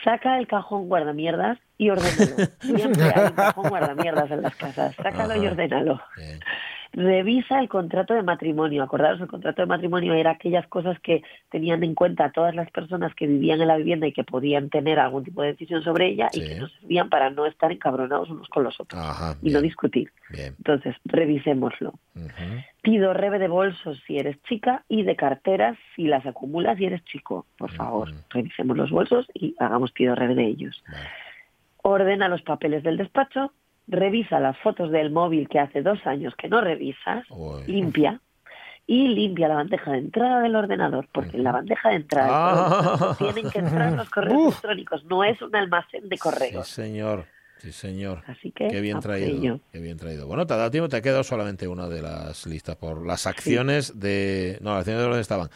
Saca 0.03 0.37
el 0.37 0.47
cajón 0.47 0.87
guardamierdas 0.87 1.57
y 1.77 1.89
ordénalo. 1.89 2.35
Siempre 2.61 3.03
hay 3.15 3.25
un 3.25 3.31
cajón 3.31 3.69
guardamierdas 3.69 4.31
en 4.31 4.41
las 4.41 4.55
casas. 4.55 4.95
Sácalo 4.95 5.41
y 5.41 5.47
ordénalo. 5.47 5.99
Bien. 6.17 6.39
Revisa 6.93 7.59
el 7.61 7.69
contrato 7.69 8.13
de 8.13 8.21
matrimonio. 8.21 8.83
Acordaros, 8.83 9.21
el 9.21 9.27
contrato 9.27 9.61
de 9.61 9.65
matrimonio 9.65 10.13
era 10.13 10.31
aquellas 10.31 10.67
cosas 10.67 10.99
que 10.99 11.23
tenían 11.49 11.83
en 11.83 11.95
cuenta 11.95 12.31
todas 12.31 12.53
las 12.53 12.69
personas 12.71 13.15
que 13.15 13.27
vivían 13.27 13.61
en 13.61 13.69
la 13.69 13.77
vivienda 13.77 14.07
y 14.07 14.11
que 14.11 14.25
podían 14.25 14.69
tener 14.69 14.99
algún 14.99 15.23
tipo 15.23 15.41
de 15.41 15.49
decisión 15.53 15.81
sobre 15.83 16.07
ella 16.09 16.27
Sí. 16.33 16.41
y 16.41 16.47
que 16.49 16.55
nos 16.59 16.71
servían 16.73 17.09
para 17.09 17.29
no 17.29 17.45
estar 17.45 17.71
encabronados 17.71 18.29
unos 18.29 18.49
con 18.49 18.65
los 18.65 18.77
otros 18.79 19.01
Ajá. 19.01 19.35
y 19.41 19.51
no 19.51 19.61
discutir. 19.61 20.11
Bien. 20.29 20.53
Entonces, 20.57 20.95
revisémoslo. 21.05 21.93
Pido 22.81 23.13
rebe 23.13 23.39
de 23.39 23.47
bolsos 23.47 24.01
si 24.05 24.17
eres 24.17 24.41
chica 24.43 24.83
y 24.89 25.03
de 25.03 25.15
carteras 25.15 25.77
si 25.95 26.03
las 26.07 26.25
acumulas 26.25 26.77
y 26.79 26.85
eres 26.85 27.03
chico. 27.05 27.45
Por 27.57 27.71
favor, 27.71 28.09
revisemos 28.31 28.75
los 28.75 28.91
bolsos 28.91 29.27
y 29.33 29.55
hagamos 29.59 29.93
pido 29.93 30.13
rebe 30.15 30.35
de 30.35 30.45
ellos. 30.45 30.83
Vale. 30.91 31.07
Ordena 31.83 32.27
los 32.27 32.41
papeles 32.41 32.83
del 32.83 32.97
despacho, 32.97 33.53
revisa 33.87 34.39
las 34.39 34.57
fotos 34.59 34.91
del 34.91 35.11
móvil 35.11 35.47
que 35.49 35.59
hace 35.59 35.81
dos 35.81 35.99
años 36.05 36.33
que 36.37 36.47
no 36.47 36.61
revisas, 36.61 37.25
Uy. 37.29 37.63
limpia 37.67 38.21
y 38.87 39.07
limpia 39.09 39.47
la 39.47 39.55
bandeja 39.55 39.91
de 39.91 39.97
entrada 39.99 40.41
del 40.41 40.55
ordenador, 40.55 41.07
porque 41.13 41.37
en 41.37 41.43
la 41.43 41.51
bandeja 41.51 41.89
de 41.89 41.95
entrada 41.95 42.29
Ah. 42.33 43.15
tienen 43.17 43.49
que 43.49 43.59
entrar 43.59 43.91
los 43.93 44.09
correos 44.11 44.41
electrónicos, 44.53 45.03
no 45.05 45.23
es 45.23 45.41
un 45.41 45.55
almacén 45.55 46.09
de 46.09 46.15
Sí, 46.15 46.21
correos. 46.21 46.67
señor. 46.67 47.25
Sí, 47.59 47.71
señor. 47.71 48.23
Así 48.25 48.51
que 48.51 48.69
Qué 48.69 48.81
bien 48.81 48.99
traído. 48.99 49.27
ello. 49.37 49.59
Qué 49.71 49.79
bien 49.79 49.95
traído. 49.95 50.25
Bueno, 50.25 50.47
te 50.47 50.53
ha 50.55 50.57
dado 50.57 50.71
tiempo, 50.71 50.89
te 50.89 50.97
ha 50.97 51.01
quedado 51.03 51.23
solamente 51.23 51.67
una 51.67 51.87
de 51.87 52.01
las 52.01 52.47
listas 52.47 52.75
por 52.75 53.05
las 53.05 53.27
acciones 53.27 53.99
de. 53.99 54.57
No, 54.61 54.71
las 54.71 54.79
acciones 54.79 55.01
de 55.03 55.07
orden 55.07 55.21
estaban. 55.21 55.49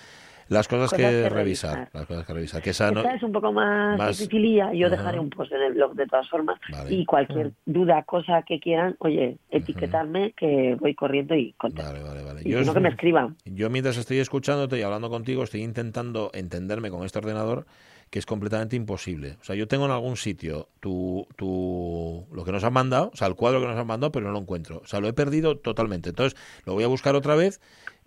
Las 0.47 0.67
cosas, 0.67 0.91
Cosas 0.91 0.97
que, 1.11 1.21
que 1.23 1.29
revisar, 1.29 1.73
revisar. 1.73 1.89
Las 1.93 2.05
cosas 2.05 2.25
que 2.25 2.33
revisar. 2.33 2.61
Que 2.61 2.69
esa 2.69 2.91
no- 2.91 3.01
es 3.09 3.23
un 3.23 3.31
poco 3.31 3.51
más, 3.51 3.97
más-. 3.97 4.27
Yo 4.29 4.89
dejaré 4.89 5.19
un 5.19 5.29
post 5.29 5.51
en 5.51 5.61
el 5.61 5.73
blog 5.73 5.95
de 5.95 6.05
todas 6.05 6.29
formas. 6.29 6.59
Vale. 6.71 6.93
Y 6.93 7.05
cualquier 7.05 7.53
duda, 7.65 8.03
cosa 8.03 8.43
que 8.43 8.59
quieran, 8.59 8.95
oye, 8.99 9.37
etiquetarme 9.49 10.33
que 10.33 10.75
voy 10.79 10.93
corriendo 10.93 11.35
y 11.35 11.53
contesto. 11.53 11.91
Vale, 11.91 12.03
vale, 12.03 12.23
vale. 12.23 12.41
Y 12.45 12.51
Yo, 12.51 12.73
que 12.73 12.79
me 12.79 12.89
escriban. 12.89 13.35
yo 13.45 13.69
mientras 13.69 13.97
estoy 13.97 14.19
escuchándote 14.19 14.77
y 14.77 14.81
hablando 14.83 15.09
contigo, 15.09 15.43
estoy 15.43 15.63
intentando 15.63 16.29
entenderme 16.33 16.89
con 16.89 17.03
este 17.05 17.19
ordenador 17.19 17.65
que 18.11 18.19
es 18.19 18.25
completamente 18.27 18.75
imposible. 18.75 19.37
O 19.41 19.43
sea, 19.43 19.55
yo 19.55 19.67
tengo 19.67 19.85
en 19.85 19.91
algún 19.91 20.15
sitio 20.15 20.69
tu, 20.79 21.27
tu, 21.35 22.27
lo 22.31 22.45
que 22.45 22.51
nos 22.51 22.63
han 22.63 22.71
mandado, 22.71 23.09
o 23.11 23.15
sea, 23.17 23.27
el 23.27 23.35
cuadro 23.35 23.59
que 23.61 23.67
nos 23.67 23.77
han 23.77 23.87
mandado, 23.87 24.11
pero 24.11 24.27
no 24.27 24.31
lo 24.33 24.39
encuentro. 24.39 24.81
O 24.83 24.87
sea, 24.87 24.99
lo 24.99 25.07
he 25.07 25.13
perdido 25.13 25.57
totalmente. 25.57 26.09
Entonces, 26.09 26.39
lo 26.65 26.73
voy 26.73 26.83
a 26.83 26.87
buscar 26.87 27.15
otra 27.15 27.35
vez 27.35 27.59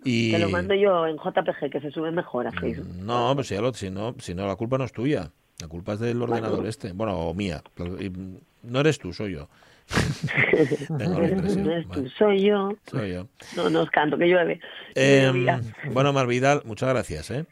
y... 0.03 0.31
Te 0.31 0.39
lo 0.39 0.49
mando 0.49 0.73
yo 0.73 1.07
en 1.07 1.17
JPG, 1.17 1.69
que 1.71 1.81
se 1.81 1.91
sube 1.91 2.11
mejor 2.11 2.47
a 2.47 2.51
Facebook. 2.51 2.87
No, 3.03 3.33
pues 3.35 3.47
si, 3.47 3.55
ya 3.55 3.61
lo- 3.61 3.73
si 3.73 3.89
no, 3.89 4.15
si 4.19 4.33
no, 4.33 4.47
la 4.47 4.55
culpa 4.55 4.77
no 4.77 4.83
es 4.85 4.91
tuya. 4.93 5.31
La 5.61 5.67
culpa 5.67 5.93
es 5.93 5.99
del 5.99 6.21
ordenador 6.21 6.57
Bueno. 6.57 6.69
este. 6.69 6.93
Bueno, 6.93 7.17
o 7.19 7.33
mía. 7.33 7.61
Mm, 7.77 8.35
No 8.63 8.79
eres 8.79 8.97
tú, 8.99 9.11
soy 9.13 9.33
yo. 9.33 9.49
Tengo 10.97 11.19
la 11.19 11.29
impresión. 11.29 11.63
No 11.65 11.71
eres 11.71 11.85
tú, 11.87 11.89
Vale, 12.01 12.09
soy 12.17 12.41
yo. 12.43 12.73
soy 12.89 13.11
yo. 13.13 13.27
No, 13.55 13.69
no 13.69 13.81
os 13.81 13.89
canto, 13.89 14.17
que 14.17 14.25
llueve. 14.27 14.59
Eh, 14.95 15.31
bueno, 15.91 16.13
Mar 16.13 16.27
Vidal, 16.27 16.61
muchas 16.65 16.89
gracias, 16.89 17.31
¿eh? 17.31 17.45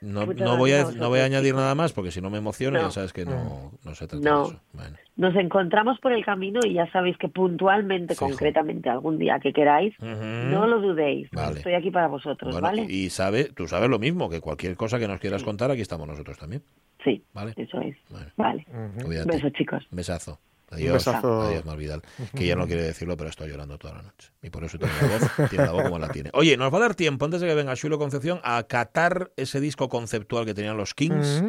No, 0.00 0.26
Muchas 0.26 0.46
no 0.48 0.56
voy 0.56 0.72
a, 0.72 0.84
no 0.84 1.08
voy 1.08 1.18
a 1.20 1.24
añadir 1.24 1.54
nada 1.56 1.74
más 1.74 1.92
porque 1.92 2.12
si 2.12 2.20
no 2.20 2.30
me 2.30 2.38
emociono 2.38 2.78
No. 2.78 2.84
ya 2.84 2.90
sabes 2.92 3.12
que 3.12 3.24
no, 3.24 3.72
no 3.84 3.94
se 3.96 4.06
trata 4.06 4.24
No. 4.28 4.42
de 4.42 4.48
eso. 4.50 4.60
Bueno, 4.72 4.96
Nos 5.16 5.34
encontramos 5.34 5.98
por 5.98 6.12
el 6.12 6.24
camino 6.24 6.60
y 6.64 6.74
ya 6.74 6.88
sabéis 6.92 7.16
que 7.18 7.28
puntualmente, 7.28 8.14
Fijo. 8.14 8.26
concretamente, 8.28 8.88
algún 8.88 9.18
día 9.18 9.40
que 9.40 9.52
queráis, 9.52 9.94
no 10.00 10.66
lo 10.68 10.80
dudéis. 10.80 11.28
Vale. 11.32 11.56
Estoy 11.58 11.74
aquí 11.74 11.90
para 11.90 12.06
vosotros, 12.06 12.52
Bueno, 12.52 12.68
¿vale? 12.68 12.82
y 12.88 13.10
sabe, 13.10 13.46
tú 13.52 13.66
sabes 13.66 13.90
lo 13.90 13.98
mismo, 13.98 14.30
que 14.30 14.40
cualquier 14.40 14.76
cosa 14.76 15.00
que 15.00 15.08
nos 15.08 15.18
quieras 15.18 15.42
contar, 15.42 15.70
aquí 15.72 15.80
estamos 15.80 16.06
nosotros 16.06 16.38
también. 16.38 16.62
Sí, 17.02 17.24
¿Vale? 17.34 17.54
eso 17.56 17.80
es. 17.80 17.96
Bueno, 18.08 18.26
Vale. 18.36 18.66
Besos, 19.26 19.52
chicos. 19.54 19.84
Besazo. 19.90 20.38
Un 20.70 20.76
Adiós. 20.76 20.92
besazo. 20.94 21.42
Adiós, 21.42 21.64
Malvidal. 21.64 22.02
Que 22.34 22.46
ya 22.46 22.54
no 22.56 22.66
quiere 22.66 22.82
decirlo, 22.82 23.16
pero 23.16 23.30
estoy 23.30 23.48
llorando 23.50 23.78
toda 23.78 23.94
la 23.94 24.02
noche. 24.02 24.30
Y 24.42 24.50
por 24.50 24.64
eso 24.64 24.78
tiene 24.78 24.92
la 25.00 25.08
voz, 25.18 25.30
tiene 25.50 25.64
la 25.66 25.72
voz 25.72 25.82
como 25.84 25.98
la 25.98 26.08
tiene. 26.08 26.30
Oye, 26.34 26.56
nos 26.56 26.72
va 26.72 26.78
a 26.78 26.80
dar 26.82 26.94
tiempo, 26.94 27.24
antes 27.24 27.40
de 27.40 27.46
que 27.48 27.54
venga 27.54 27.74
Chulo 27.74 27.98
Concepción, 27.98 28.40
a 28.44 28.62
catar 28.64 29.32
ese 29.36 29.60
disco 29.60 29.88
conceptual 29.88 30.44
que 30.44 30.54
tenían 30.54 30.76
los 30.76 30.94
Kings. 30.94 31.42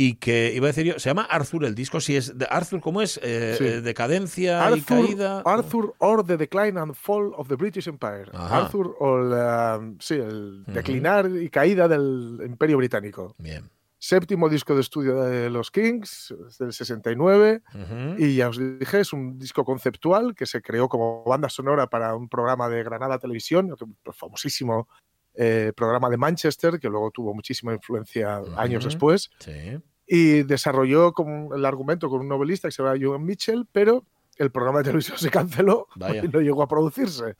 Y 0.00 0.14
que, 0.14 0.52
iba 0.54 0.66
a 0.66 0.68
decir 0.68 0.84
yo, 0.86 0.98
se 1.00 1.10
llama 1.10 1.22
Arthur 1.28 1.64
el 1.64 1.74
disco. 1.74 2.00
Si 2.00 2.14
es 2.14 2.38
de 2.38 2.46
Arthur, 2.48 2.80
¿cómo 2.80 3.02
es? 3.02 3.18
Eh, 3.20 3.56
Sí. 3.58 3.64
eh, 3.66 3.80
decadencia 3.80 4.52
y 4.70 4.72
Arthur, 4.74 5.06
caída. 5.06 5.42
Arthur 5.44 5.94
or 5.98 6.24
the 6.24 6.36
Decline 6.36 6.78
and 6.78 6.94
Fall 6.94 7.32
of 7.36 7.48
the 7.48 7.56
British 7.56 7.88
Empire. 7.88 8.26
Ajá. 8.32 8.58
Arthur 8.58 8.94
o 9.00 9.18
la- 9.18 9.80
sí, 9.98 10.14
el 10.14 10.62
declinar 10.66 11.28
y 11.28 11.48
caída 11.50 11.88
del 11.88 12.38
Imperio 12.46 12.76
Británico. 12.76 13.34
Bien. 13.38 13.68
Séptimo 14.00 14.48
disco 14.48 14.74
de 14.74 14.80
estudio 14.80 15.22
de 15.22 15.50
los 15.50 15.70
Kings, 15.72 16.32
es 16.48 16.58
del 16.58 16.72
69. 16.72 17.62
Ujú. 17.74 18.22
Y 18.22 18.36
ya 18.36 18.48
os 18.48 18.58
dije, 18.78 19.00
es 19.00 19.12
un 19.12 19.38
disco 19.38 19.64
conceptual 19.64 20.36
que 20.36 20.46
se 20.46 20.62
creó 20.62 20.88
como 20.88 21.24
banda 21.24 21.48
sonora 21.48 21.88
para 21.88 22.14
un 22.14 22.28
programa 22.28 22.68
de 22.68 22.84
Granada 22.84 23.18
Televisión, 23.18 23.74
famosísimo 24.12 24.88
eh, 25.34 25.72
programa 25.76 26.10
de 26.10 26.16
Manchester, 26.16 26.78
que 26.78 26.88
luego 26.88 27.10
tuvo 27.10 27.34
muchísima 27.34 27.72
influencia 27.72 28.42
años 28.56 28.84
después. 28.84 29.30
Sí. 29.40 29.78
Y 30.06 30.42
desarrolló 30.44 31.12
como 31.12 31.54
el 31.54 31.64
argumento 31.64 32.08
con 32.08 32.20
un 32.20 32.28
novelista 32.28 32.68
que 32.68 32.72
se 32.72 32.82
llama 32.82 32.96
Joan 33.00 33.24
Mitchell, 33.24 33.66
pero 33.70 34.04
el 34.36 34.50
programa 34.50 34.78
de 34.78 34.84
televisión 34.84 35.18
se 35.18 35.30
canceló 35.30 35.86
Vaya. 35.96 36.22
y 36.24 36.28
no 36.28 36.40
llegó 36.40 36.62
a 36.62 36.68
producirse. 36.68 37.36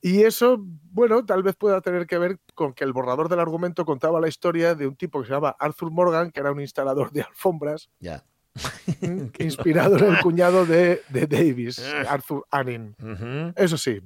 Y 0.00 0.22
eso, 0.22 0.58
bueno, 0.60 1.24
tal 1.24 1.42
vez 1.42 1.56
pueda 1.56 1.80
tener 1.80 2.06
que 2.06 2.18
ver 2.18 2.38
con 2.54 2.72
que 2.74 2.84
el 2.84 2.92
borrador 2.92 3.28
del 3.28 3.40
argumento 3.40 3.84
contaba 3.84 4.20
la 4.20 4.28
historia 4.28 4.74
de 4.74 4.86
un 4.86 4.94
tipo 4.96 5.20
que 5.20 5.26
se 5.28 5.32
llama 5.32 5.56
Arthur 5.58 5.90
Morgan, 5.90 6.30
que 6.30 6.40
era 6.40 6.52
un 6.52 6.60
instalador 6.60 7.10
de 7.10 7.22
alfombras, 7.22 7.90
Ya. 7.98 8.24
inspirado 9.38 9.98
en 9.98 10.14
el 10.14 10.20
cuñado 10.20 10.64
de, 10.64 11.02
de 11.08 11.26
Davis, 11.26 11.78
Arthur 12.08 12.46
Annin. 12.50 12.94
Ujú. 13.02 13.52
Eso 13.56 13.76
sí, 13.76 14.00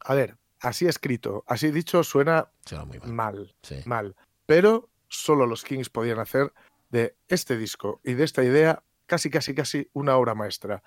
a 0.00 0.14
ver, 0.14 0.36
así 0.60 0.86
escrito, 0.86 1.44
así 1.46 1.70
dicho, 1.70 2.02
suena 2.04 2.48
muy 2.86 2.98
mal. 2.98 3.12
mal, 3.12 3.54
Sí. 3.62 3.76
mal. 3.86 4.16
Pero 4.46 4.88
solo 5.08 5.46
los 5.46 5.62
Kings 5.64 5.88
podían 5.88 6.18
hacer 6.18 6.52
de 6.90 7.16
este 7.28 7.56
disco 7.56 8.00
y 8.04 8.14
de 8.14 8.24
esta 8.24 8.42
idea 8.44 8.82
casi, 9.06 9.30
casi, 9.30 9.54
casi 9.54 9.88
una 9.92 10.16
obra 10.16 10.34
maestra. 10.34 10.82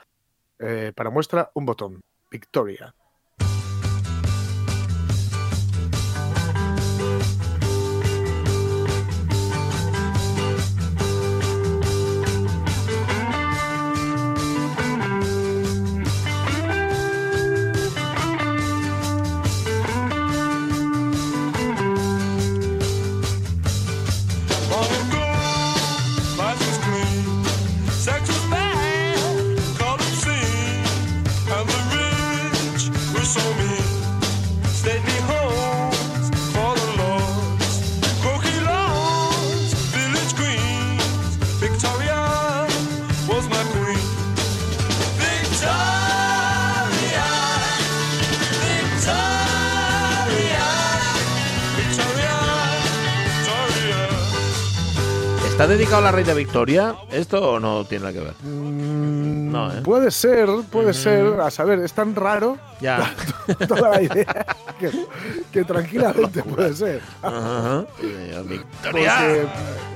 Eh, 0.59 0.93
para 0.95 1.09
muestra, 1.09 1.51
un 1.53 1.65
botón. 1.65 2.01
Victoria. 2.31 2.93
Dedicado 55.77 55.97
a 55.97 56.01
la 56.01 56.11
reina 56.11 56.33
Victoria? 56.33 56.95
¿Esto 57.11 57.59
no 57.59 57.85
tiene 57.85 58.05
nada 58.05 58.13
que 58.13 58.19
ver? 58.25 58.33
Mm, 58.43 59.51
No, 59.51 59.71
¿eh? 59.73 59.81
Puede 59.83 60.11
ser, 60.11 60.47
puede 60.71 60.93
ser. 60.93 61.39
A 61.41 61.51
saber, 61.51 61.79
es 61.79 61.93
tan 61.93 62.15
raro 62.15 62.57
Ya. 62.81 63.13
toda 63.67 63.89
la 63.89 64.01
idea 64.01 64.45
que, 64.79 64.91
que 65.51 65.63
tranquilamente 65.63 66.43
puede 66.55 66.73
ser. 66.73 67.01
Ajá. 67.21 67.85
Victoria. 68.01 69.13
Porque, 69.21 69.47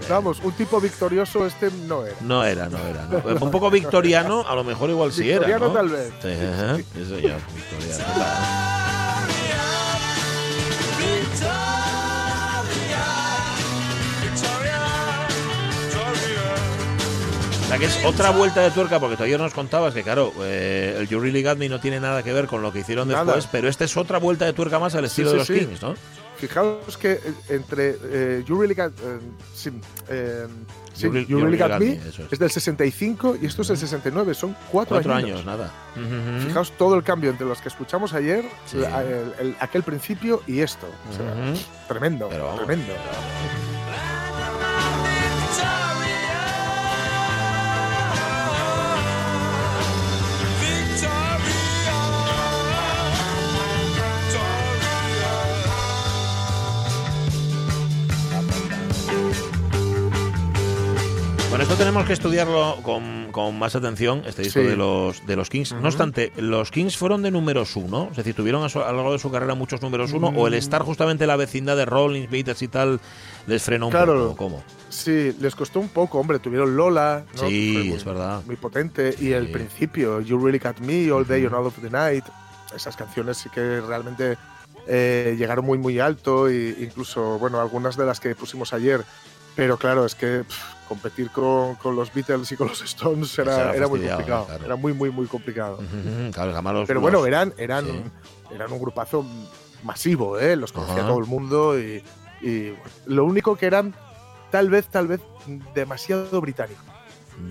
vamos, 0.10 0.40
un 0.44 0.52
tipo 0.54 0.80
victorioso 0.82 1.46
este 1.46 1.70
no 1.88 2.06
era. 2.06 2.16
No 2.22 2.44
era, 2.44 2.68
no 2.70 2.78
era. 2.78 3.06
no. 3.06 3.46
Un 3.46 3.52
poco 3.52 3.70
victoriano, 3.70 4.46
a 4.48 4.56
lo 4.56 4.64
mejor 4.64 4.90
igual 4.90 5.12
sí 5.12 5.30
era. 5.30 5.40
Victoriano 5.46 5.68
¿no? 5.68 5.74
tal 5.74 5.90
vez. 5.90 6.12
Sí, 6.22 6.28
ajá. 6.30 6.76
Sí, 6.78 6.84
señor, 7.06 7.40
victoriano. 7.56 8.89
Sea, 17.70 17.78
que 17.78 17.86
es 17.86 18.04
otra 18.06 18.32
vuelta 18.32 18.62
de 18.62 18.72
tuerca, 18.72 19.00
porque 19.00 19.16
todavía 19.16 19.38
nos 19.38 19.54
contabas 19.54 19.94
que, 19.94 20.04
claro, 20.04 20.34
eh, 20.42 20.96
el 21.00 21.08
You 21.08 21.20
Really 21.20 21.44
Got 21.44 21.58
Me 21.58 21.70
no 21.70 21.80
tiene 21.80 22.00
nada 22.00 22.24
que 22.24 22.34
ver 22.34 22.48
con 22.48 22.62
lo 22.62 22.74
que 22.74 22.80
hicieron 22.80 23.08
Nada. 23.08 23.24
después, 23.24 23.48
pero 23.52 23.68
esta 23.68 23.86
es 23.86 23.96
otra 23.98 24.18
vuelta 24.18 24.46
de 24.46 24.54
tuerca 24.54 24.80
más 24.80 24.96
al 24.96 25.02
Sí, 25.10 25.22
estilo 25.22 25.30
sí, 25.30 25.34
de 25.34 25.38
los 25.38 25.48
sí. 25.48 25.54
Kings, 25.60 25.82
¿no? 25.82 25.96
Fijaos 26.38 26.98
que 26.98 27.12
eh, 27.14 27.22
entre 27.50 27.98
eh, 28.02 28.44
You 28.48 28.60
Really 28.60 28.74
Got, 28.74 28.94
eh, 29.00 29.20
sí, 29.54 29.72
sí, 30.94 31.06
You 31.08 31.14
You 31.28 31.40
Really 31.42 31.58
Got 31.58 31.78
Me 31.80 31.92
eso 31.94 32.24
es. 32.24 32.32
es 32.34 32.40
del 32.40 32.50
65 32.50 33.38
y 33.42 33.46
esto 33.46 33.62
es 33.62 33.68
del 33.68 33.78
69, 33.78 34.34
son 34.34 34.56
cuatro, 34.72 34.96
Cuatro 34.96 35.14
años. 35.14 35.32
años, 35.32 35.46
nada. 35.46 35.70
Ujú. 35.98 36.48
Fijaos 36.48 36.72
todo 36.78 36.96
el 36.96 37.04
cambio 37.04 37.30
entre 37.30 37.46
los 37.46 37.60
que 37.62 37.68
escuchamos 37.68 38.14
ayer, 38.14 38.46
Sí. 38.66 38.78
la- 38.78 39.04
el- 39.04 39.34
el- 39.40 39.56
aquel 39.60 39.84
principio 39.84 40.42
y 40.48 40.62
esto. 40.62 40.88
O 41.12 41.14
sea. 41.16 41.54
Tremendo, 41.90 42.30
Pero 42.30 42.46
vamos, 42.46 42.66
tremendo. 42.66 42.94
Bueno, 61.60 61.74
esto 61.74 61.84
tenemos 61.84 62.06
que 62.06 62.14
estudiarlo 62.14 62.78
con, 62.84 63.34
con 63.34 63.60
más 63.60 63.76
atención, 63.76 64.24
este 64.26 64.44
disco 64.44 64.62
Sí. 64.62 64.66
de 64.66 64.78
los 64.78 65.28
de 65.28 65.36
los 65.36 65.50
Kings. 65.50 65.74
No 65.74 65.90
obstante, 65.90 66.32
los 66.38 66.72
Kings 66.72 66.96
fueron 66.96 67.22
de 67.22 67.32
números 67.32 67.76
uno, 67.76 68.08
es 68.12 68.16
decir, 68.16 68.34
tuvieron 68.34 68.64
a, 68.64 68.70
su- 68.70 68.80
a 68.80 68.90
lo 68.92 69.00
largo 69.00 69.12
de 69.12 69.20
su 69.20 69.30
carrera 69.30 69.56
muchos 69.56 69.82
números 69.82 70.14
uno, 70.14 70.30
o 70.30 70.48
el 70.48 70.54
estar 70.54 70.84
justamente 70.84 71.26
en 71.26 71.28
la 71.28 71.36
vecindad 71.36 71.76
de 71.76 71.84
Rolling, 71.84 72.28
Beatles 72.32 72.62
y 72.62 72.70
tal, 72.70 73.02
les 73.46 73.62
frenó 73.62 73.88
un 73.88 73.92
Claro. 73.92 74.30
poco. 74.30 74.38
¿Cómo? 74.38 74.64
Sí, 74.88 75.36
les 75.42 75.54
costó 75.54 75.82
un 75.82 75.90
poco, 75.90 76.18
hombre, 76.18 76.40
tuvieron 76.40 76.78
Lola, 76.78 77.26
¿no? 77.36 77.50
Sí, 77.50 77.74
muy- 77.78 77.92
es 77.92 78.06
verdad. 78.06 78.42
Muy 78.46 78.56
potente, 78.56 79.14
y 79.20 79.34
el 79.34 79.52
principio, 79.52 80.22
You 80.22 80.38
Really 80.40 80.60
Got 80.60 80.80
Me, 80.80 81.12
All 81.12 81.28
Day 81.28 81.44
and 81.44 81.54
All 81.54 81.66
of 81.66 81.78
the 81.82 81.90
Night, 81.90 82.24
esas 82.74 82.96
canciones 82.96 83.36
sí 83.36 83.50
que 83.50 83.82
realmente 83.82 84.38
eh, 84.88 85.36
llegaron 85.38 85.66
muy, 85.66 85.78
muy 85.78 86.00
alto, 86.00 86.48
e 86.48 86.78
incluso, 86.80 87.38
bueno, 87.38 87.60
algunas 87.60 87.98
de 87.98 88.06
las 88.06 88.22
que 88.22 88.34
pusimos 88.34 88.72
ayer, 88.72 89.04
pero 89.60 89.78
claro, 89.78 90.06
es 90.06 90.16
que 90.16 90.44
pff, 90.48 90.88
competir 90.88 91.30
con, 91.32 91.76
con 91.76 91.96
los 91.96 92.14
Beatles 92.14 92.52
y 92.52 92.56
con 92.56 92.68
los 92.70 92.82
Stones 92.82 93.38
era, 93.40 93.74
era 93.76 93.88
muy 93.88 94.00
complicado, 94.16 94.46
claro. 94.46 94.66
era 94.66 94.76
muy, 94.76 94.94
muy, 94.94 95.10
muy 95.12 95.28
complicado. 95.28 95.80
Claro, 96.32 96.52
los- 96.80 96.88
Pero 96.88 97.02
bueno, 97.02 97.26
eran, 97.26 97.54
eran, 97.58 97.86
sí. 97.86 98.02
eran 98.56 98.72
un 98.72 98.80
grupazo 98.80 99.26
masivo, 99.84 100.40
¿eh? 100.40 100.56
los 100.56 100.72
conocía 100.72 101.06
todo 101.08 101.20
el 101.20 101.26
mundo 101.26 101.80
y, 101.80 102.04
y 102.42 102.74
lo 103.06 103.26
único 103.26 103.56
que 103.56 103.66
eran 103.66 103.94
tal 104.52 104.70
vez, 104.70 104.88
tal 104.88 105.08
vez 105.08 105.22
demasiado 105.76 106.40
británico. 106.42 106.82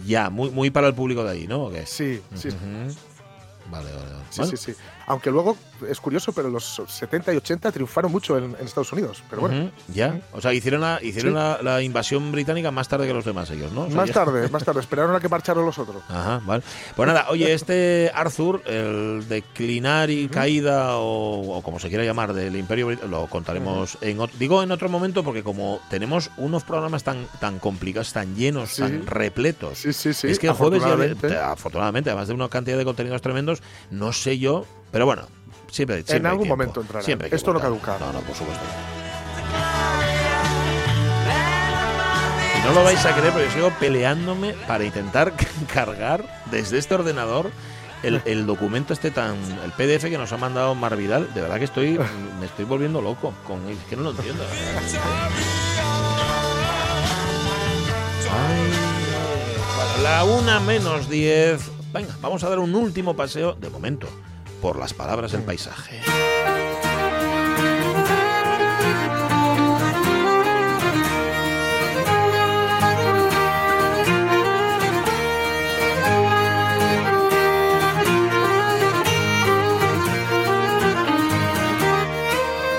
Ya, 0.07 0.29
muy, 0.31 0.51
muy 0.51 0.71
para 0.71 0.87
el 0.89 0.95
público 0.95 1.25
de 1.25 1.31
ahí, 1.31 1.47
¿no? 1.47 1.71
Sí, 1.87 2.21
sí. 2.35 2.49
Vale, 3.71 3.91
vale, 3.93 3.93
vale. 3.93 4.25
sí, 4.31 4.41
Bueno, 4.41 4.57
sí, 4.57 4.73
sí. 4.73 4.79
Aunque 5.11 5.31
luego 5.31 5.57
es 5.89 5.99
curioso, 6.01 6.33
pero 6.33 6.51
los 6.51 6.83
70 6.87 7.33
y 7.33 7.37
80 7.39 7.73
triunfaron 7.73 8.13
mucho 8.13 8.37
en, 8.37 8.55
en 8.61 8.67
Estados 8.67 8.93
Unidos. 8.93 9.23
Pero 9.31 9.41
bueno, 9.43 9.71
Ya, 9.93 10.21
o 10.33 10.41
sea, 10.41 10.53
hicieron, 10.53 10.83
la, 10.83 10.99
hicieron 11.03 11.33
Sí. 11.33 11.35
la, 11.35 11.59
la 11.63 11.83
invasión 11.83 12.31
británica 12.31 12.71
más 12.71 12.89
tarde 12.89 13.07
que 13.07 13.15
los 13.15 13.25
demás 13.25 13.51
ellos, 13.51 13.73
¿no? 13.73 13.83
O 13.85 13.87
sea, 13.89 13.97
más 13.97 14.09
ya- 14.09 14.15
tarde, 14.15 14.49
más 14.49 14.63
tarde, 14.65 14.81
esperaron 14.89 15.15
a 15.17 15.21
que 15.21 15.29
marcharon 15.29 15.65
los 15.65 15.79
otros. 15.79 16.03
Ajá, 16.09 16.41
vale. 16.45 16.63
Pues 16.95 17.07
nada, 17.07 17.27
oye, 17.31 17.53
este 17.55 18.11
Arthur, 18.15 18.63
el 18.67 19.27
declinar 19.29 20.11
y 20.11 20.29
caída, 20.29 20.97
o, 20.97 21.57
o 21.57 21.63
como 21.63 21.79
se 21.81 21.89
quiera 21.89 22.05
llamar, 22.05 22.35
del 22.35 22.55
Imperio 22.57 22.91
Brit- 22.91 23.03
lo 23.09 23.27
contaremos 23.29 23.97
en 24.03 24.21
otro, 24.21 24.37
digo 24.39 24.63
en 24.63 24.71
otro 24.73 24.89
momento 24.89 25.25
porque 25.25 25.43
como 25.43 25.81
tenemos 25.89 26.31
unos 26.37 26.65
programas 26.65 27.03
tan, 27.03 27.27
tan 27.41 27.59
complicados, 27.59 28.13
tan 28.13 28.37
llenos, 28.37 28.71
Sí. 28.75 28.83
tan 28.83 29.07
repletos, 29.07 29.79
Sí, 29.79 29.93
sí, 29.93 30.13
sí. 30.13 30.29
es 30.29 30.39
que 30.39 30.49
el 30.49 30.53
jueves 30.53 30.83
ya, 30.83 31.51
afortunadamente, 31.53 32.11
además 32.11 32.29
de 32.29 32.35
una 32.35 32.49
cantidad 32.49 32.77
de 32.77 32.85
contenidos 32.85 33.23
tremendos, 33.23 33.63
no 33.91 34.13
sé 34.13 34.39
yo, 34.39 34.67
pero 34.91 35.07
bueno, 35.07 35.23
siempre, 35.71 35.97
siempre 35.97 36.17
En 36.17 36.27
algún 36.27 36.49
momento 36.49 36.81
entrará. 36.81 37.05
Siempre 37.05 37.29
Esto 37.33 37.53
no 37.53 37.61
caduca. 37.61 37.97
No, 37.99 38.13
no, 38.13 38.21
por 38.21 38.35
supuesto. 38.35 38.65
Y 42.59 42.67
No 42.67 42.73
lo 42.73 42.85
vais 42.85 43.05
a 43.05 43.15
creer, 43.15 43.33
pero 43.33 43.45
yo 43.47 43.51
sigo 43.53 43.71
peleándome 43.79 44.55
para 44.67 44.85
intentar 44.85 45.33
cargar 45.73 46.43
desde 46.51 46.79
este 46.79 46.95
ordenador 46.95 47.51
el, 48.03 48.23
el 48.25 48.47
documento 48.47 48.93
este 48.93 49.11
tan. 49.11 49.37
el 49.65 49.73
PDF 49.73 50.05
que 50.05 50.19
nos 50.19 50.33
ha 50.33 50.37
mandado 50.37 50.75
Mar 50.75 50.97
Vidal. 50.97 51.33
De 51.35 51.41
verdad 51.41 51.59
que 51.59 51.65
estoy. 51.65 51.99
me 52.39 52.47
estoy 52.47 52.65
volviendo 52.65 53.01
loco 53.03 53.35
con 53.47 53.67
él. 53.67 53.77
Es 53.77 53.85
que 53.89 53.97
no 53.97 54.03
lo 54.03 54.11
entiendo. 54.11 54.45
Ay. 58.31 58.71
Bueno, 59.77 60.03
la 60.03 60.25
una 60.25 60.61
menos 60.61 61.09
10. 61.09 61.71
Venga, 61.93 62.15
vamos 62.21 62.45
a 62.45 62.49
dar 62.49 62.59
un 62.59 62.75
último 62.75 63.17
paseo, 63.17 63.55
de 63.55 63.71
momento, 63.71 64.09
por 64.61 64.79
las 64.79 64.95
palabras 64.95 65.33
del 65.33 65.43
paisaje. 65.43 66.01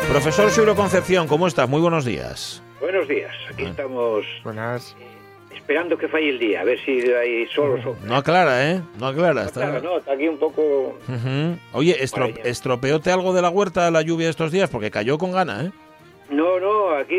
Profesor 0.10 0.50
Xuro 0.50 0.76
Concepción, 0.76 1.28
¿cómo 1.28 1.48
estás? 1.48 1.70
Muy 1.70 1.82
buenos 1.82 2.04
días. 2.04 2.64
Buenos 2.82 3.08
días, 3.08 3.32
aquí 3.48 3.64
Bueno. 3.64 3.70
estamos 3.72 4.26
Buenas. 4.44 4.96
Esperando 5.56 5.98
que 5.98 6.08
falle 6.08 6.30
el 6.30 6.40
día, 6.40 6.62
a 6.62 6.64
ver 6.64 6.80
si 6.80 7.02
hay 7.12 7.46
sol 7.48 7.82
o. 7.86 7.96
No 8.06 8.16
aclara, 8.16 8.72
¿eh? 8.72 8.82
No 9.00 9.08
aclara. 9.08 9.46
Está... 9.46 9.62
Claro, 9.70 9.82
no, 9.82 9.98
está 9.98 10.14
aquí 10.14 10.28
un 10.28 10.38
poco... 10.38 10.98
Oye, 11.74 12.04
estro-. 12.04 12.30
¿estropeóte 12.44 13.12
algo 13.12 13.34
de 13.34 13.42
la 13.42 13.50
huerta 13.50 13.90
la 13.92 14.02
lluvia 14.02 14.30
estos 14.30 14.52
días? 14.52 14.70
Porque 14.70 14.92
cayó 14.92 15.18
con 15.18 15.32
gana, 15.32 15.66
¿eh? 15.66 15.72
No, 16.30 16.60
no, 16.60 16.92
aquí 16.92 17.16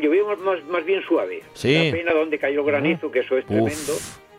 llovió 0.00 0.26
más, 0.36 0.62
más, 0.64 0.84
bien 0.84 1.02
suave. 1.08 1.42
Sí. 1.54 1.86
La 1.86 1.92
pena 1.92 2.12
donde 2.12 2.38
cayó 2.38 2.60
el 2.60 2.66
granizo, 2.66 3.10
que 3.10 3.20
eso 3.20 3.38
es 3.38 3.46
tremendo. 3.46 3.92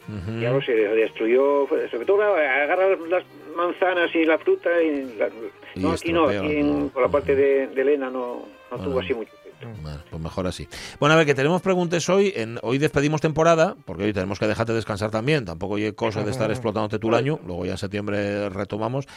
Ujú. 0.08 0.40
Ya 0.40 0.52
lo 0.52 0.62
se 0.62 0.74
destruyó, 0.74 1.68
sobre 1.90 2.06
todo 2.06 2.22
agarra 2.22 2.90
las 3.10 3.24
manzanas 3.56 4.14
y 4.14 4.24
la 4.24 4.38
fruta 4.38 4.70
y 4.80 5.16
la- 5.18 5.30
Y 5.74 5.80
no, 5.80 5.92
aquí 5.94 6.14
no, 6.14 6.28
aquí 6.28 6.58
en- 6.58 6.84
¿no? 6.84 6.88
por 6.90 7.02
la 7.02 7.10
parte 7.10 7.36
de, 7.36 7.66
de 7.68 7.82
Elena 7.82 8.12
no, 8.12 8.46
no 8.72 8.78
tuvo 8.78 9.00
así 9.00 9.16
mucho. 9.16 9.32
Bueno, 9.82 10.00
pues 10.10 10.22
mejor 10.22 10.48
así. 10.48 10.68
Bueno, 11.00 11.14
a 11.14 11.18
ver, 11.18 11.26
que 11.26 11.36
tenemos 11.36 11.62
preguntas 11.62 12.08
hoy. 12.10 12.34
En, 12.36 12.60
hoy 12.62 12.78
despedimos 12.78 13.22
temporada, 13.22 13.76
porque 13.86 14.04
hoy 14.04 14.14
tenemos 14.14 14.40
que 14.40 14.48
dejarte 14.48 14.74
descansar 14.74 15.12
también. 15.12 15.46
Tampoco 15.46 15.76
hay 15.76 15.92
cosa 15.94 16.24
de 16.24 16.32
estar 16.32 16.50
explotándote 16.52 17.00
el 17.06 17.14
año. 17.14 17.40
Luego 17.46 17.66
ya 17.66 17.72
en 17.72 17.78
septiembre 17.78 18.50
retomamos. 18.50 19.08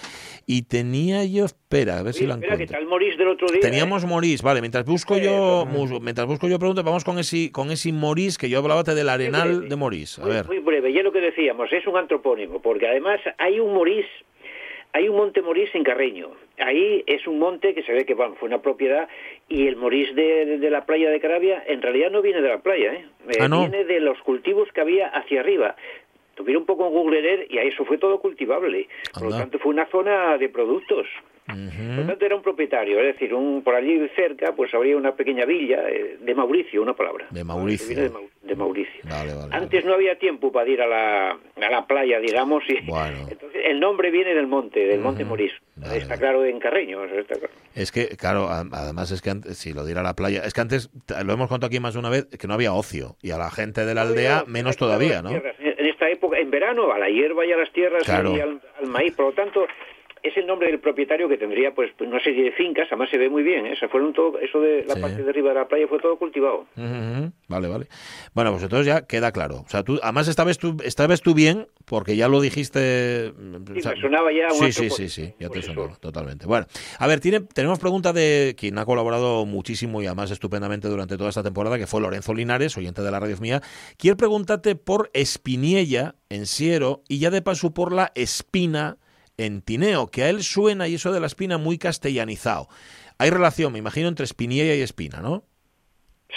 Y 0.47 0.63
tenía 0.63 1.25
yo, 1.25 1.45
espera, 1.45 1.99
a 1.99 2.03
ver 2.03 2.15
si 2.15 2.27
la 2.27 2.35
espera, 2.35 2.57
que 2.57 2.63
encuentro. 2.65 2.79
tal 2.79 2.89
Morís 2.89 3.19
del 3.19 3.29
otro 3.29 3.47
día. 3.49 3.61
Teníamos 3.61 4.05
¿eh? 4.05 4.07
Morís, 4.07 4.43
vale, 4.43 4.61
mientras 4.61 4.85
busco 4.85 5.19
yo, 5.19 5.67
mientras 6.01 6.27
busco 6.27 6.49
yo 6.49 6.59
preguntas, 6.59 6.85
vamos 6.85 7.05
con 7.05 7.19
ese, 7.19 7.53
con 7.53 7.71
ese 7.71 7.93
Morís 7.93 8.39
que 8.39 8.49
yo 8.49 8.59
hablaba 8.59 8.83
del 8.83 9.09
arenal 9.09 9.69
de 9.69 9.77
Morís. 9.77 10.19
A 10.19 10.23
Muy, 10.23 10.31
ver. 10.31 10.47
muy 10.47 10.59
breve, 10.59 10.93
ya 10.93 11.03
lo 11.03 11.13
que 11.13 11.21
decíamos, 11.21 11.73
es 11.73 11.87
un 11.87 11.97
antropónimo, 11.97 12.61
porque 12.61 12.89
además 12.89 13.21
hay 13.39 13.61
un 13.61 13.75
Morís, 13.75 14.07
hay 14.93 15.09
un 15.09 15.17
monte 15.17 15.43
Morís 15.43 15.75
en 15.75 15.85
Carreño. 15.85 16.31
Ahí 16.59 17.05
es 17.07 17.27
un 17.27 17.39
monte 17.39 17.75
que 17.75 17.83
se 17.83 17.93
ve 17.93 18.05
que 18.05 18.15
bueno, 18.15 18.35
fue 18.37 18.49
una 18.49 18.61
propiedad 18.63 19.09
y 19.49 19.67
el 19.69 19.77
Morís 19.77 20.15
de, 20.15 20.45
de- 20.47 20.59
de 20.59 20.71
la 20.71 20.85
playa 20.87 21.11
de 21.11 21.21
Carabia 21.21 21.63
en 21.67 21.83
realidad 21.83 22.11
no 22.11 22.23
viene 22.23 22.41
de 22.43 22.49
la 22.49 22.59
playa, 22.59 22.95
¿eh? 22.95 23.05
Eh, 23.29 23.37
Ah, 23.41 23.49
¿no? 23.49 23.61
viene 23.61 23.85
de 23.85 24.01
los 24.01 24.19
cultivos 24.23 24.69
que 24.73 24.81
había 24.81 25.09
hacia 25.09 25.41
arriba. 25.41 25.77
Tuvieron 26.35 26.63
un 26.63 26.67
poco 26.67 26.87
en 26.87 26.93
Google 26.93 27.19
Earth 27.29 27.51
y 27.51 27.59
ahí 27.59 27.69
eso 27.69 27.85
fue 27.85 27.99
todo 27.99 28.21
cultivable. 28.21 28.89
Por 29.13 29.25
lo 29.25 29.31
tanto, 29.41 29.59
fue 29.59 29.71
una 29.73 29.87
zona 29.87 30.39
de 30.39 30.49
productos. 30.49 31.07
Por 31.47 31.57
lo 31.57 32.07
tanto, 32.07 32.27
era 32.27 32.37
un 32.37 32.43
propietario, 32.43 33.01
es 33.01 33.07
decir, 33.15 33.33
un 33.33 33.63
por 33.63 33.75
allí 33.75 34.07
cerca, 34.15 34.55
pues 34.55 34.73
habría 34.75 34.97
una 34.99 35.17
pequeña 35.17 35.47
villa 35.47 35.89
eh, 35.89 36.19
de 36.21 36.35
Mauricio, 36.35 36.83
una 36.83 36.93
palabra. 36.95 37.27
De 37.31 37.43
Mauricio. 37.43 37.97
De, 37.97 38.11
Mau- 38.11 38.29
de 38.49 38.57
Mauricio. 38.57 39.01
Vale, 39.05 39.35
vale. 39.35 39.55
Antes 39.55 39.85
no 39.85 39.95
había 39.95 40.19
tiempo 40.19 40.51
para 40.51 40.69
ir 40.69 40.81
a 40.83 40.87
la, 40.87 41.31
a 41.31 41.71
la 41.71 41.87
playa, 41.87 42.19
digamos, 42.19 42.65
y 42.69 42.81
Bueno. 42.87 43.19
entonces 43.31 43.63
el 43.65 43.79
nombre 43.79 44.11
viene 44.11 44.35
del 44.35 44.47
monte, 44.49 44.81
del 44.87 45.01
monte 45.01 45.25
Morís. 45.25 45.53
Está 45.93 46.17
claro 46.17 46.45
en 46.45 46.59
Carreño, 46.59 47.05
eso 47.05 47.15
está 47.21 47.35
claro. 47.37 47.53
Es 47.75 47.93
que, 47.93 48.09
claro, 48.17 48.49
además 48.51 49.13
es 49.13 49.23
que 49.23 49.31
antes, 49.31 49.57
si 49.59 49.73
lo 49.73 49.85
diera 49.85 50.01
a 50.01 50.05
la 50.05 50.15
playa, 50.15 50.43
es 50.45 50.53
que 50.53 50.61
antes, 50.61 50.91
lo 51.25 51.33
hemos 51.33 51.49
contado 51.49 51.69
aquí 51.69 51.79
más 51.79 51.95
de 51.95 52.01
una 52.01 52.11
vez, 52.11 52.27
que 52.27 52.49
no 52.49 52.55
había 52.55 52.73
ocio. 52.73 53.17
Y 53.23 53.31
a 53.31 53.39
la 53.39 53.51
gente 53.51 53.85
de 53.85 53.95
la 53.95 54.03
aldea, 54.03 54.41
No, 54.41 54.47
menos 54.53 54.77
todavía, 54.77 55.23
¿no? 55.23 55.29
tierras. 55.31 55.55
En 55.61 55.87
esta 55.87 56.09
época, 56.11 56.39
en 56.39 56.51
verano, 56.51 56.91
a 56.93 56.99
la 56.99 57.09
hierba 57.09 57.47
y 57.47 57.53
a 57.53 57.57
las 57.57 57.71
tierras 57.73 58.03
Claro. 58.05 58.37
y 58.37 58.41
al, 58.41 58.61
al 58.81 58.87
maíz. 58.89 59.15
Por 59.15 59.27
lo 59.27 59.33
tanto, 59.33 59.67
es 60.23 60.37
el 60.37 60.47
nombre 60.47 60.69
del 60.69 60.81
propietario 60.81 61.29
que 61.29 61.37
tendría 61.39 61.75
pues 61.75 61.91
una 62.01 62.23
serie 62.23 62.45
de 62.45 62.53
fincas, 62.53 62.87
además 62.91 63.11
se 63.11 63.19
ve 63.19 63.29
muy 63.29 63.43
bien, 63.43 63.67
¿eh? 63.67 63.75
Se 63.79 63.89
fueron 63.89 64.13
todo, 64.13 64.39
eso 64.39 64.61
de 64.61 64.85
la 64.85 64.95
Sí. 64.95 65.01
parte 65.01 65.23
de 65.23 65.31
arriba 65.31 65.51
de 65.51 65.55
la 65.57 65.69
playa 65.69 65.87
fue 65.89 65.99
todo 66.01 66.17
cultivado. 66.19 66.67
Vale, 67.49 67.69
vale. 67.69 67.87
Bueno, 68.35 68.51
pues 68.53 68.63
entonces 68.63 68.87
ya 68.87 69.03
queda 69.07 69.33
claro. 69.33 69.63
O 69.67 69.69
sea, 69.69 69.83
tú, 69.83 69.99
además 70.03 70.29
esta 70.29 70.45
vez 70.45 70.59
tú, 70.59 70.77
esta 70.85 71.07
vez 71.07 71.21
tú 71.23 71.35
bien, 71.35 71.67
porque 71.85 72.17
ya 72.17 72.29
lo 72.29 72.41
dijiste. 72.41 73.33
Sí, 73.73 73.79
o 73.79 73.81
sea, 73.83 73.93
me 73.95 74.01
sonaba 74.01 74.33
ya 74.33 74.51
Sí, 74.51 74.73
sí, 74.73 74.91
sí, 74.91 75.09
sí, 75.09 75.35
ya 75.39 75.49
te 75.49 75.63
sonaba, 75.63 75.97
totalmente. 75.97 76.47
Bueno, 76.47 76.67
a 76.99 77.07
ver, 77.07 77.21
tiene, 77.21 77.41
tenemos 77.41 77.79
pregunta 77.79 78.13
de 78.13 78.55
quien 78.59 78.79
ha 78.79 78.85
colaborado 78.85 79.47
muchísimo 79.47 80.03
y 80.03 80.07
además 80.07 80.31
estupendamente 80.31 80.89
durante 80.89 81.17
toda 81.17 81.31
esta 81.31 81.43
temporada, 81.43 81.79
que 81.79 81.87
fue 81.87 82.01
Lorenzo 82.01 82.35
Linares, 82.35 82.77
oyente 82.77 83.03
de 83.03 83.11
la 83.11 83.21
radio 83.21 83.37
mía. 83.41 83.61
Quiere 83.97 84.17
preguntarte 84.17 84.75
por 84.75 85.11
Espiniella 85.13 86.15
en 86.29 86.47
Siero 86.47 87.03
y 87.09 87.19
ya 87.19 87.31
de 87.31 87.43
paso 87.43 87.73
por 87.73 87.93
la 87.93 88.13
Espina 88.15 88.97
en 89.39 89.63
Tineo, 89.63 90.09
que 90.09 90.25
a 90.25 90.31
él 90.31 90.43
suena 90.43 90.89
y 90.89 90.95
eso 90.95 91.13
de 91.13 91.21
la 91.21 91.27
espina 91.27 91.57
muy 91.57 91.79
castellanizado. 91.79 92.69
Hay 93.19 93.31
relación, 93.31 93.73
me 93.73 93.79
imagino, 93.79 94.09
entre 94.09 94.25
Espiniella 94.25 94.75
y 94.75 94.83
Espina, 94.83 95.21
¿no? 95.21 95.43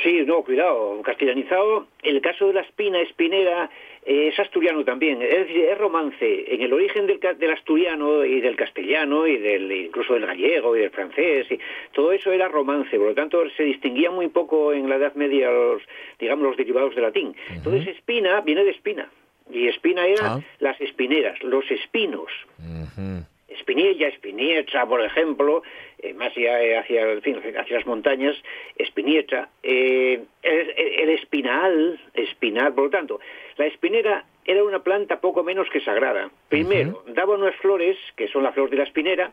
Sí, 0.03 0.23
no, 0.25 0.41
cuidado, 0.43 1.01
castellanizado. 1.03 1.85
El 2.01 2.21
caso 2.21 2.47
de 2.47 2.53
la 2.53 2.61
espina 2.61 3.01
espinera 3.01 3.69
eh, 4.05 4.29
es 4.29 4.39
asturiano 4.39 4.85
también, 4.85 5.21
es 5.21 5.47
decir, 5.47 5.65
es 5.65 5.77
romance. 5.77 6.45
En 6.47 6.61
el 6.61 6.71
origen 6.71 7.07
del, 7.07 7.19
del 7.19 7.51
asturiano 7.51 8.23
y 8.23 8.39
del 8.39 8.55
castellano 8.55 9.27
y 9.27 9.37
del 9.37 9.69
incluso 9.69 10.13
del 10.13 10.25
gallego 10.25 10.77
y 10.77 10.79
del 10.79 10.91
francés, 10.91 11.45
y 11.51 11.59
todo 11.93 12.13
eso 12.13 12.31
era 12.31 12.47
romance. 12.47 12.97
Por 12.97 13.07
lo 13.07 13.13
tanto, 13.13 13.43
se 13.57 13.63
distinguía 13.63 14.09
muy 14.09 14.29
poco 14.29 14.71
en 14.71 14.89
la 14.89 14.95
Edad 14.95 15.13
Media 15.15 15.51
los, 15.51 15.83
digamos, 16.19 16.47
los 16.47 16.57
derivados 16.57 16.95
del 16.95 17.03
latín. 17.03 17.35
Entonces, 17.53 17.87
espina 17.87 18.39
viene 18.41 18.63
de 18.63 18.71
espina. 18.71 19.11
Y 19.49 19.67
espina 19.67 20.05
era 20.05 20.35
Ah. 20.35 20.39
las 20.59 20.79
espineras, 20.81 21.41
los 21.43 21.69
espinos. 21.71 22.31
Ujú. 22.59 23.25
Espinilla, 23.47 24.07
Espinietra, 24.07 24.85
por 24.87 25.01
ejemplo, 25.03 25.61
eh, 25.99 26.13
más 26.13 26.33
ya 26.35 26.61
eh, 26.63 26.77
hacia, 26.77 27.11
en 27.11 27.21
fin, 27.21 27.37
hacia 27.57 27.77
las 27.77 27.85
montañas, 27.85 28.35
Espinietra, 28.77 29.49
eh, 29.61 30.23
el, 30.41 30.69
el 30.77 31.09
espinal, 31.09 31.99
espinal, 32.13 32.73
por 32.73 32.85
lo 32.85 32.89
tanto, 32.89 33.19
la 33.57 33.65
espinera 33.65 34.25
era 34.45 34.63
una 34.63 34.79
planta 34.83 35.19
poco 35.19 35.43
menos 35.43 35.69
que 35.69 35.81
sagrada. 35.81 36.31
Primero, 36.49 37.03
daba 37.07 37.35
unas 37.35 37.55
flores, 37.57 37.97
que 38.15 38.27
son 38.29 38.43
la 38.43 38.51
flor 38.53 38.69
de 38.69 38.77
la 38.77 38.83
espinera, 38.83 39.31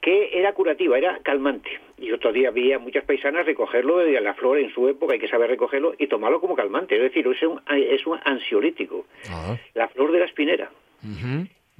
que 0.00 0.30
era 0.38 0.52
curativa, 0.54 0.96
era 0.96 1.18
calmante. 1.22 1.70
Y 1.98 2.10
otro 2.12 2.32
día 2.32 2.48
había 2.48 2.78
muchas 2.78 3.04
paisanas 3.04 3.44
recogerlo 3.44 3.98
de 3.98 4.18
la 4.20 4.32
flor 4.34 4.58
en 4.58 4.70
su 4.72 4.88
época, 4.88 5.12
hay 5.14 5.18
que 5.20 5.28
saber 5.28 5.50
recogerlo 5.50 5.94
y 5.98 6.06
tomarlo 6.06 6.40
como 6.40 6.56
calmante. 6.56 6.96
Es 6.96 7.02
decir, 7.02 7.26
es 7.26 7.42
un, 7.42 7.60
es 7.68 8.06
un 8.06 8.18
ansiolítico. 8.24 9.04
Ah, 9.30 9.56
La 9.74 9.88
flor 9.88 10.10
de 10.12 10.18
la 10.20 10.24
espinera. 10.24 10.70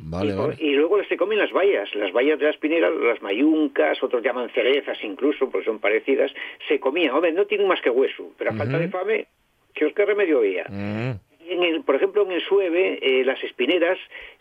Vale, 0.03 0.33
y, 0.33 0.35
por- 0.37 0.49
vale. 0.49 0.57
y 0.65 0.73
luego 0.75 1.03
se 1.05 1.17
comen 1.17 1.39
las 1.39 1.53
bayas, 1.53 1.95
las 1.95 2.11
bayas 2.13 2.39
de 2.39 2.45
la 2.47 2.51
espinera, 2.53 2.89
las 2.91 3.21
mayuncas, 3.21 4.03
otros 4.03 4.23
llaman 4.23 4.49
cerezas 4.51 4.97
incluso, 5.05 5.51
porque 5.51 5.67
son 5.67 5.79
parecidas, 5.79 6.33
se 6.69 6.81
comían. 6.81 7.15
Hombre, 7.15 7.33
no 7.33 7.45
tienen 7.47 7.69
más 7.69 7.81
que 7.83 7.91
hueso, 7.91 8.31
pero 8.39 8.51
a 8.51 8.55
falta 8.55 8.79
de 8.79 8.89
fame, 8.89 9.27
¿qué 9.75 9.85
os 9.87 9.93
qué 9.93 10.05
remedio 10.07 10.39
había? 10.39 10.65
Mm. 10.69 11.13
En 11.51 11.65
el, 11.65 11.83
por 11.83 11.97
ejemplo, 11.97 12.23
en 12.23 12.33
el 12.33 12.43
Sueve, 12.43 12.99
eh, 13.03 13.25
las 13.25 13.43
espineras 13.43 13.99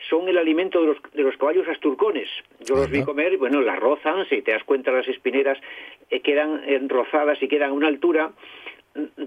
son 0.09 0.27
el 0.29 0.37
alimento 0.37 0.81
de 0.81 0.87
los, 0.87 0.97
de 1.13 1.23
los 1.23 1.35
caballos 1.37 1.67
asturcones. 1.67 2.29
Yo 2.59 2.75
los 2.75 2.89
vi 2.89 3.03
comer, 3.03 3.33
y, 3.33 3.37
bueno, 3.37 3.61
las 3.61 3.79
rozan, 3.79 4.27
si 4.29 4.41
te 4.41 4.51
das 4.51 4.63
cuenta, 4.63 4.91
las 4.91 5.07
espineras 5.07 5.57
eh, 6.09 6.21
quedan 6.21 6.61
eh, 6.65 6.79
rozadas 6.87 7.41
y 7.41 7.47
quedan 7.47 7.71
a 7.71 7.73
una 7.73 7.87
altura 7.87 8.31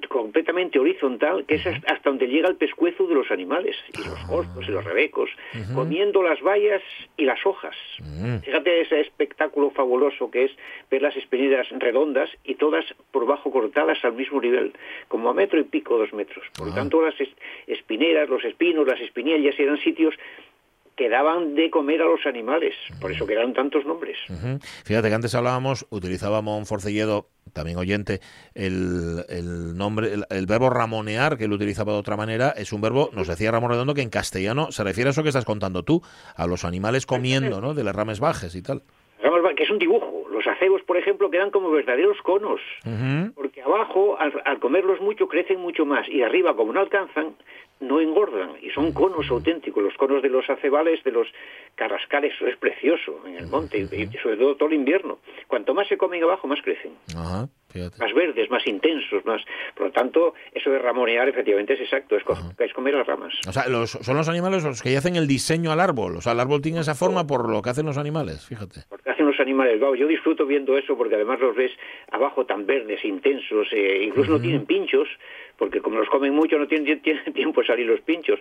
completamente 0.08 0.78
horizontal, 0.78 1.44
que 1.46 1.54
es 1.56 1.66
hasta 1.66 2.00
donde 2.10 2.26
llega 2.26 2.48
el 2.48 2.56
pescuezo 2.56 3.06
de 3.06 3.14
los 3.14 3.30
animales, 3.30 3.76
y 3.92 3.98
los 3.98 4.18
cortos 4.28 4.66
y 4.68 4.70
los 4.70 4.84
rebecos, 4.84 5.30
comiendo 5.74 6.22
las 6.22 6.40
bayas 6.40 6.82
y 7.16 7.24
las 7.24 7.44
hojas. 7.46 7.76
Mm. 8.00 8.38
Fíjate 8.38 8.80
ese 8.82 9.00
espectáculo 9.00 9.70
fabuloso 9.70 10.30
que 10.30 10.44
es 10.44 10.52
ver 10.90 11.02
las 11.02 11.16
espineras 11.16 11.66
redondas 11.70 12.30
y 12.44 12.54
todas 12.56 12.84
por 13.10 13.26
bajo 13.26 13.50
cortadas 13.50 14.04
al 14.04 14.12
mismo 14.14 14.40
nivel, 14.40 14.72
como 15.08 15.30
a 15.30 15.34
metro 15.34 15.58
y 15.60 15.64
pico, 15.64 15.98
dos 15.98 16.12
metros. 16.12 16.44
Por 16.56 16.66
lo 16.68 16.72
Ah. 16.72 16.76
tanto, 16.76 17.00
las 17.02 17.18
es- 17.20 17.34
espineras, 17.66 18.28
los 18.28 18.44
espinos, 18.44 18.86
las 18.86 19.00
espinillas 19.00 19.58
eran 19.58 19.78
sitios 19.78 20.14
que 20.96 21.08
daban 21.08 21.54
de 21.54 21.70
comer 21.70 22.02
a 22.02 22.06
los 22.06 22.24
animales, 22.26 22.74
por 23.00 23.10
eso 23.12 23.26
que 23.26 23.32
eran 23.32 23.54
tantos 23.54 23.84
nombres. 23.86 24.18
Fíjate 24.84 25.08
que 25.08 25.14
antes 25.14 25.34
hablábamos, 25.34 25.86
utilizaba 25.90 26.42
Monforcelledo, 26.42 27.28
también 27.52 27.78
oyente, 27.78 28.20
el, 28.54 29.24
el 29.28 29.76
nombre, 29.76 30.12
el, 30.12 30.24
el 30.30 30.46
verbo 30.46 30.70
ramonear, 30.70 31.38
que 31.38 31.44
él 31.44 31.52
utilizaba 31.52 31.92
de 31.92 31.98
otra 31.98 32.16
manera, 32.16 32.50
es 32.50 32.72
un 32.72 32.80
verbo, 32.80 33.10
nos 33.12 33.28
decía 33.28 33.50
Ramón 33.50 33.70
Redondo, 33.70 33.94
que 33.94 34.02
en 34.02 34.10
castellano 34.10 34.70
se 34.70 34.84
refiere 34.84 35.08
a 35.08 35.12
eso 35.12 35.22
que 35.22 35.30
estás 35.30 35.44
contando 35.44 35.82
tú, 35.82 36.02
a 36.36 36.46
los 36.46 36.64
animales 36.64 37.06
comiendo, 37.06 37.60
¿no? 37.60 37.74
De 37.74 37.84
las 37.84 37.94
rames 37.94 38.20
bajes 38.20 38.54
y 38.54 38.62
tal. 38.62 38.82
Que 39.54 39.64
es 39.64 39.70
un 39.70 39.78
dibujo, 39.78 40.11
por 40.82 40.96
ejemplo, 40.96 41.30
quedan 41.30 41.50
como 41.50 41.70
verdaderos 41.70 42.16
conos, 42.22 42.60
porque 43.34 43.60
abajo, 43.60 44.16
al, 44.18 44.32
al 44.44 44.58
comerlos 44.58 45.00
mucho, 45.00 45.28
crecen 45.28 45.60
mucho 45.60 45.84
más, 45.84 46.08
y 46.08 46.22
arriba, 46.22 46.56
como 46.56 46.72
no 46.72 46.80
alcanzan, 46.80 47.34
no 47.80 48.00
engordan, 48.00 48.52
y 48.62 48.70
son 48.70 48.92
conos 48.92 49.28
auténticos, 49.30 49.82
los 49.82 49.94
conos 49.94 50.22
de 50.22 50.28
los 50.30 50.48
acebales, 50.48 51.02
de 51.04 51.10
los 51.10 51.26
carrascales, 51.74 52.32
eso 52.34 52.46
es 52.46 52.56
precioso 52.56 53.20
en 53.26 53.36
el 53.36 53.48
monte, 53.48 53.78
y, 53.78 53.82
y 53.82 54.06
sobre 54.22 54.36
todo 54.36 54.54
todo 54.54 54.68
el 54.68 54.76
invierno. 54.76 55.18
Cuanto 55.48 55.74
más 55.74 55.88
se 55.88 55.98
comen 55.98 56.22
abajo, 56.22 56.46
más 56.46 56.62
crecen 56.62 56.92
fíjate. 57.72 57.98
más 57.98 58.14
verdes, 58.14 58.50
más 58.50 58.66
intensos, 58.66 59.24
más. 59.24 59.42
Por 59.74 59.86
lo 59.86 59.92
tanto, 59.92 60.34
eso 60.52 60.70
de 60.70 60.78
ramonear 60.78 61.28
efectivamente 61.28 61.74
es 61.74 61.80
exacto, 61.80 62.16
es, 62.16 62.24
co- 62.24 62.36
es 62.58 62.72
comer 62.72 62.94
las 62.94 63.06
ramas. 63.06 63.32
O 63.48 63.52
sea, 63.52 63.66
los, 63.68 63.90
son 63.90 64.16
los 64.16 64.28
animales 64.28 64.62
los 64.64 64.82
que 64.82 64.96
hacen 64.96 65.16
el 65.16 65.26
diseño 65.26 65.72
al 65.72 65.80
árbol. 65.80 66.16
O 66.16 66.20
sea, 66.20 66.32
el 66.32 66.40
árbol 66.40 66.60
tiene 66.62 66.80
esa 66.80 66.94
forma 66.94 67.26
por 67.26 67.48
lo 67.48 67.62
que 67.62 67.70
hacen 67.70 67.86
los 67.86 67.98
animales, 67.98 68.46
fíjate. 68.46 68.80
Porque 68.88 69.10
hacen 69.10 69.26
los 69.26 69.40
animales, 69.40 69.80
vamos, 69.80 69.98
yo 69.98 70.06
disfruto 70.06 70.46
viendo 70.46 70.76
eso 70.76 70.96
porque 70.96 71.14
además 71.14 71.40
los 71.40 71.56
ves 71.56 71.72
abajo 72.10 72.44
tan 72.46 72.66
verdes, 72.66 73.04
intensos, 73.04 73.68
eh, 73.72 74.02
incluso 74.04 74.32
no 74.32 74.40
tienen 74.40 74.66
pinchos, 74.66 75.08
porque 75.62 75.80
como 75.80 76.00
los 76.00 76.08
comen 76.08 76.34
mucho 76.34 76.58
no 76.58 76.66
tienen, 76.66 77.00
tienen 77.02 77.32
tiempo 77.32 77.60
de 77.60 77.68
salir 77.68 77.86
los 77.86 78.00
pinchos. 78.00 78.40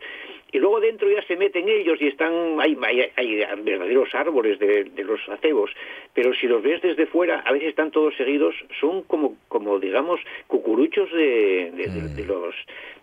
Y 0.51 0.57
luego 0.57 0.79
dentro 0.79 1.07
ya 1.07 1.21
se 1.27 1.37
meten 1.37 1.69
ellos 1.69 1.99
y 2.01 2.07
están, 2.07 2.59
hay, 2.59 2.75
hay, 2.83 3.11
hay 3.15 3.35
verdaderos 3.63 4.09
árboles 4.15 4.57
de, 4.57 4.85
de 4.85 5.03
los 5.03 5.19
acebos, 5.29 5.69
pero 6.15 6.33
si 6.33 6.47
los 6.47 6.63
ves 6.63 6.81
desde 6.81 7.05
fuera, 7.05 7.41
a 7.41 7.51
veces 7.51 7.69
están 7.69 7.91
todos 7.91 8.15
seguidos, 8.17 8.55
son 8.79 9.03
como, 9.03 9.35
como 9.49 9.77
digamos, 9.79 10.19
cucuruchos 10.47 11.11
de, 11.13 11.71
de- 11.75 12.09
de 12.15 12.25
los 12.25 12.55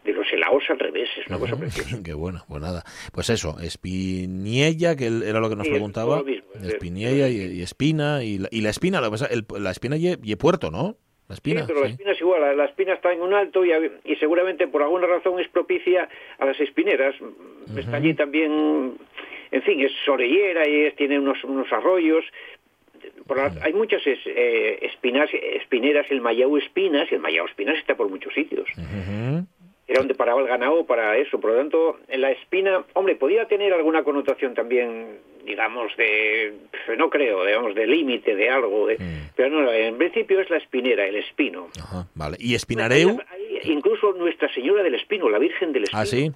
de 0.05 0.12
los 0.14 0.33
helados 0.33 0.62
al 0.71 0.79
revés, 0.79 1.09
es 1.21 1.27
una 1.29 1.39
cosa 1.39 1.57
preciosa. 1.57 1.99
Qué 2.05 2.14
bueno, 2.14 2.41
pues 2.49 2.61
nada. 2.62 2.83
Pues 3.12 3.29
eso, 3.31 3.57
espiniella, 3.61 4.97
que 4.97 5.07
era 5.07 5.39
lo 5.41 5.49
que 5.49 5.57
nos 5.57 5.66
Sí, 5.66 5.73
es 5.73 5.77
preguntaba. 5.77 6.23
es 6.27 6.69
Espiniella 6.69 7.29
y, 7.29 7.59
y 7.59 7.62
espina. 7.62 8.25
Y 8.25 8.39
la, 8.39 8.49
y 8.51 8.62
la 8.62 8.71
espina, 8.71 9.01
el- 9.31 9.47
la 9.62 9.71
espina 9.71 9.97
y, 9.97 10.16
y 10.23 10.37
puerto, 10.37 10.71
¿no? 10.71 10.97
La 11.29 11.35
espina. 11.35 11.61
sí, 11.61 11.66
pero 11.68 11.81
la 11.83 11.89
espina 11.89 12.12
es 12.12 12.20
igual, 12.20 12.41
la, 12.41 12.55
la 12.55 12.64
espina 12.64 12.95
está 12.95 13.12
en 13.12 13.20
un 13.20 13.35
alto 13.35 13.64
y, 13.64 13.70
y 14.05 14.16
seguramente 14.16 14.66
por 14.66 14.83
alguna 14.83 15.07
razón 15.07 15.39
es 15.41 15.49
propicia 15.49 16.09
a 16.39 16.47
las 16.47 16.59
espineras. 16.59 17.14
Está 17.76 17.99
allí 17.99 18.14
también, 18.14 18.95
en 19.51 19.62
fin, 19.62 19.81
es 19.81 19.93
orellera 20.09 20.66
y 20.66 20.87
es- 20.87 20.97
tiene 20.97 21.18
unos, 21.18 21.45
unos 21.45 21.70
arroyos. 21.72 22.24
Por 23.26 23.37
la- 23.37 23.53
hay 23.62 23.74
muchas 23.74 24.07
es- 24.07 24.26
eh, 24.26 24.79
espinas, 24.83 25.29
espineras, 25.33 26.07
el 26.11 26.20
Mayao 26.22 26.57
Espinas, 26.57 27.11
y 27.12 27.14
el 27.16 27.20
Mayao 27.20 27.47
Espinas 27.47 27.76
está 27.76 27.95
por 27.95 28.09
muchos 28.09 28.33
sitios. 28.33 28.66
Era 29.87 30.01
donde 30.01 30.14
paraba 30.14 30.41
el 30.41 30.47
ganado 30.49 30.85
para 30.87 31.16
eso. 31.16 31.41
Por 31.41 31.53
lo 31.53 31.57
tanto, 31.59 31.99
en 32.09 32.20
la 32.22 32.31
espina, 32.31 32.85
hombre, 32.95 33.16
podía 33.16 33.47
tener 33.49 33.72
alguna 33.72 34.03
connotación 34.03 34.55
también, 34.55 35.18
digamos, 35.49 35.96
de, 35.96 36.55
no 36.96 37.11
creo, 37.11 37.44
digamos, 37.44 37.74
de 37.74 37.86
límite, 37.86 38.36
de 38.36 38.51
algo. 38.51 38.86
de- 38.86 38.99
Pero 39.34 39.49
no, 39.62 39.72
en 39.72 39.96
principio 39.99 40.40
es 40.40 40.51
la 40.51 40.59
espinera, 40.59 41.07
el 41.07 41.16
espino. 41.16 41.68
Ajá, 41.82 42.07
vale. 42.14 42.36
¿Y 42.38 42.55
espinareu? 42.55 43.18
Hay 43.32 43.72
incluso 43.72 44.12
Nuestra 44.12 44.53
Señora 44.55 44.82
del 44.82 44.94
Espino, 44.94 45.28
la 45.28 45.38
Virgen 45.38 45.72
del 45.72 45.84
Espino. 45.84 46.01
Ah, 46.03 46.07
sí. 46.07 46.30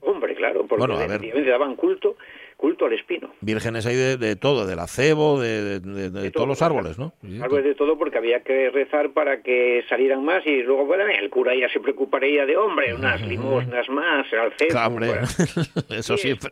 Hombre, 0.00 0.34
claro, 0.34 0.66
porque 0.66 0.86
Bueno, 0.86 0.96
a 0.98 1.06
ver. 1.06 1.46
daban 1.46 1.76
culto, 1.76 2.16
culto 2.56 2.86
al 2.86 2.94
espino. 2.94 3.30
Vírgenes 3.40 3.84
hay 3.86 3.94
de, 3.96 4.16
de 4.16 4.36
todo, 4.36 4.66
del 4.66 4.78
acebo, 4.78 5.40
de, 5.40 5.80
de- 5.80 6.30
todos 6.30 6.48
los 6.48 6.62
árboles, 6.62 6.98
¿no? 6.98 7.12
Árboles 7.42 7.64
de 7.64 7.74
todo 7.74 7.96
porque 7.98 8.18
había 8.18 8.40
que 8.40 8.70
rezar 8.70 9.12
para 9.12 9.42
que 9.42 9.84
salieran 9.88 10.24
más 10.24 10.44
y 10.46 10.62
luego, 10.62 10.84
bueno, 10.86 11.04
el 11.06 11.30
cura 11.30 11.54
ya 11.54 11.68
se 11.68 11.78
preocuparía 11.80 12.44
de, 12.46 12.56
hombre, 12.56 12.94
unas 12.94 13.20
limosnas 13.22 13.88
más, 13.88 14.26
al 14.32 14.52
cebo. 14.58 14.70
Claro, 14.70 14.88
hombre, 14.88 15.10
eso 15.90 16.16
siempre. 16.16 16.50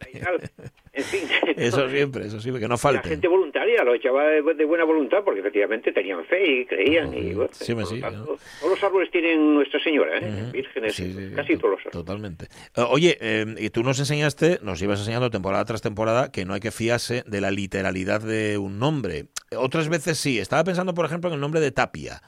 En 0.94 1.04
fin, 1.04 1.20
Eso 1.56 1.88
siempre, 1.88 2.26
eso 2.26 2.38
siempre, 2.38 2.60
que 2.60 2.68
no 2.68 2.74
la 2.74 2.78
falte. 2.78 3.08
gente 3.08 3.26
voluntaria 3.26 3.82
lo 3.82 3.94
echaba 3.94 4.24
de, 4.26 4.42
de 4.42 4.64
buena 4.66 4.84
voluntad 4.84 5.24
porque 5.24 5.40
efectivamente 5.40 5.90
tenían 5.90 6.22
fe 6.26 6.60
y 6.60 6.66
creían. 6.66 7.14
Y, 7.14 7.32
bueno, 7.32 7.48
Sí, 7.52 7.74
sí, 7.86 8.00
tanto, 8.00 8.36
Todos 8.60 8.70
los 8.74 8.84
árboles 8.84 9.10
tienen 9.10 9.54
Nuestra 9.54 9.82
Señora, 9.82 10.18
¿eh? 10.18 10.50
vírgenes, 10.52 10.94
Sí, 10.94 11.32
casi 11.34 11.54
to- 11.54 11.60
todos 11.60 11.70
los 11.72 11.78
árboles. 11.80 11.92
Totalmente. 11.92 12.44
Eh, 12.76 12.84
oye, 12.90 13.16
eh, 13.22 13.46
y 13.58 13.70
tú 13.70 13.82
nos 13.82 13.98
enseñaste, 14.00 14.58
nos 14.62 14.82
ibas 14.82 14.98
enseñando 15.00 15.30
temporada 15.30 15.64
tras 15.64 15.80
temporada, 15.80 16.30
que 16.30 16.44
no 16.44 16.52
hay 16.52 16.60
que 16.60 16.70
fiarse 16.70 17.24
de 17.26 17.40
la 17.40 17.50
literalidad 17.50 18.20
de 18.20 18.58
un 18.58 18.78
nombre. 18.78 19.28
Otras 19.56 19.88
veces 19.88 20.18
sí. 20.18 20.38
Estaba 20.38 20.62
pensando, 20.64 20.92
por 20.92 21.06
ejemplo, 21.06 21.30
en 21.30 21.34
el 21.34 21.40
nombre 21.40 21.60
de 21.60 21.70
Tapia. 21.72 22.22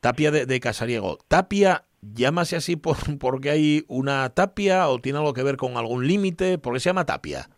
Tapia 0.00 0.30
de, 0.30 0.46
de 0.46 0.60
Casariego. 0.60 1.18
Tapia, 1.26 1.84
llámase 2.02 2.54
así 2.54 2.76
por, 2.76 2.96
porque 3.18 3.50
hay 3.50 3.84
una 3.88 4.28
tapia 4.30 4.86
o 4.88 5.00
tiene 5.00 5.18
algo 5.18 5.32
que 5.34 5.42
ver 5.42 5.56
con 5.56 5.76
algún 5.76 6.06
límite. 6.06 6.58
¿Por 6.58 6.74
qué 6.74 6.78
se 6.80 6.90
llama 6.90 7.04
Tapia? 7.04 7.48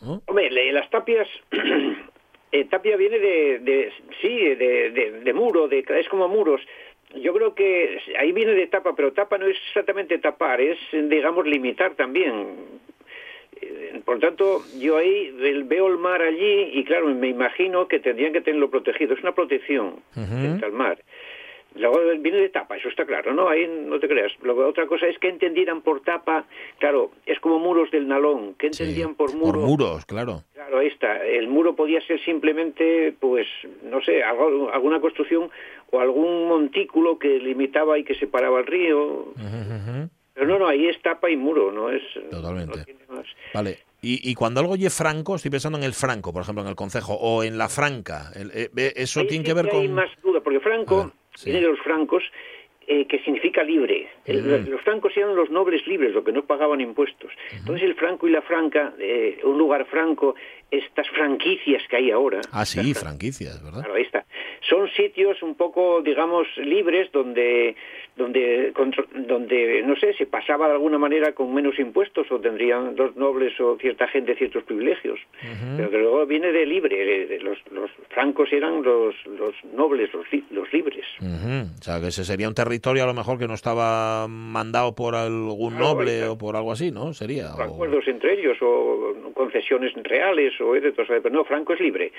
¿No? 0.00 0.22
Hombre, 0.26 0.50
las 0.72 0.88
tapias, 0.90 1.28
eh, 2.52 2.64
tapia 2.66 2.96
viene 2.96 3.18
de, 3.18 3.58
de 3.60 3.92
sí, 4.20 4.38
de, 4.54 4.90
de, 4.90 5.10
de 5.20 5.32
muro, 5.32 5.68
de, 5.68 5.84
es 5.88 6.08
como 6.08 6.28
muros. 6.28 6.60
Yo 7.14 7.32
creo 7.32 7.54
que 7.54 7.98
ahí 8.18 8.32
viene 8.32 8.52
de 8.52 8.66
tapa, 8.66 8.94
pero 8.94 9.12
tapa 9.12 9.38
no 9.38 9.46
es 9.46 9.56
exactamente 9.68 10.18
tapar, 10.18 10.60
es, 10.60 10.78
digamos, 10.92 11.46
limitar 11.46 11.94
también. 11.94 12.56
Eh, 13.60 14.00
Por 14.04 14.18
tanto, 14.18 14.62
yo 14.78 14.98
ahí 14.98 15.30
veo 15.64 15.86
el 15.86 15.96
mar 15.98 16.20
allí 16.20 16.70
y 16.74 16.84
claro, 16.84 17.06
me 17.08 17.28
imagino 17.28 17.88
que 17.88 18.00
tendrían 18.00 18.32
que 18.32 18.42
tenerlo 18.42 18.70
protegido. 18.70 19.14
Es 19.14 19.22
una 19.22 19.34
protección 19.34 20.02
frente 20.12 20.66
al 20.66 20.72
mar. 20.72 20.98
Luego 21.78 22.00
viene 22.18 22.38
de 22.38 22.48
tapa, 22.48 22.76
eso 22.76 22.88
está 22.88 23.04
claro, 23.04 23.32
¿no? 23.34 23.48
Ahí 23.48 23.66
no 23.68 23.98
te 24.00 24.08
creas. 24.08 24.32
Luego 24.42 24.66
otra 24.66 24.86
cosa 24.86 25.06
es 25.06 25.18
que 25.18 25.28
entendieran 25.28 25.82
por 25.82 26.00
tapa, 26.00 26.44
claro, 26.78 27.10
es 27.26 27.38
como 27.40 27.58
muros 27.58 27.90
del 27.90 28.08
nalón. 28.08 28.54
¿Qué 28.58 28.72
Sí, 28.72 28.82
entendían 28.82 29.14
por 29.14 29.34
muro? 29.34 29.60
Por 29.60 29.68
muros, 29.68 30.06
claro. 30.06 30.42
Claro, 30.54 30.78
ahí 30.78 30.88
está. 30.88 31.24
El 31.24 31.48
muro 31.48 31.76
podía 31.76 32.00
ser 32.00 32.18
simplemente, 32.24 33.14
pues, 33.20 33.46
no 33.84 34.00
sé, 34.02 34.22
algo- 34.22 34.70
alguna 34.72 35.00
construcción 35.00 35.50
o 35.90 36.00
algún 36.00 36.48
montículo 36.48 37.18
que 37.18 37.38
limitaba 37.38 37.98
y 37.98 38.04
que 38.04 38.14
separaba 38.14 38.60
el 38.60 38.66
río. 38.66 39.26
Pero 40.34 40.46
no, 40.46 40.58
no, 40.58 40.66
ahí 40.68 40.86
es 40.88 41.00
tapa 41.00 41.30
y 41.30 41.36
muro, 41.36 41.72
no 41.72 41.90
es. 41.90 42.02
Totalmente. 42.30 42.78
no 42.78 42.84
tiene 42.84 43.00
más. 43.08 43.26
Vale. 43.54 43.78
Y, 44.02 44.30
y 44.30 44.34
cuando 44.34 44.60
algo 44.60 44.74
oye 44.74 44.90
franco, 44.90 45.34
estoy 45.36 45.50
pensando 45.50 45.78
en 45.78 45.84
el 45.84 45.94
franco, 45.94 46.32
por 46.32 46.42
ejemplo, 46.42 46.62
en 46.62 46.68
el 46.68 46.76
concejo, 46.76 47.14
o 47.14 47.42
en 47.42 47.56
la 47.56 47.68
franca. 47.68 48.30
El- 48.34 48.50
eh, 48.52 48.70
eh, 48.76 48.92
eso 48.96 49.20
Ahí 49.20 49.26
tiene 49.28 49.44
sí 49.44 49.48
que 49.48 49.54
ver 49.54 49.66
Hay 49.72 49.86
con... 49.86 49.94
más 49.94 50.10
duda, 50.22 50.40
porque 50.40 50.60
Franco 50.60 51.10
sí. 51.36 51.50
viene 51.50 51.64
de 51.66 51.72
los 51.72 51.80
francos, 51.80 52.22
eh, 52.88 53.06
que 53.06 53.18
significa 53.20 53.64
libre. 53.64 54.08
El- 54.26 54.46
Ujú. 54.46 54.70
Los 54.70 54.80
francos 54.82 55.16
eran 55.16 55.34
los 55.34 55.50
nobles 55.50 55.84
libres, 55.88 56.12
los 56.14 56.24
que 56.24 56.30
no 56.32 56.44
pagaban 56.44 56.80
impuestos. 56.80 57.32
Entonces 57.52 57.82
el 57.82 57.94
franco 57.96 58.28
y 58.28 58.30
la 58.30 58.42
franca, 58.42 58.94
eh, 58.98 59.40
un 59.42 59.58
lugar 59.58 59.86
franco, 59.86 60.36
estas 60.70 61.08
franquicias 61.10 61.82
que 61.88 61.96
hay 61.96 62.10
ahora. 62.10 62.40
Ah, 62.52 62.64
sí, 62.66 62.92
franquicias, 62.94 63.62
¿verdad? 63.62 63.80
Claro, 63.80 63.94
ahí 63.94 64.02
está. 64.02 64.24
Son 64.68 64.88
sitios 64.96 65.42
un 65.42 65.54
poco, 65.54 66.02
digamos, 66.02 66.46
libres 66.56 67.10
donde, 67.12 67.76
donde, 68.16 68.72
donde, 69.28 69.82
no 69.86 69.94
sé, 69.96 70.12
se 70.14 70.26
pasaba 70.26 70.66
de 70.66 70.72
alguna 70.72 70.98
manera 70.98 71.32
con 71.32 71.54
menos 71.54 71.78
impuestos 71.78 72.26
o 72.32 72.40
tendrían 72.40 72.96
los 72.96 73.14
nobles 73.14 73.58
o 73.60 73.76
cierta 73.78 74.08
gente 74.08 74.34
ciertos 74.34 74.64
privilegios. 74.64 75.20
Pero 75.76 75.88
que 75.90 75.98
luego 75.98 76.26
viene 76.26 76.50
de 76.50 76.66
libre. 76.66 76.96
de- 77.04 77.26
de 77.26 77.38
los, 77.40 77.58
los 77.70 77.90
francos 78.10 78.52
eran 78.52 78.82
los, 78.82 79.14
los 79.26 79.54
nobles, 79.72 80.12
los, 80.12 80.30
li- 80.32 80.44
los 80.50 80.72
libres. 80.72 81.04
O 81.20 81.82
sea, 81.82 82.00
que 82.00 82.08
ese 82.08 82.24
sería 82.24 82.48
un 82.48 82.54
territorio 82.54 83.04
a 83.04 83.06
lo 83.06 83.14
mejor 83.14 83.38
que 83.38 83.46
no 83.46 83.54
estaba 83.54 84.26
mandado 84.28 84.94
por 84.94 85.14
algún 85.14 85.74
Claro, 85.74 85.94
noble 85.94 86.24
o 86.24 86.38
por 86.38 86.56
algo 86.56 86.72
así, 86.72 86.90
¿no? 86.90 87.12
Sería. 87.12 87.54
O- 87.54 87.62
acuerdos 87.62 88.06
entre 88.08 88.34
ellos 88.40 88.56
o 88.62 89.14
concesiones 89.34 89.92
reales 90.02 90.52
o 90.60 90.72
de 90.74 90.92
todo 90.92 91.02
eso. 91.02 91.12
Pero 91.22 91.34
no, 91.34 91.44
Franco 91.44 91.72
es 91.74 91.80
libre. 91.80 92.12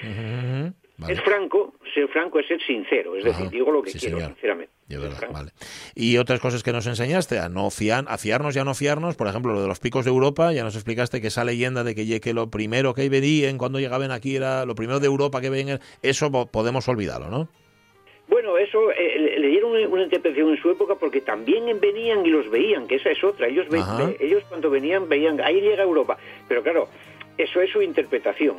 Vale. 0.99 1.13
Es 1.13 1.21
franco, 1.21 1.75
ser 1.93 2.07
franco 2.07 2.39
es 2.39 2.47
ser 2.47 2.59
sincero, 2.65 3.15
es 3.15 3.23
decir, 3.23 3.49
digo 3.51 3.71
lo 3.71 3.83
que 3.83 3.91
sí, 3.91 3.99
quiero, 3.99 4.17
señor. 4.17 4.31
sinceramente. 4.33 4.73
Verdad, 4.89 5.29
vale. 5.31 5.51
Y 5.93 6.17
otras 6.17 6.39
cosas 6.39 6.63
que 6.63 6.71
nos 6.71 6.87
enseñaste, 6.87 7.37
a 7.37 7.49
no 7.49 7.69
fiar, 7.69 8.05
a 8.07 8.17
fiarnos 8.17 8.55
y 8.55 8.59
a 8.59 8.63
no 8.63 8.73
fiarnos, 8.73 9.15
por 9.15 9.27
ejemplo, 9.27 9.53
lo 9.53 9.61
de 9.61 9.67
los 9.67 9.79
picos 9.79 10.05
de 10.05 10.09
Europa, 10.11 10.51
ya 10.53 10.63
nos 10.63 10.73
explicaste 10.73 11.21
que 11.21 11.27
esa 11.27 11.43
leyenda 11.43 11.83
de 11.83 11.93
que, 11.93 12.19
que 12.19 12.33
lo 12.33 12.49
primero 12.49 12.95
que 12.95 13.07
venían 13.09 13.59
cuando 13.59 13.79
llegaban 13.79 14.09
aquí 14.11 14.35
era 14.37 14.65
lo 14.65 14.73
primero 14.73 14.99
de 14.99 15.05
Europa 15.05 15.39
que 15.39 15.51
venían, 15.51 15.79
eso 16.01 16.31
po- 16.31 16.47
podemos 16.47 16.87
olvidarlo, 16.87 17.29
¿no? 17.29 17.47
Bueno, 18.27 18.57
eso 18.57 18.91
eh, 18.91 19.37
le- 19.39 19.47
dieron 19.49 19.71
una 19.91 20.03
interpretación 20.03 20.49
en 20.49 20.61
su 20.61 20.71
época 20.71 20.95
porque 20.95 21.21
también 21.21 21.65
venían 21.79 22.25
y 22.25 22.29
los 22.29 22.49
veían, 22.49 22.87
que 22.87 22.95
esa 22.95 23.11
es 23.11 23.23
otra. 23.23 23.47
Ellos, 23.47 23.67
ve- 23.69 24.17
ellos 24.19 24.43
cuando 24.49 24.69
venían 24.71 25.07
veían, 25.07 25.39
ahí 25.41 25.61
llega 25.61 25.83
Europa. 25.83 26.17
Pero 26.47 26.61
claro, 26.63 26.89
eso 27.37 27.61
es 27.61 27.69
su 27.71 27.81
interpretación, 27.81 28.57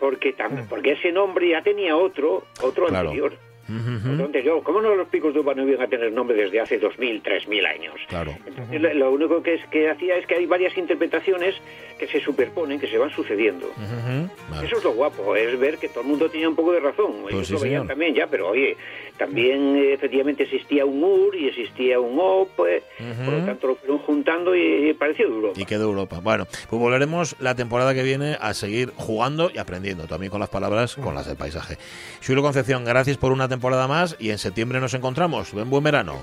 porque 0.00 0.34
tam- 0.36 0.66
porque 0.68 0.92
ese 0.92 1.12
nombre 1.12 1.48
ya 1.50 1.62
tenía 1.62 1.96
otro, 1.96 2.44
otro 2.62 2.86
Claro. 2.86 3.08
anterior. 3.10 3.32
Ujú. 3.80 4.08
Entonces, 4.12 4.44
yo, 4.44 4.62
¿cómo 4.62 4.80
no 4.80 4.94
los 4.94 5.08
picos 5.08 5.32
de 5.34 5.40
uva 5.40 5.54
no 5.54 5.66
iban 5.66 5.82
a 5.82 5.88
tener 5.88 6.12
nombre 6.12 6.36
desde 6.36 6.60
hace 6.60 6.80
2.000, 6.80 7.22
3.000 7.22 7.66
años? 7.66 7.94
Claro. 8.08 8.34
Entonces, 8.46 8.80
lo- 8.80 8.94
lo 8.94 9.12
único 9.12 9.42
que, 9.42 9.54
es, 9.54 9.66
que 9.66 9.88
hacía 9.90 10.16
es 10.16 10.26
que 10.26 10.34
hay 10.36 10.46
varias 10.46 10.76
interpretaciones 10.76 11.54
que 11.98 12.06
se 12.08 12.20
superponen, 12.20 12.80
que 12.80 12.88
se 12.88 12.98
van 12.98 13.10
sucediendo. 13.10 13.66
Ujú. 13.68 14.28
Vale. 14.50 14.66
Eso 14.66 14.78
es 14.78 14.84
lo 14.84 14.92
guapo, 14.92 15.36
es 15.36 15.58
ver 15.58 15.78
que 15.78 15.88
todo 15.88 16.00
el 16.00 16.08
mundo 16.08 16.28
tenía 16.28 16.48
un 16.48 16.56
poco 16.56 16.72
de 16.72 16.80
razón. 16.80 17.12
Ellos 17.20 17.30
Pues 17.32 17.46
sí, 17.46 17.52
lo 17.54 17.60
veían 17.60 17.86
también 17.86 18.14
ya, 18.14 18.26
pero 18.26 18.48
oye, 18.48 18.76
también 19.16 19.76
eh, 19.76 19.92
efectivamente 19.94 20.42
existía 20.44 20.84
un 20.84 21.02
UR 21.02 21.36
y 21.36 21.48
existía 21.48 22.00
un 22.00 22.18
O, 22.20 22.48
pues, 22.56 22.82
por 23.24 23.34
lo 23.34 23.44
tanto 23.44 23.66
lo 23.68 23.74
fueron 23.76 23.98
juntando 23.98 24.54
y, 24.56 24.90
y 24.90 24.94
pareció 24.94 25.28
duro. 25.28 25.52
Y 25.56 25.64
quedó 25.64 25.84
Europa. 25.84 26.20
Bueno, 26.22 26.46
pues 26.68 26.80
volveremos 26.80 27.36
la 27.40 27.54
temporada 27.54 27.94
que 27.94 28.02
viene 28.02 28.36
a 28.40 28.52
seguir 28.54 28.92
jugando 28.96 29.50
y 29.54 29.58
aprendiendo 29.58 30.06
también 30.06 30.30
con 30.30 30.40
las 30.40 30.48
palabras, 30.50 30.96
con 30.96 31.14
las 31.14 31.26
del 31.26 31.36
paisaje. 31.36 31.76
Xulo 32.20 32.42
Concepción, 32.42 32.84
gracias 32.84 33.16
por 33.16 33.32
una 33.32 33.48
temporada 33.48 33.61
más 33.88 34.16
y 34.18 34.30
en 34.30 34.38
septiembre 34.38 34.80
nos 34.80 34.94
encontramos. 34.94 35.52
Buen 35.52 35.70
buen 35.70 35.84
verano. 35.84 36.22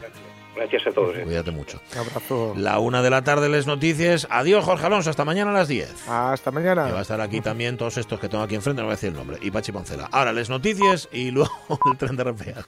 Gracias 0.56 0.88
a 0.88 0.92
todos. 0.92 1.16
eh. 1.16 1.22
Cuídate 1.24 1.52
mucho. 1.52 1.80
Un 1.94 2.00
abrazo. 2.00 2.54
La 2.58 2.80
una 2.80 3.02
de 3.02 3.10
la 3.10 3.24
tarde, 3.24 3.48
les 3.48 3.66
noticias. 3.66 4.28
Adiós, 4.30 4.66
Jorge 4.66 4.86
Alonso. 4.88 5.10
Hasta 5.10 5.24
mañana 5.24 5.52
a 5.52 5.54
las 5.54 5.70
10. 5.70 6.10
Hasta 6.10 6.50
Y 6.50 6.54
mañana. 6.54 6.84
va 6.92 7.00
a 7.00 7.02
estar 7.02 7.22
aquí 7.22 7.40
también 7.40 7.78
todos 7.78 7.98
estos 7.98 8.20
que 8.20 8.28
tengo 8.28 8.44
aquí 8.44 8.56
enfrente, 8.56 8.82
no 8.82 8.88
voy 8.88 8.94
a 8.94 8.96
decir 8.96 9.10
el 9.10 9.16
nombre. 9.16 9.38
Y 9.42 9.52
Pachi 9.52 9.72
Poncela. 9.72 10.10
Ahora, 10.12 10.34
les 10.34 10.50
noticias 10.50 11.08
y 11.14 11.32
luego 11.32 11.50
el 11.92 11.98
tren 11.98 12.18
de 12.18 12.24
RPA. 12.26 12.54